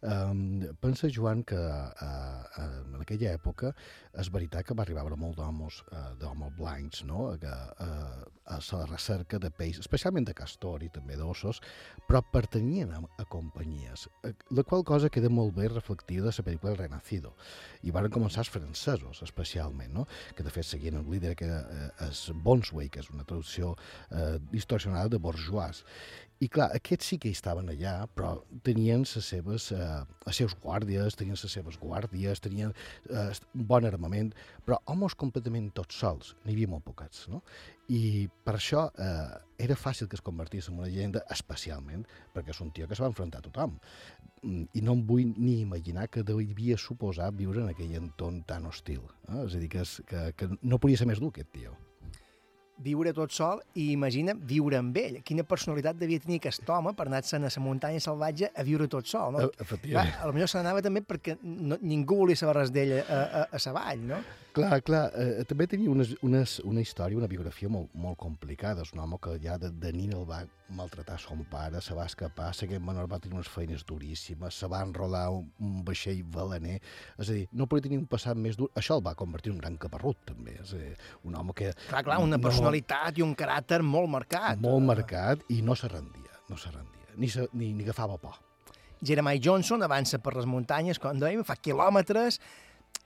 [0.00, 3.72] Um, pensa, Joan, que uh, en aquella època
[4.18, 5.82] és veritat que va arribar molt d'homes
[6.18, 7.30] d'homes blancs no?
[7.40, 11.60] que, uh, a la recerca de peix, especialment de castor i també d'ossos,
[12.08, 16.46] però pertanyien a, a companyies, eh, la qual cosa queda molt bé reflectida a la
[16.46, 17.34] pel·lícula El Renacido.
[17.86, 20.06] I van començar els francesos, especialment, no?
[20.34, 23.76] que de fet seguien el líder que eh, és Bonsway, que és una traducció
[24.10, 25.84] eh, distorsionada de bourgeois.
[26.40, 28.30] I clar, aquests sí que estaven allà, però
[28.64, 29.88] tenien les seves, eh,
[30.24, 32.72] els seus guàrdies, tenien les seves guàrdies, tenien
[33.10, 34.30] eh, bon armament,
[34.64, 37.42] però homes completament tots sols, n'hi havia molt poquets, no?
[37.92, 39.36] I per això eh,
[39.66, 43.04] era fàcil que es convertís en una llegenda, especialment perquè és un tio que se
[43.04, 43.76] va enfrontar a tothom.
[44.40, 48.64] Mm, I no em vull ni imaginar que devia suposar viure en aquell entorn tan
[48.70, 49.04] hostil.
[49.28, 49.44] Eh?
[49.44, 51.76] És a dir, que, que, que no podia ser més dur, aquest tio
[52.82, 55.20] viure tot sol i imagina viure amb ell.
[55.26, 59.08] Quina personalitat devia tenir aquest home per anar-se'n a la muntanya salvatge a viure tot
[59.10, 59.48] sol, no?
[59.60, 60.14] Efectivament.
[60.16, 63.62] Clar, potser se n'anava també perquè no, ningú volia saber res d'ell a, a, a
[63.62, 64.20] sa vall, no?
[64.50, 68.82] Clar, clar, eh, també tenia unes, unes, una història, una biografia molt, molt complicada.
[68.82, 70.40] És un home que ja de, de nin el va
[70.74, 74.82] maltratar son pare, se va escapar, seguint menor va tenir unes feines duríssimes, se va
[74.86, 76.78] enrolar un, un vaixell balaner,
[77.18, 78.70] és a dir, no podia tenir un passat més dur.
[78.78, 80.56] Això el va convertir en un gran caparrut, també.
[80.62, 80.92] És a dir,
[81.26, 81.72] un home que...
[81.88, 84.60] Clar, clar, una personalitat no, i un caràcter molt marcat.
[84.62, 88.38] Molt marcat i no se rendia, no se rendia, ni, se, ni, ni agafava por.
[89.02, 92.40] Jeremiah Johnson avança per les muntanyes, com dèiem, fa quilòmetres,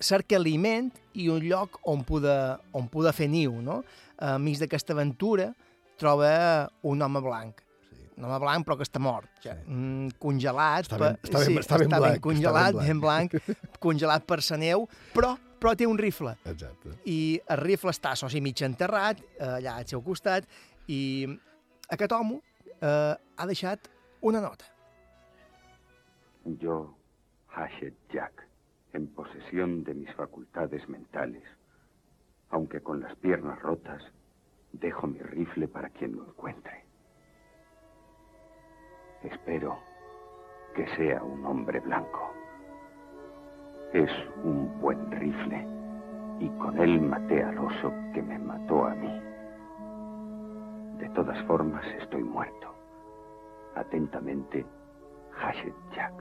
[0.02, 3.82] cerca aliment i un lloc on poder, on poder fer niu, no?
[4.18, 5.52] Enmig d'aquesta aventura
[6.00, 7.62] troba un home blanc.
[7.94, 8.08] Sí.
[8.18, 9.70] Un home blanc però que està mort, ja, sí.
[9.70, 10.88] mm, congelat.
[10.88, 12.16] Està ben, per, està ben, sí, està ben està blanc.
[12.18, 13.38] ben congelat, està ben blanc,
[13.86, 15.34] congelat per la neu, però
[15.64, 16.34] però té un rifle.
[16.44, 16.98] Exacte.
[17.08, 20.44] I el rifle està, sí, mig enterrat, eh, allà al seu costat,
[20.92, 21.24] i
[21.88, 22.36] aquest home
[22.84, 23.88] eh, ha deixat
[24.20, 24.68] una nota.
[26.60, 26.76] Yo,
[27.54, 28.44] Hashet Jack,
[28.92, 31.42] en posesión de mis facultades mentales,
[32.50, 34.02] aunque con las piernas rotas,
[34.72, 36.84] dejo mi rifle para quien lo encuentre.
[39.22, 39.78] Espero
[40.76, 42.43] que sea un hombre blanco.
[43.94, 44.10] Es
[44.42, 45.64] un buen rifle
[46.40, 49.20] y con él maté al oso que me mató a mí.
[50.98, 52.74] De todas formas, estoy muerto.
[53.76, 54.66] Atentamente,
[55.38, 56.12] Hashet Jack.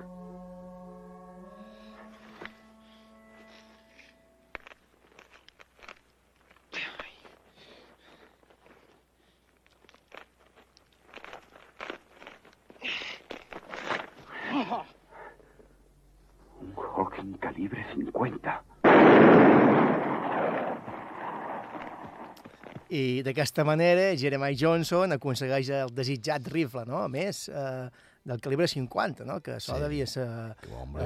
[23.23, 27.03] D'aquesta manera Jeremiah Johnson aconsegueix el desitjat rifle, no?
[27.03, 27.87] A més, eh,
[28.23, 29.41] del calibre 50, no?
[29.43, 30.23] Que això Sí, devia ser
[30.61, 31.01] que home,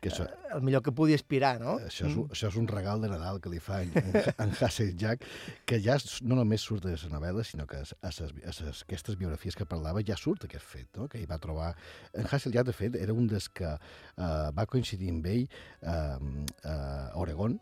[0.00, 1.80] que això- eh, el millor que podia aspirar, no?
[1.80, 4.52] Això és, un- això és un regal de Nadal que li fa en, en,
[4.96, 5.24] Jack,
[5.66, 9.18] que ja no només surt de les novel·les, sinó que a, ses, a ses, aquestes
[9.18, 11.08] biografies que parlava ja surt aquest fet, no?
[11.08, 11.74] que hi va trobar...
[12.14, 12.22] En
[12.54, 15.48] Jack, de fet, era un dels que uh, va coincidir amb ell
[15.82, 17.58] uh, a Oregon,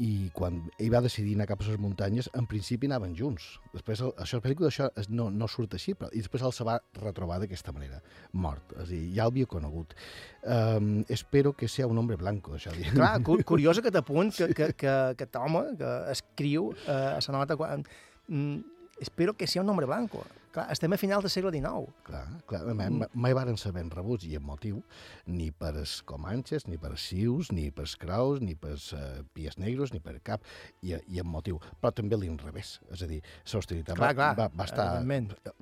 [0.00, 3.46] i quan ell va decidir anar cap a les muntanyes, en principi anaven junts.
[3.74, 6.64] Després, el, això, la pel·lícula això no, no surt així, però, i després el se
[6.64, 8.00] va retrobar d'aquesta manera,
[8.32, 8.72] mort.
[8.78, 9.92] És a dir, ja l'havia conegut.
[10.40, 12.88] Um, espero que sea un hombre blanco, això dir.
[12.96, 17.38] Clar, cu- curiós aquest apunt que, que, que, que home que escriu eh, a la
[17.38, 17.84] nota quan...
[18.28, 18.60] Mm,
[19.00, 20.24] espero que sea un hombre blanco.
[20.50, 21.92] Clar, estem a final del segle XIX.
[22.02, 24.80] Clar, clar mai, mai, mai varen saber en rebuts i en motiu,
[25.30, 28.88] ni per els comanxes, ni per els sius, ni per els kraus, ni per els
[28.96, 30.42] uh, pies negros, ni per cap,
[30.82, 31.60] i, i en motiu.
[31.78, 33.20] Però també l'inrevés, és a dir,
[33.52, 34.90] l'austeritat va, Clar, va, va estar...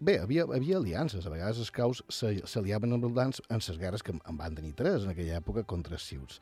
[0.00, 4.06] Bé, havia, havia aliances, a vegades els kraus s'aliaven amb els blancs en les guerres
[4.06, 6.40] que en van tenir tres en aquella època contra els sius.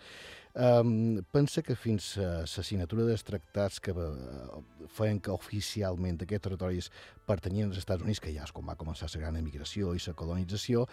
[0.56, 6.46] Um, pensa que fins a la signatura dels tractats que uh, feien que oficialment aquests
[6.46, 6.88] territoris
[7.28, 10.14] pertanyien als Estats Units, que ja és quan va començar la gran emigració i la
[10.16, 10.86] colonització,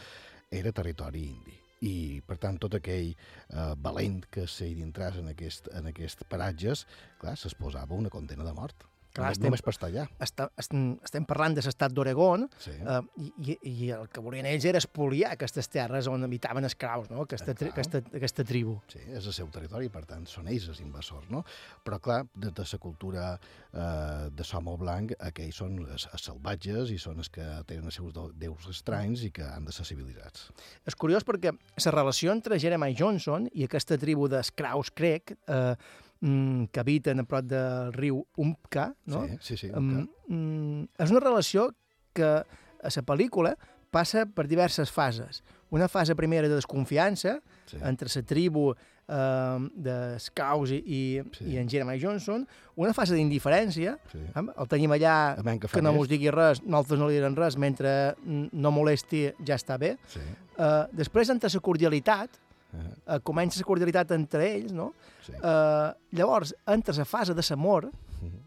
[0.52, 1.56] era territori indi.
[1.88, 6.84] I, per tant, tot aquell uh, valent que s'hi dintràs en aquest, en aquests paratges,
[7.24, 8.84] clar, s'exposava una condena de mort.
[9.14, 10.08] Clar, només, estem- només per estar allà.
[10.26, 12.72] Està, estem, estem parlant de l'estat d'Oregon Sí.
[12.72, 13.02] eh,
[13.46, 17.22] i, i, el que volien ells era espoliar aquestes terres on habitaven esclaus, no?
[17.28, 18.80] aquesta, tri, aquesta, aquesta tribu.
[18.90, 21.44] Sí, és el seu territori, per tant, són ells els invasors, no?
[21.86, 23.28] Però, clar, de, de la cultura
[23.72, 28.00] eh, de Somo Blanc, aquells són els, els salvatges i són els que tenen els
[28.02, 30.50] seus déus estranys i que han de ser civilitzats.
[30.90, 35.76] És curiós perquè la relació entre Jeremiah Johnson i aquesta tribu d'esclaus crec eh,
[36.24, 39.26] mm, que habiten a prop del riu Umpka, no?
[39.28, 41.68] Sí, sí, sí, Mm, mm, és una relació
[42.16, 43.58] que a la pel·lícula
[43.92, 45.44] passa per diverses fases.
[45.70, 47.78] Una fase primera de desconfiança Sí.
[47.82, 48.74] entre la tribu
[49.10, 51.44] eh, de Scouse i, i, Sí.
[51.52, 54.18] i en Jeremiah Johnson, una fase d'indiferència, Sí.
[54.18, 54.42] eh?
[54.58, 58.16] el tenim allà que que, no mos digui res, nosaltres no li direm res, mentre
[58.24, 59.98] mm, no molesti ja està bé.
[60.08, 60.20] Sí.
[60.58, 62.30] Eh, després, entre la cordialitat,
[62.74, 62.78] Eh,
[63.16, 64.94] eh, comença la cordialitat entre ells, no?
[65.26, 65.34] Sí.
[65.34, 67.90] Eh, llavors, entra la fase de l'amor,
[68.22, 68.40] Mhm.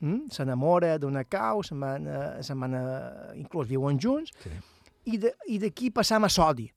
[0.00, 0.30] mm?
[0.30, 2.42] s'enamora d'una cau, se'n van, eh,
[2.74, 4.50] eh, inclús viuen junts, Sí.
[5.48, 6.70] i d'aquí passam a sodi.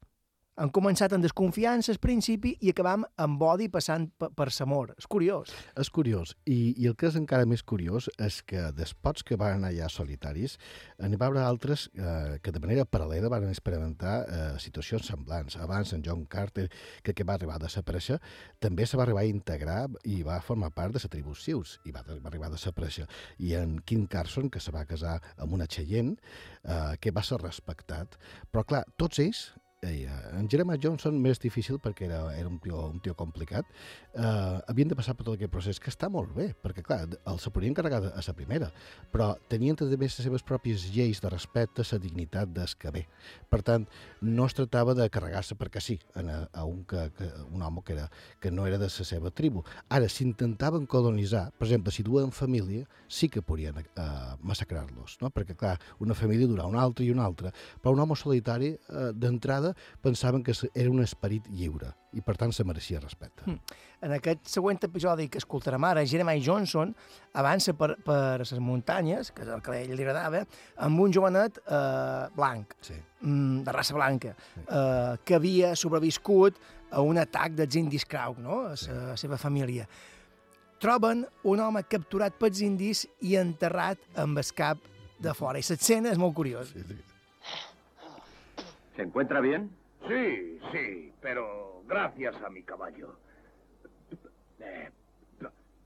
[0.61, 4.91] Han començat amb desconfiança al principi i acabam amb odi passant per, l'amor.
[5.01, 5.49] És curiós.
[5.81, 9.65] És curiós, I, i el que és encara més curiós és que despots que van
[9.65, 10.59] allà solitaris,
[11.01, 15.57] n'hi va haver altres eh, que de manera paral·lela van experimentar eh, situacions semblants.
[15.57, 16.67] Abans, en John Carter,
[17.01, 18.19] que, que va arribar a desaparèixer,
[18.61, 21.95] també se va arribar a integrar i va formar part de la tribu Sioux, i
[21.95, 23.07] va, va arribar a desaparèixer.
[23.41, 26.19] I en Kim Carson, que se va casar amb una Cheyenne,
[26.61, 28.21] eh, que va ser respectat.
[28.53, 29.47] Però, clar, tots ells
[29.83, 30.07] eh,
[30.39, 33.67] en Jeremiah Johnson més difícil perquè era, era un, tio, un tio complicat
[34.13, 37.39] eh, havien de passar per tot aquest procés que està molt bé, perquè clar, el
[37.41, 38.69] se podien carregar a la primera,
[39.11, 43.05] però tenien també les seves pròpies lleis de respecte a la dignitat des que ve.
[43.49, 43.87] Per tant,
[44.21, 47.93] no es tractava de carregar-se perquè sí a, a un, que, que, un home que,
[47.97, 49.63] era, que no era de la seva tribu.
[49.89, 54.07] Ara, si intentaven colonitzar, per exemple, si duen família, sí que podien eh,
[54.41, 55.31] massacrar-los, no?
[55.33, 59.11] perquè clar, una família durà una altra i una altra, però un home solitari eh,
[59.13, 63.45] d'entrada pensaven que era un esperit lliure i per tant se mereixia respecte.
[63.47, 63.79] Mm.
[64.05, 66.93] En aquest següent episodi que escoltarem ara, Jeremiah Johnson
[67.39, 70.43] avança per, per les muntanyes, que és el que a ell li agradava,
[70.85, 72.97] amb un jovenet eh, blanc, sí.
[73.21, 76.59] mm, de raça blanca, eh, que havia sobreviscut
[76.93, 78.63] a un atac dels indis Krauk, no?
[78.67, 78.91] a la sí.
[79.23, 79.87] seva família.
[80.83, 84.83] Troben un home capturat pels indis i enterrat amb el cap
[85.23, 85.57] de fora.
[85.57, 86.75] I l'escena és molt curiosa.
[86.75, 87.12] Sí, sí.
[88.95, 89.71] ¿Se encuentra bien?
[90.07, 93.17] Sí, sí, pero gracias a mi caballo.
[94.59, 94.89] Eh,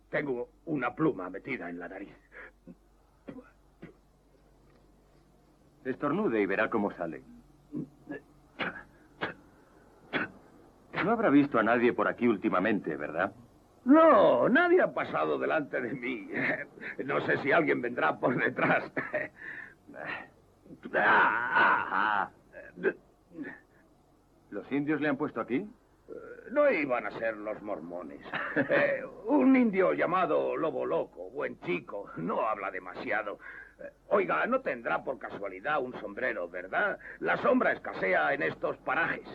[0.10, 2.16] tengo una pluma metida en la nariz.
[5.86, 7.24] Estornude y verá cómo sale.
[11.04, 13.32] No habrá visto a nadie por aquí últimamente, ¿verdad?
[13.86, 16.28] No, nadie ha pasado delante de mí.
[17.06, 18.92] No sé si alguien vendrá por detrás.
[20.94, 22.30] Ah, ah,
[24.50, 25.70] ¿Los indios le han puesto aquí?
[26.52, 28.22] No iban a ser los mormones.
[28.70, 33.38] Eh, un indio llamado Lobo Loco, buen chico, no habla demasiado.
[33.80, 36.98] Eh, Oiga, no tendrá por casualidad un sombrero, ¿verdad?
[37.20, 39.28] La sombra escasea en estos parajes.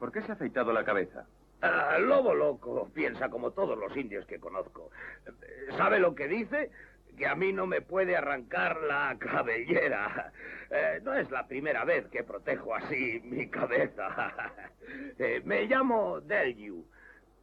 [0.00, 1.26] ¿Por qué se ha afeitado la cabeza?
[1.62, 4.90] Ah, Lobo Loco piensa como todos los indios que conozco.
[5.26, 6.70] Eh, ¿Sabe lo que dice?
[7.16, 10.32] Que a mí no me puede arrancar la cabellera.
[10.70, 14.08] Eh, no es la primera vez que protejo así mi cabeza.
[15.18, 16.86] Eh, me llamo Delyu,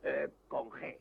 [0.03, 0.99] eh, con G.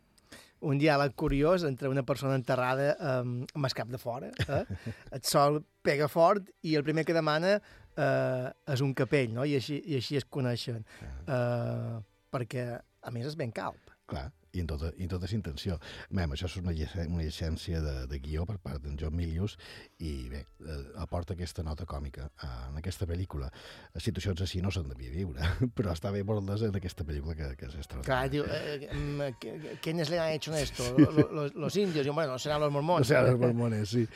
[0.60, 4.28] un diàleg curiós entre una persona enterrada um, amb el cap de fora.
[4.28, 4.64] Eh?
[5.16, 9.46] El sol pega fort i el primer que demana eh, és un capell, no?
[9.48, 10.84] I així, i així es coneixen.
[11.24, 11.96] Eh,
[12.30, 13.94] perquè, a més, és ben calp.
[14.10, 15.78] Clar, i en tota, i en tota intenció.
[16.10, 19.56] Mem, això és una, llicència, una llicència de, de guió per part d'en John Milius
[20.02, 23.50] i bé, eh, aporta aquesta nota còmica eh, en aquesta pel·lícula.
[23.96, 25.40] Situacions així no s'han de viure,
[25.76, 28.30] però està bé veure-les en aquesta pel·lícula que, que és Clar, extraordinària.
[28.30, 30.82] diu, eh, ¿qui- ¿quiénes le han hecho esto?
[30.98, 32.04] Los, los, los indios.
[32.04, 33.06] Diu, bueno, serán los mormones.
[33.06, 34.06] O sigui, els mormones, sí.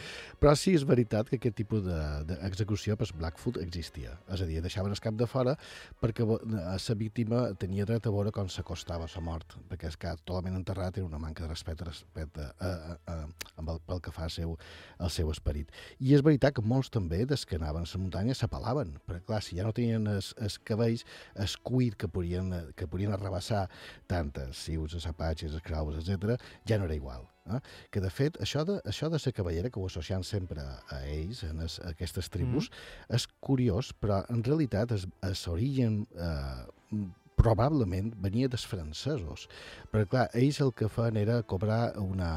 [0.40, 4.19] Però sí, és veritat que aquest tipus de- d'execució per Blackfoot existia.
[4.32, 5.55] És a dir, deixaven el cap de fora
[6.02, 10.11] perquè la víctima tenia dret a veure com s'acostava a la mort, perquè és que
[10.25, 13.17] totalment enterrat era una manca de respecte, respecte a, a, a,
[13.61, 14.57] amb el, pel que fa al seu,
[14.99, 15.73] al seu esperit.
[16.01, 19.43] I és veritat que molts també, des que anaven a la muntanya, s'apel·laven, perquè clar,
[19.45, 23.67] si ja no tenien els, els cabells, el cuir que podien, que podien arrabassar
[24.11, 26.37] tantes sius, els apatxes, els craus, etc,
[26.69, 27.29] ja no era igual.
[27.53, 27.61] Eh?
[27.93, 31.43] Que, de fet, això de, això de ser cavallera, que ho associen sempre a ells,
[31.45, 33.19] en es, a aquestes tribus, mm.
[33.19, 37.03] és curiós, però en realitat és, és origen eh,
[37.45, 39.47] probablement venia dels francesos.
[39.93, 42.33] Perquè, clar, ells el que fan era cobrar una,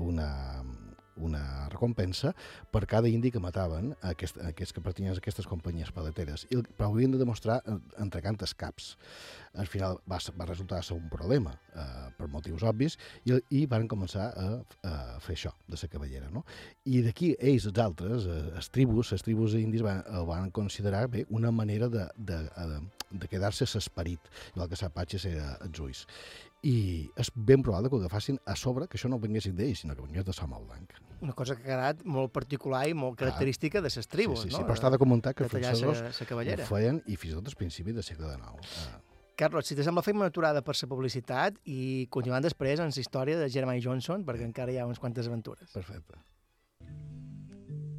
[0.00, 0.30] una,
[1.16, 2.34] una recompensa
[2.72, 6.46] per cada indi que mataven aquest, aquests que pertanyien a aquestes companyies paleteres.
[6.50, 8.94] I, però ho havien de demostrar eh, entregant els caps.
[9.56, 13.88] Al final va, va resultar ser un problema, eh, per motius obvis, i, i van
[13.88, 14.48] començar a,
[14.84, 16.30] a fer això, de la cavallera.
[16.32, 16.44] No?
[16.84, 21.06] I d'aquí ells, els altres, eh, els tribus, les tribus indis van, el van considerar
[21.12, 26.06] bé una manera de, de, de, de quedar-se l'esperit, igual que Sapatges era els ulls.
[26.66, 26.76] I
[27.20, 30.02] és ben probable que ho agafassin a sobre, que això no vinguessin d'ells, sinó que
[30.02, 30.96] vingués de Samuel Blanc.
[31.22, 34.54] Una cosa que ha quedat molt particular i molt característica de les tribus, sí, sí,
[34.54, 34.60] no?
[34.60, 36.64] sí, però està documentat que els francesos cavallera.
[36.64, 38.80] ho feien i fins i tot al principi del segle XIX.
[38.82, 42.88] Eh, Carlos, si te sembla, fem una aturada per la publicitat i continuant després en
[42.88, 45.70] la història de Jeremiah Johnson, perquè encara hi ha unes quantes aventures.
[45.76, 46.16] Perfecte.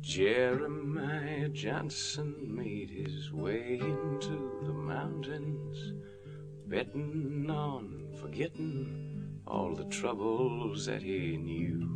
[0.02, 5.94] Jeremiah Johnson made his way into the mountains,
[6.70, 11.96] betting on forgetting all the troubles that he knew.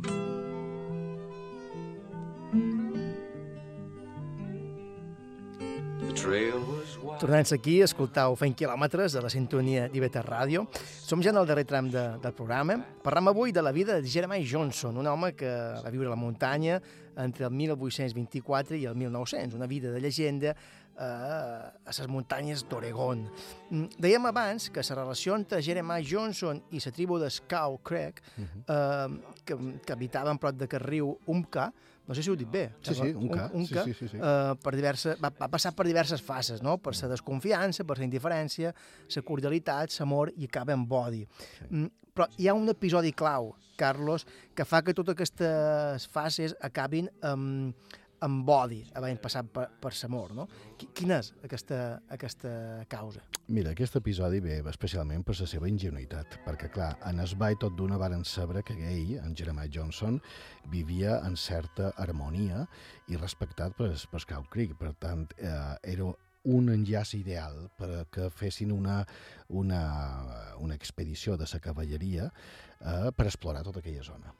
[7.20, 10.64] Tornant aquí, escoltau Fent quilòmetres de la sintonia d'Ibeta Ràdio.
[11.02, 12.76] Som ja en el darrer tram de, del programa.
[13.02, 16.20] Parlam avui de la vida de Jeremiah Johnson, un home que va viure a la
[16.20, 16.80] muntanya
[17.16, 20.56] entre el 1824 i el 1900, una vida de llegenda
[20.98, 23.24] a les muntanyes d'Oregon.
[23.70, 28.22] Mm, Dèiem abans que la relació entre Jeremiah Johnson i la tribu de Scow Creek,
[28.38, 29.08] eh,
[29.44, 29.56] que,
[29.86, 31.72] que habitaven prop de que riu Umka,
[32.06, 32.64] no sé si ho dic bé.
[32.82, 34.18] Sí, sí, Umka, sí, Umka, sí, sí, sí.
[34.18, 36.76] eh, per diverses, va, va passar per diverses fases, no?
[36.82, 38.74] per la desconfiança, per la indiferència,
[39.16, 41.22] la cordialitat, l'amor i acaba amb odi.
[41.70, 47.08] Mm, però hi ha un episodi clau, Carlos, que fa que totes aquestes fases acabin
[47.24, 47.72] amb,
[48.22, 50.32] amb odi, havent passat per, per l'amor.
[50.36, 50.46] No?
[50.78, 51.78] Qui- Quina és aquesta,
[52.14, 52.52] aquesta
[52.88, 53.22] causa?
[53.52, 57.74] Mira, aquest episodi ve especialment per la seva ingenuïtat, perquè, clar, en el ball tot
[57.76, 60.20] d'una varen saber que ell, en Jeremiah Johnson,
[60.70, 62.66] vivia en certa harmonia
[63.08, 64.76] i respectat per, per Scout Creek.
[64.78, 66.10] Per tant, eh, era
[66.44, 69.00] un enllaç ideal per que fessin una,
[69.48, 69.82] una,
[70.58, 72.24] una expedició de la cavalleria
[72.80, 74.32] eh, per explorar tota aquella zona.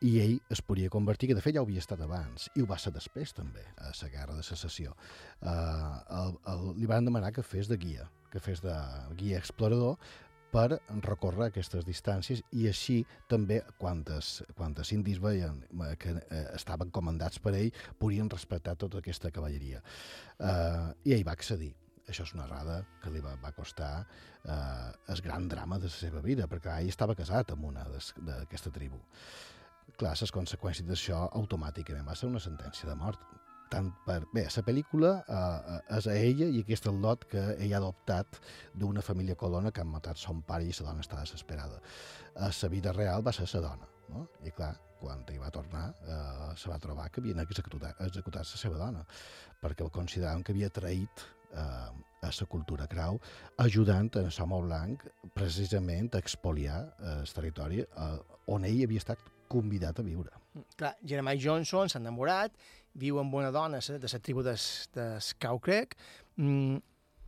[0.00, 2.68] I ell es podia convertir, que de fet ja ho havia estat abans, i ho
[2.68, 4.94] va ser després també, a la guerra de secessió.
[5.42, 8.76] Uh, el, el, li van demanar que fes de guia, que fes de
[9.20, 9.98] guia explorador
[10.50, 12.96] per recórrer aquestes distàncies i així
[13.30, 17.70] també quantes, quantes indis veien eh, que eh, estaven comandats per ell
[18.00, 19.82] podien respectar tota aquesta cavalleria.
[20.40, 21.70] Uh, I ell va accedir.
[22.10, 25.94] Això és una errada que li va, va costar eh, el gran drama de la
[25.94, 28.98] seva vida, perquè ell estava casat amb una d'aquesta tribu
[29.98, 33.22] clar, les conseqüències d'això automàticament va ser una sentència de mort.
[33.70, 34.18] Tant per...
[34.34, 38.40] Bé, la pel·lícula eh, és a ella i aquest el lot que ell ha adoptat
[38.74, 41.78] d'una família colona que han matat son pare i la dona està desesperada.
[42.34, 44.26] A la vida real va ser la dona, no?
[44.42, 48.62] I clar, quan hi va tornar eh, se va trobar que havien executat, executat la
[48.62, 49.04] seva dona
[49.62, 51.90] perquè el consideraven que havia traït eh,
[52.20, 53.18] a la cultura crau,
[53.64, 55.06] ajudant a Samuel Blanc
[55.36, 58.16] precisament a expoliar eh, el territori eh,
[58.52, 60.36] on ell havia estat convidat a viure.
[60.78, 62.54] Clar, Jeremiah Johnson s'ha enamorat,
[62.98, 64.54] viu amb una dona de la tribu de,
[64.94, 65.96] de Scow Creek,
[66.36, 66.78] mm,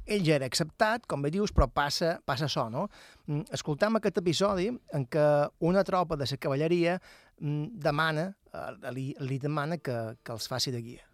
[0.07, 2.89] ell ja era acceptat, com bé dius, però passa, passa això, no?
[3.29, 5.27] Mm, escoltam aquest episodi en què
[5.63, 10.75] una tropa de la cavalleria mm, demana, eh, li, li demana que, que els faci
[10.75, 11.07] de guia.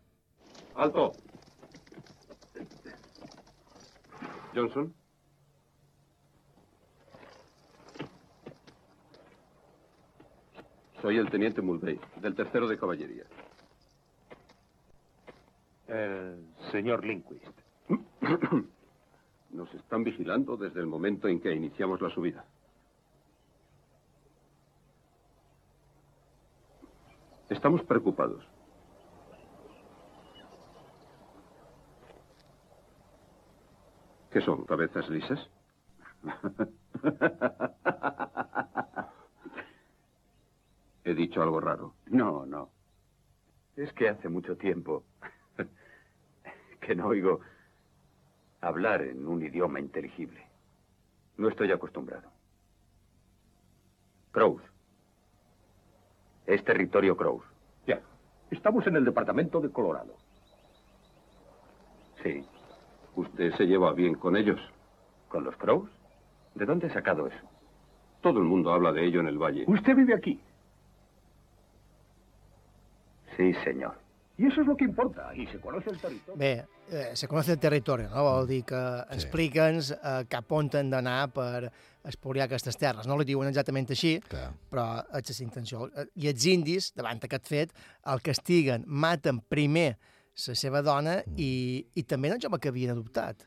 [0.74, 1.10] Alto.
[4.54, 4.88] Johnson.
[11.00, 13.22] Soy el teniente Mulvey, del tercero de caballería.
[15.86, 17.46] El señor Lindquist.
[19.50, 22.44] Nos están vigilando desde el momento en que iniciamos la subida.
[27.48, 28.44] Estamos preocupados.
[34.30, 35.48] ¿Qué son, cabezas lisas?
[41.08, 41.94] ¿He dicho algo raro?
[42.08, 42.68] No, no.
[43.76, 45.04] Es que hace mucho tiempo
[46.82, 47.40] que no oigo
[48.60, 50.46] hablar en un idioma inteligible.
[51.38, 52.30] No estoy acostumbrado.
[54.32, 54.60] Crows.
[56.44, 57.44] Es territorio Crows.
[57.86, 58.02] Ya.
[58.50, 60.14] Estamos en el departamento de Colorado.
[62.22, 62.44] Sí.
[63.16, 64.60] ¿Usted se lleva bien con ellos?
[65.30, 65.88] ¿Con los Crows?
[66.54, 67.48] ¿De dónde ha sacado eso?
[68.20, 69.64] Todo el mundo habla de ello en el valle.
[69.66, 70.38] ¿Usted vive aquí?
[73.38, 73.94] Sí, señor.
[74.36, 76.36] Y eso es lo que importa, y se conoce el territorio.
[76.36, 78.22] Bé, eh, se coneix el territori, no?
[78.22, 78.78] Vol dir que
[79.08, 79.14] Sí.
[79.16, 81.72] explica'ns eh, cap on han d'anar per
[82.04, 83.06] espoliar aquestes terres.
[83.08, 84.52] No li diuen exactament així, Clar.
[84.70, 85.88] però és la intenció.
[86.14, 87.72] I els indis, davant aquest fet,
[88.06, 89.96] el castiguen, maten primer
[90.46, 93.42] la seva dona i, i també el jove que havien adoptat.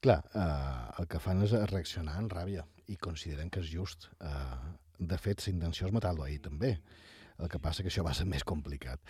[0.00, 4.06] Clar, eh, el que fan és reaccionar en ràbia i consideren que és just.
[4.20, 6.78] Eh, de fet, la intenció és matar-lo a ell també.
[7.40, 9.00] El que passa que això va ser més complicat.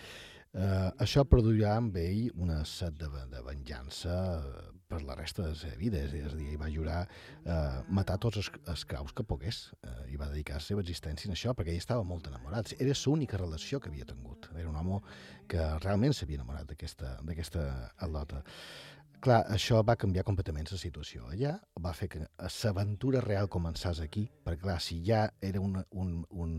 [0.51, 5.53] Eh, això produirà amb ell una set de, de venjança eh, per la resta de
[5.53, 6.01] la seva vida.
[6.03, 10.11] És, és a dir, ell va jurar eh, matar tots els esclaus que pogués eh,
[10.11, 12.73] i va dedicar la seva existència a això perquè ell estava molt enamorat.
[12.79, 14.49] Era l'única relació que havia tingut.
[14.57, 14.99] Era un home
[15.51, 17.63] que realment s'havia enamorat d'aquesta
[17.95, 18.43] atleta.
[19.21, 21.27] Clar, això va canviar completament la situació.
[21.29, 21.51] Allà
[21.85, 26.55] va fer que l'aventura real començés aquí, perquè clar, si ja era un, un, un,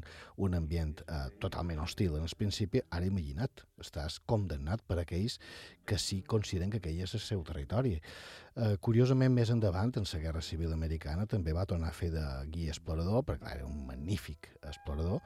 [0.46, 5.40] un ambient eh, totalment hostil en el principi, ara imagina't, estàs condemnat per aquells
[5.84, 7.96] que sí consideren que aquell és el seu territori.
[7.98, 12.28] Eh, curiosament, més endavant, en la Guerra Civil Americana, també va tornar a fer de
[12.54, 15.18] guia explorador, perquè clar, era un magnífic explorador,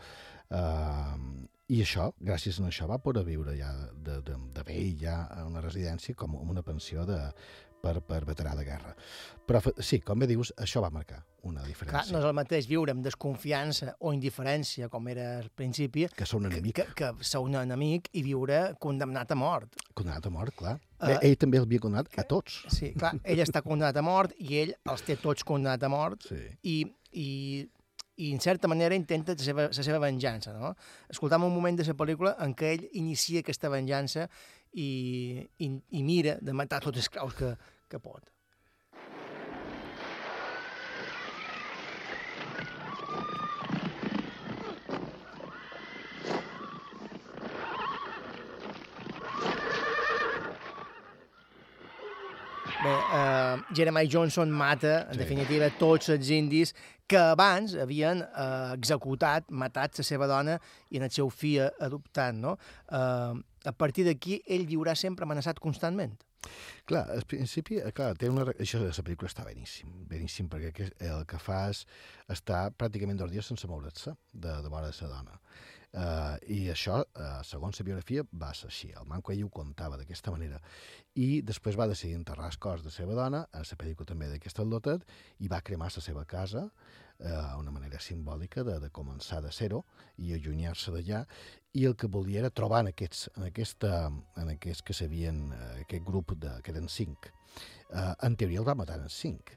[0.48, 5.22] eh, i això, gràcies a això, va poder viure ja de, de, de vell, ja
[5.26, 7.18] a una residència com una pensió de,
[7.82, 8.92] per, per veterà de guerra.
[9.46, 12.14] Però sí, com bé dius, això va marcar una Clar, diferència.
[12.14, 16.40] no és el mateix viure amb desconfiança o indiferència, com era al principi, que ser
[16.40, 16.80] un enemic.
[16.80, 19.78] Que, que, que ser un enemic i viure condemnat a mort.
[19.94, 20.76] Condemnat a mort, clar.
[20.96, 22.62] Uh, ell també l'havia condemnat a tots.
[22.72, 26.26] Sí, clar, ell està condemnat a mort i ell els té tots condemnat a mort
[26.26, 26.42] sí.
[26.66, 26.76] i,
[27.12, 27.30] i,
[28.16, 30.54] i en certa manera intenta la seva, la seva venjança.
[30.56, 30.74] No?
[31.12, 34.28] Escoltam un moment de la pel·lícula en què ell inicia aquesta venjança
[34.72, 34.88] i,
[35.58, 35.68] i,
[35.98, 37.52] i mira de matar tots els claus que,
[37.88, 38.24] que pot.
[52.84, 55.18] Bé, eh, Jeremiah Johnson mata, en Sí.
[55.18, 56.74] definitiva, tots els indis
[57.06, 60.56] que abans havien eh, executat, matat la seva dona
[60.90, 62.34] i en el seu fill adoptat.
[62.34, 62.56] No?
[62.90, 63.34] Eh,
[63.66, 66.16] a partir d'aquí, ell viurà sempre amenaçat constantment.
[66.86, 68.44] Clar, al principi, eh, clar, té una...
[68.62, 71.82] Això de la pel·lícula està beníssim, beníssim, perquè el que fa és
[72.32, 75.40] estar pràcticament dos dies sense moure's de, de vora de la dona.
[75.96, 78.90] Uh, I això, uh, segons la biografia, va ser així.
[79.00, 80.60] El manco ell ho contava d'aquesta manera.
[81.16, 84.28] I després va decidir enterrar el cos de la seva dona, a la pel·lícula també
[84.28, 85.06] d'aquest atlotet,
[85.40, 86.66] i va cremar la seva casa,
[87.20, 89.84] uh, una manera simbòlica de, de començar de zero
[90.18, 91.24] i allunyar-se d'allà,
[91.76, 94.06] i el que volia era trobar en aquests, en aquesta,
[94.40, 97.28] en aquests que s'havien, eh, aquest grup de, que eren cinc.
[97.86, 99.52] Uh, en teoria el va matar en cinc.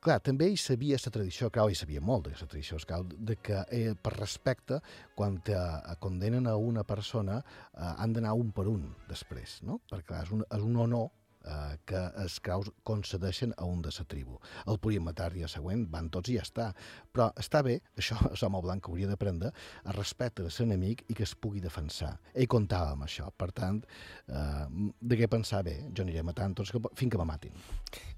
[0.00, 3.62] Clar, també hi sabia la tradició cau, i sabia molt la tradició cau, de que
[3.76, 4.80] eh, per respecte,
[5.16, 7.40] quan eh, condenen a una persona,
[7.74, 9.80] eh, han d'anar un per un després, no?
[9.90, 11.10] Perquè clar, és un, és un honor
[11.44, 14.38] eh, que els craus concedeixen a un de la tribu.
[14.66, 16.70] El podien matar dia següent, van tots i ja està.
[17.12, 19.52] Però està bé, això l'home blanc hauria d'aprendre,
[19.84, 22.14] a respecte de l'enemic i que es pugui defensar.
[22.34, 23.82] Ell comptava amb això, per tant,
[24.28, 24.66] eh,
[25.00, 27.54] de què pensar bé, jo aniré matant tots fins que me matin.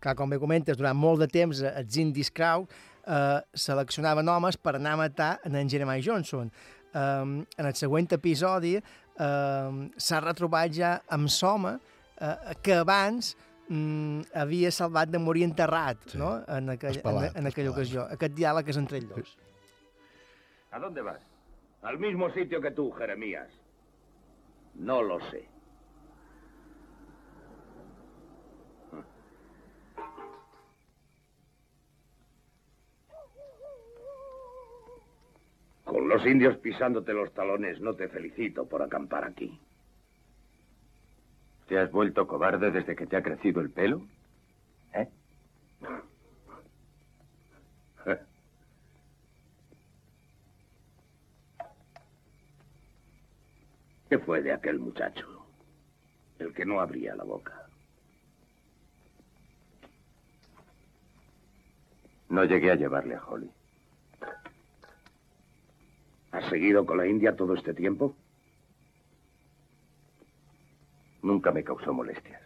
[0.02, 2.66] Clar, com bé comentes, durant molt de temps eh, els indis Crow
[3.06, 6.50] eh, seleccionaven homes per anar a matar en, en Jeremiah Johnson.
[6.92, 11.78] Um, en el següent episodi um, s'ha retrobat ja amb Soma
[12.22, 13.34] uh, que abans
[13.68, 16.18] um, havia salvat de morir enterrat sí.
[16.20, 16.36] no?
[16.46, 18.06] en, aquell, en, Espelat, en aquella ocasió.
[18.16, 19.36] Aquest diàleg és entre ells dos.
[20.72, 21.20] ¿A dónde vas?
[21.82, 23.48] Al mismo sitio que tú, Jeremías.
[24.74, 25.48] No lo sé.
[35.84, 39.60] Con los indios pisándote los talones, no te felicito por acampar aquí.
[41.68, 44.02] ¿Te has vuelto cobarde desde que te ha crecido el pelo?
[44.94, 45.08] ¿Eh?
[54.08, 55.46] ¿Qué fue de aquel muchacho?
[56.38, 57.66] El que no abría la boca.
[62.28, 63.50] No llegué a llevarle a Holly.
[66.30, 68.16] ¿Has seguido con la India todo este tiempo?
[71.22, 72.42] Nunca me causó molestias.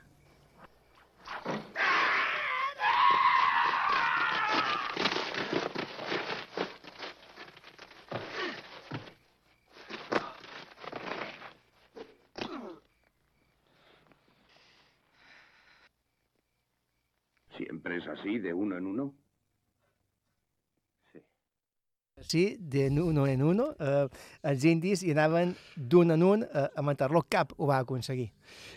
[17.57, 19.15] ¿Siempre es así, de uno en uno?
[22.27, 23.69] Sí, de uno en uno.
[23.79, 24.09] Eh,
[24.51, 27.23] els indis hi anaven d'un en un eh, a matar-lo.
[27.31, 28.33] Cap ho va aconseguir.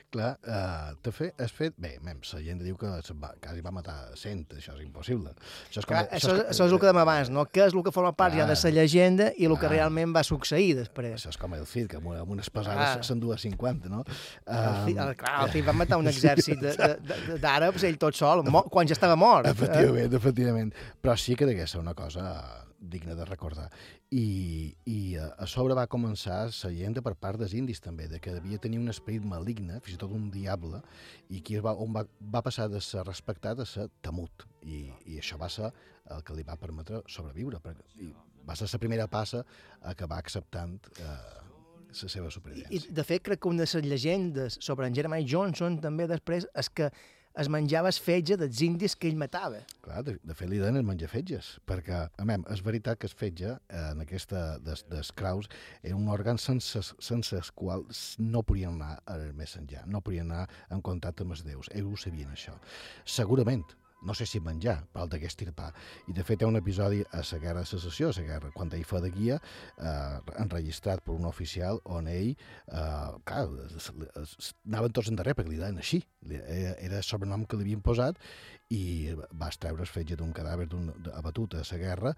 [0.10, 1.76] Clar, uh, de fet, has fet...
[1.78, 5.30] Bé, mem, la gent diu que va, quasi va matar 100, això és impossible.
[5.70, 7.44] Això és, Clar, això, és, això és el que dèiem abans, no?
[7.46, 10.24] Què és el que forma part ja de la llegenda i el que realment va
[10.26, 11.20] succeir després.
[11.20, 13.04] Això és com el Cid, que amb, amb unes pesades Ah.
[13.06, 14.02] se'n du a 50, no?
[14.48, 16.66] El, Um, el, clar, el fill va matar un exèrcit
[17.42, 18.42] d'àrabs ell tot sol,
[18.74, 19.46] quan ja estava mort.
[19.46, 19.54] eh?
[19.54, 20.74] Efectivament, efectivament.
[21.02, 23.68] Però sí que degué ser una cosa digna de recordar.
[24.12, 28.20] I, i a a sobre va començar la llegenda per part dels indis també, de
[28.20, 30.82] que devia tenir un esperit maligne, fins i tot un diable,
[31.30, 34.48] i aquí va, on va, va passar de ser respectat a ser temut.
[34.64, 35.72] I, I això va ser
[36.10, 37.62] el que li va permetre sobreviure.
[37.64, 38.14] Perquè, i
[38.48, 39.44] va ser la primera passa
[39.82, 41.08] a que va acceptant eh,
[41.90, 42.90] la seva supervivència.
[42.90, 46.48] I, de fet, crec que una de les llegendes sobre en Jeremiah Johnson també després
[46.58, 46.90] és que
[47.40, 49.62] es menjava el fetge dels indis que ell matava.
[49.86, 53.16] Clar, de, de fet li donen menjar fetges, perquè, a mem, és veritat que el
[53.16, 55.50] fetge, eh, en aquesta des, des craus,
[55.82, 57.86] era un òrgan sense, sense el qual
[58.20, 61.72] no podien anar a més enllà, no podien anar en contacte amb els déus.
[61.72, 62.58] Ells ho sabien, això.
[63.08, 63.64] Segurament,
[64.02, 65.74] no sé si menjar, però el degué estirpar.
[66.08, 68.52] I de fet hi ha un episodi a la Guerra de Secessió, a la guerra,
[68.56, 69.40] quan ell fa de guia,
[69.78, 72.32] eh, enregistrat per un oficial on ell,
[72.68, 77.58] eh, clar, es- es- anaven tots endarrere perquè li deien així, era, el sobrenom que
[77.58, 78.18] li havien posat
[78.70, 82.16] i va extreure el fetge d'un cadàver d'un, abatut a la guerra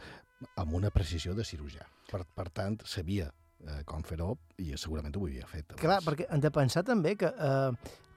[0.56, 1.86] amb una precisió de cirurgià.
[2.12, 3.32] Per, per tant, sabia
[3.62, 5.66] eh, com fer-ho i segurament ho havia fet.
[5.72, 5.82] abans.
[5.82, 7.72] Clar, perquè hem de pensar també que eh,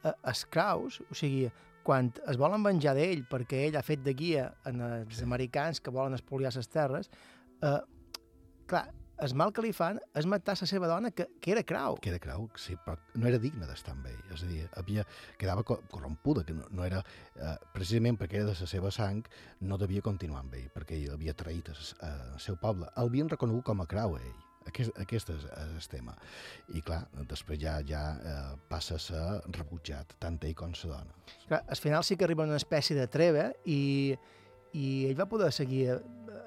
[0.05, 1.51] eh, els craus, o sigui,
[1.85, 5.93] quan es volen venjar d'ell perquè ell ha fet de guia en els americans que
[5.95, 7.11] volen espoliar les terres,
[7.63, 7.79] eh,
[8.67, 8.87] clar,
[9.23, 11.95] el mal que li fan és matar la seva dona, que, que era crau.
[12.03, 14.19] que era creu, sí, però no era digna d'estar amb ell.
[14.35, 15.05] És a dir, havia,
[15.39, 17.05] quedava co- corrompuda, que no, no era,
[17.37, 19.23] eh, precisament perquè era de la seva sang,
[19.61, 21.79] no devia continuar amb ell, perquè ell havia traït el,
[22.11, 22.91] el seu poble.
[22.97, 24.44] El havien reconegut com a creu, a ell.
[24.69, 26.15] Aquest, aquest és, és el tema.
[26.75, 28.37] I clar, després ja ja eh,
[28.71, 29.25] passa a ser
[29.59, 31.19] rebutjat, tant ell com la dona.
[31.49, 34.17] Clar, al final sí que arriba una espècie de treva i,
[34.73, 35.99] i ell va poder seguir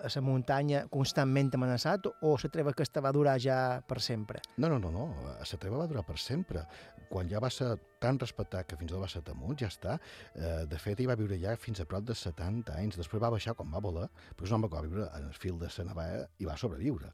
[0.03, 4.41] a, la muntanya constantment amenaçat o la treva aquesta va durar ja per sempre?
[4.57, 5.07] No, no, no, no.
[5.39, 6.65] La treva va durar per sempre.
[7.07, 7.69] Quan ja va ser
[8.03, 9.95] tan respectat que fins i tot va ser temut, ja està.
[10.35, 12.97] Eh, de fet, ell va viure ja fins a prop de 70 anys.
[12.99, 15.37] Després va baixar quan va volar, però és un home que va viure en el
[15.37, 16.07] fil de la
[16.37, 17.13] i va sobreviure.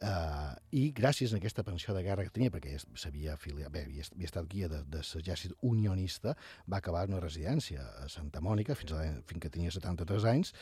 [0.00, 4.04] Eh, I gràcies a aquesta pensió de guerra que tenia, perquè s'havia afiliat, bé, havia,
[4.14, 6.36] havia estat guia de, de l'exèrcit unionista,
[6.66, 10.54] va acabar en una residència a Santa Mònica fins, a, fins que tenia 73 anys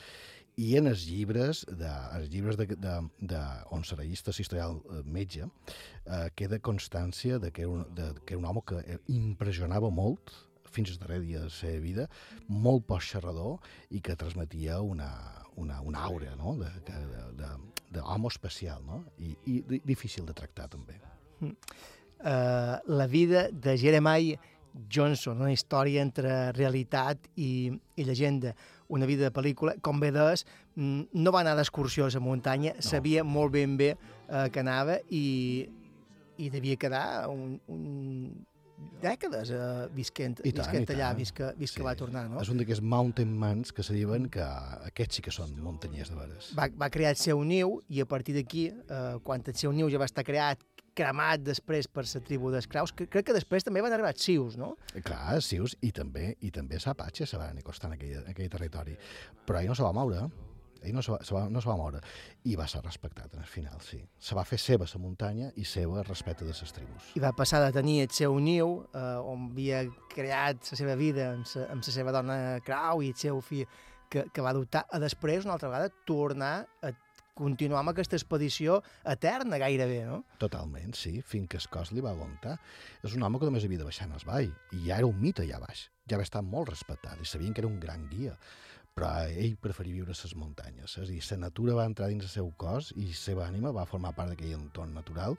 [0.56, 3.40] i en els llibres, de, els llibres de, de, de,
[3.76, 8.34] on serà llista historial eh, metge eh, queda constància de que, era un, de, que
[8.34, 10.32] era un home que eh, impressionava molt
[10.72, 12.08] fins al darrer dia de la seva vida,
[12.48, 13.60] molt poc xerrador
[13.96, 15.10] i que transmetia una,
[15.56, 16.56] una, una aura no?
[17.92, 19.02] d'home especial no?
[19.18, 20.98] I, i di- difícil de tractar també.
[21.40, 24.36] eh, la vida de Jeremiah
[24.92, 28.52] Johnson, una història entre realitat i, i llegenda,
[28.88, 32.74] una vida de pel·lícula, com bé des, mm, no va anar d'excursió a la muntanya,
[32.76, 32.82] no.
[32.82, 35.68] sabia molt ben bé eh, que anava i,
[36.38, 38.46] i devia quedar un, un
[39.00, 42.40] dècades eh, visquent, I tant, visquent allà, que, fins que va tornar, no?
[42.42, 44.44] És un d'aquests mountain mans que se diuen que
[44.88, 46.50] aquests sí que són muntanyers de veres.
[46.58, 49.90] va, va crear el seu niu i a partir d'aquí, eh, quan el seu niu
[49.92, 50.62] ja va estar creat,
[50.96, 54.56] cremat després per la tribu d'esclaus, que crec que després també van arribar els sius,
[54.60, 54.74] no?
[54.94, 58.52] Eh, Clar, Sius, i també i també Sapatxe se van acostar en aquell, en aquell
[58.52, 58.96] territori.
[59.46, 60.26] Però ell no se va moure,
[60.82, 62.00] ell no se va, se va, no se va moure.
[62.48, 64.00] I va ser respectat en el final, sí.
[64.18, 67.10] Se va fer seva la muntanya i seva respecte de les tribus.
[67.16, 71.32] I va passar de tenir el seu niu, eh, on havia creat la seva vida
[71.34, 73.66] amb sa, amb la seva dona Crau i el seu fill
[74.08, 76.92] que, que va adoptar, a després, una altra vegada, tornar a
[77.36, 80.22] continuar amb aquesta expedició eterna gairebé, no?
[80.42, 82.56] Totalment, sí, fins que el cos li va aguantar.
[83.04, 85.20] És un home que només havia de baixar en el vall, i ja era un
[85.20, 85.90] mite allà baix.
[86.08, 88.36] Ja va estar molt respectat, i sabien que era un gran guia.
[88.96, 90.94] Però ell preferia viure a les muntanyes.
[90.96, 93.74] És a dir, la natura va entrar dins el seu cos i la seva ànima
[93.76, 95.36] va formar part d'aquell entorn natural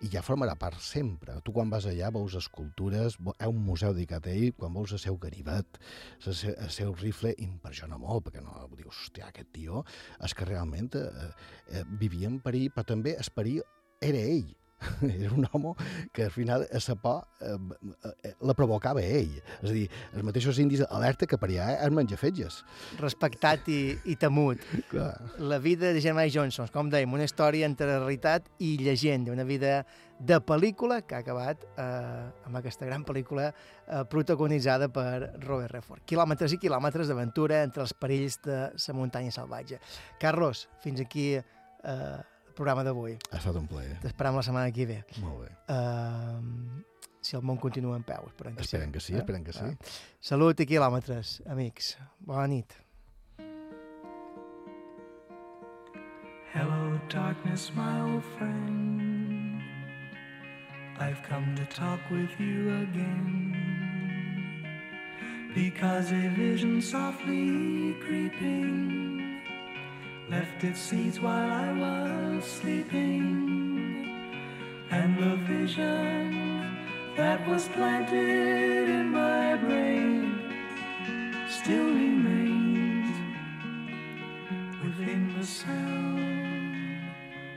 [0.00, 1.36] i ja formarà part sempre.
[1.44, 5.04] Tu quan vas allà veus escultures, ha un museu dedicat a ell, quan veus el
[5.04, 5.76] seu ganivet,
[6.24, 9.84] el seu rifle, impressiona molt, perquè no dius, hòstia, aquest tio
[10.24, 11.30] és que realment eh,
[11.76, 13.60] eh, vivia en perill, però també el perill
[14.00, 14.54] era ell.
[15.08, 15.74] Era un home
[16.12, 17.56] que al final a la por eh,
[18.22, 19.36] eh, la provocava ell.
[19.62, 22.62] És a dir, els mateixos indis alerta que per allà es menja fetges.
[23.00, 24.62] Respectat i, i temut.
[24.92, 25.12] Clar.
[25.38, 29.82] La vida de Jeremiah Johnson, com dèiem, una història entre realitat i llegenda, una vida
[30.18, 36.04] de pel·lícula que ha acabat eh, amb aquesta gran pel·lícula eh, protagonitzada per Robert Redford.
[36.08, 39.80] Quilòmetres i quilòmetres d'aventura entre els perills de la muntanya salvatge.
[40.22, 42.20] Carlos, fins aquí eh,
[42.56, 43.18] programa d'avui.
[43.30, 43.98] Ha estat un plaer.
[44.02, 45.00] T'esperem la setmana que ve.
[45.22, 45.50] Molt bé.
[45.74, 46.82] Uh,
[47.24, 48.28] si el món continua en peu.
[48.28, 49.64] Esperem que Esperem que sí, esperem que sí.
[49.64, 49.76] Eh?
[50.20, 51.94] Salut i quilòmetres, amics.
[52.20, 52.76] Bona nit.
[56.54, 59.60] Hello, darkness, my old friend.
[61.00, 63.64] I've come to talk with you again.
[65.54, 69.33] Because a vision softly creeping
[70.30, 74.10] left its seeds while I was sleeping.
[74.90, 76.76] And the vision
[77.16, 80.40] that was planted in my brain
[81.48, 83.14] still remains
[84.82, 87.00] within the sound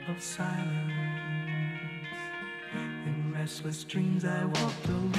[0.09, 0.93] of silence.
[3.05, 5.11] In restless dreams I walked alone,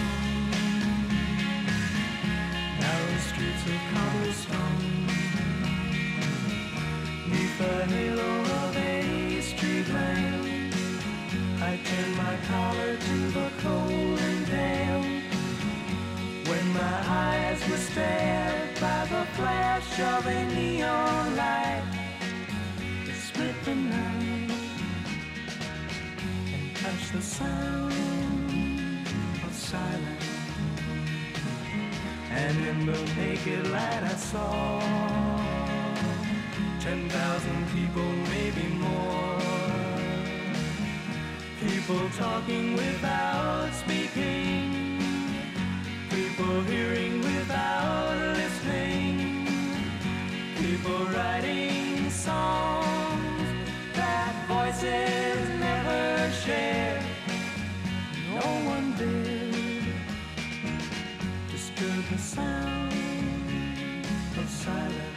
[2.80, 5.07] narrow streets of cobblestone,
[7.30, 8.30] neath the halo
[8.62, 10.74] of a street lamp.
[11.60, 15.24] I turned my collar to the cold and damp.
[16.48, 21.84] When my eyes were stared by the flash of a neon light
[23.06, 24.50] that split the night
[26.54, 27.92] and touched the sound
[29.44, 30.28] of silence.
[32.30, 35.37] And in the naked light I saw
[36.88, 39.38] ten thousand people, maybe more.
[41.66, 44.98] People talking without speaking.
[46.08, 49.16] People hearing without listening.
[50.62, 53.48] People writing songs
[53.92, 57.02] that voices never share.
[58.32, 59.84] No one did
[61.52, 62.92] disturb the sound
[64.40, 65.07] of silence.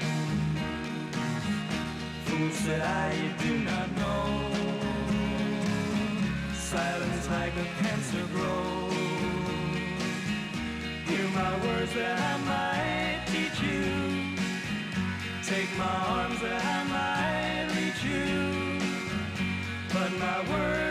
[2.42, 3.14] Fool said I,
[3.44, 4.52] do not know.
[6.56, 8.94] Silence like a cancer grows.
[11.06, 13.84] Hear my words that I might teach you.
[15.44, 18.40] Take my arms that I might reach you.
[19.94, 20.91] But my words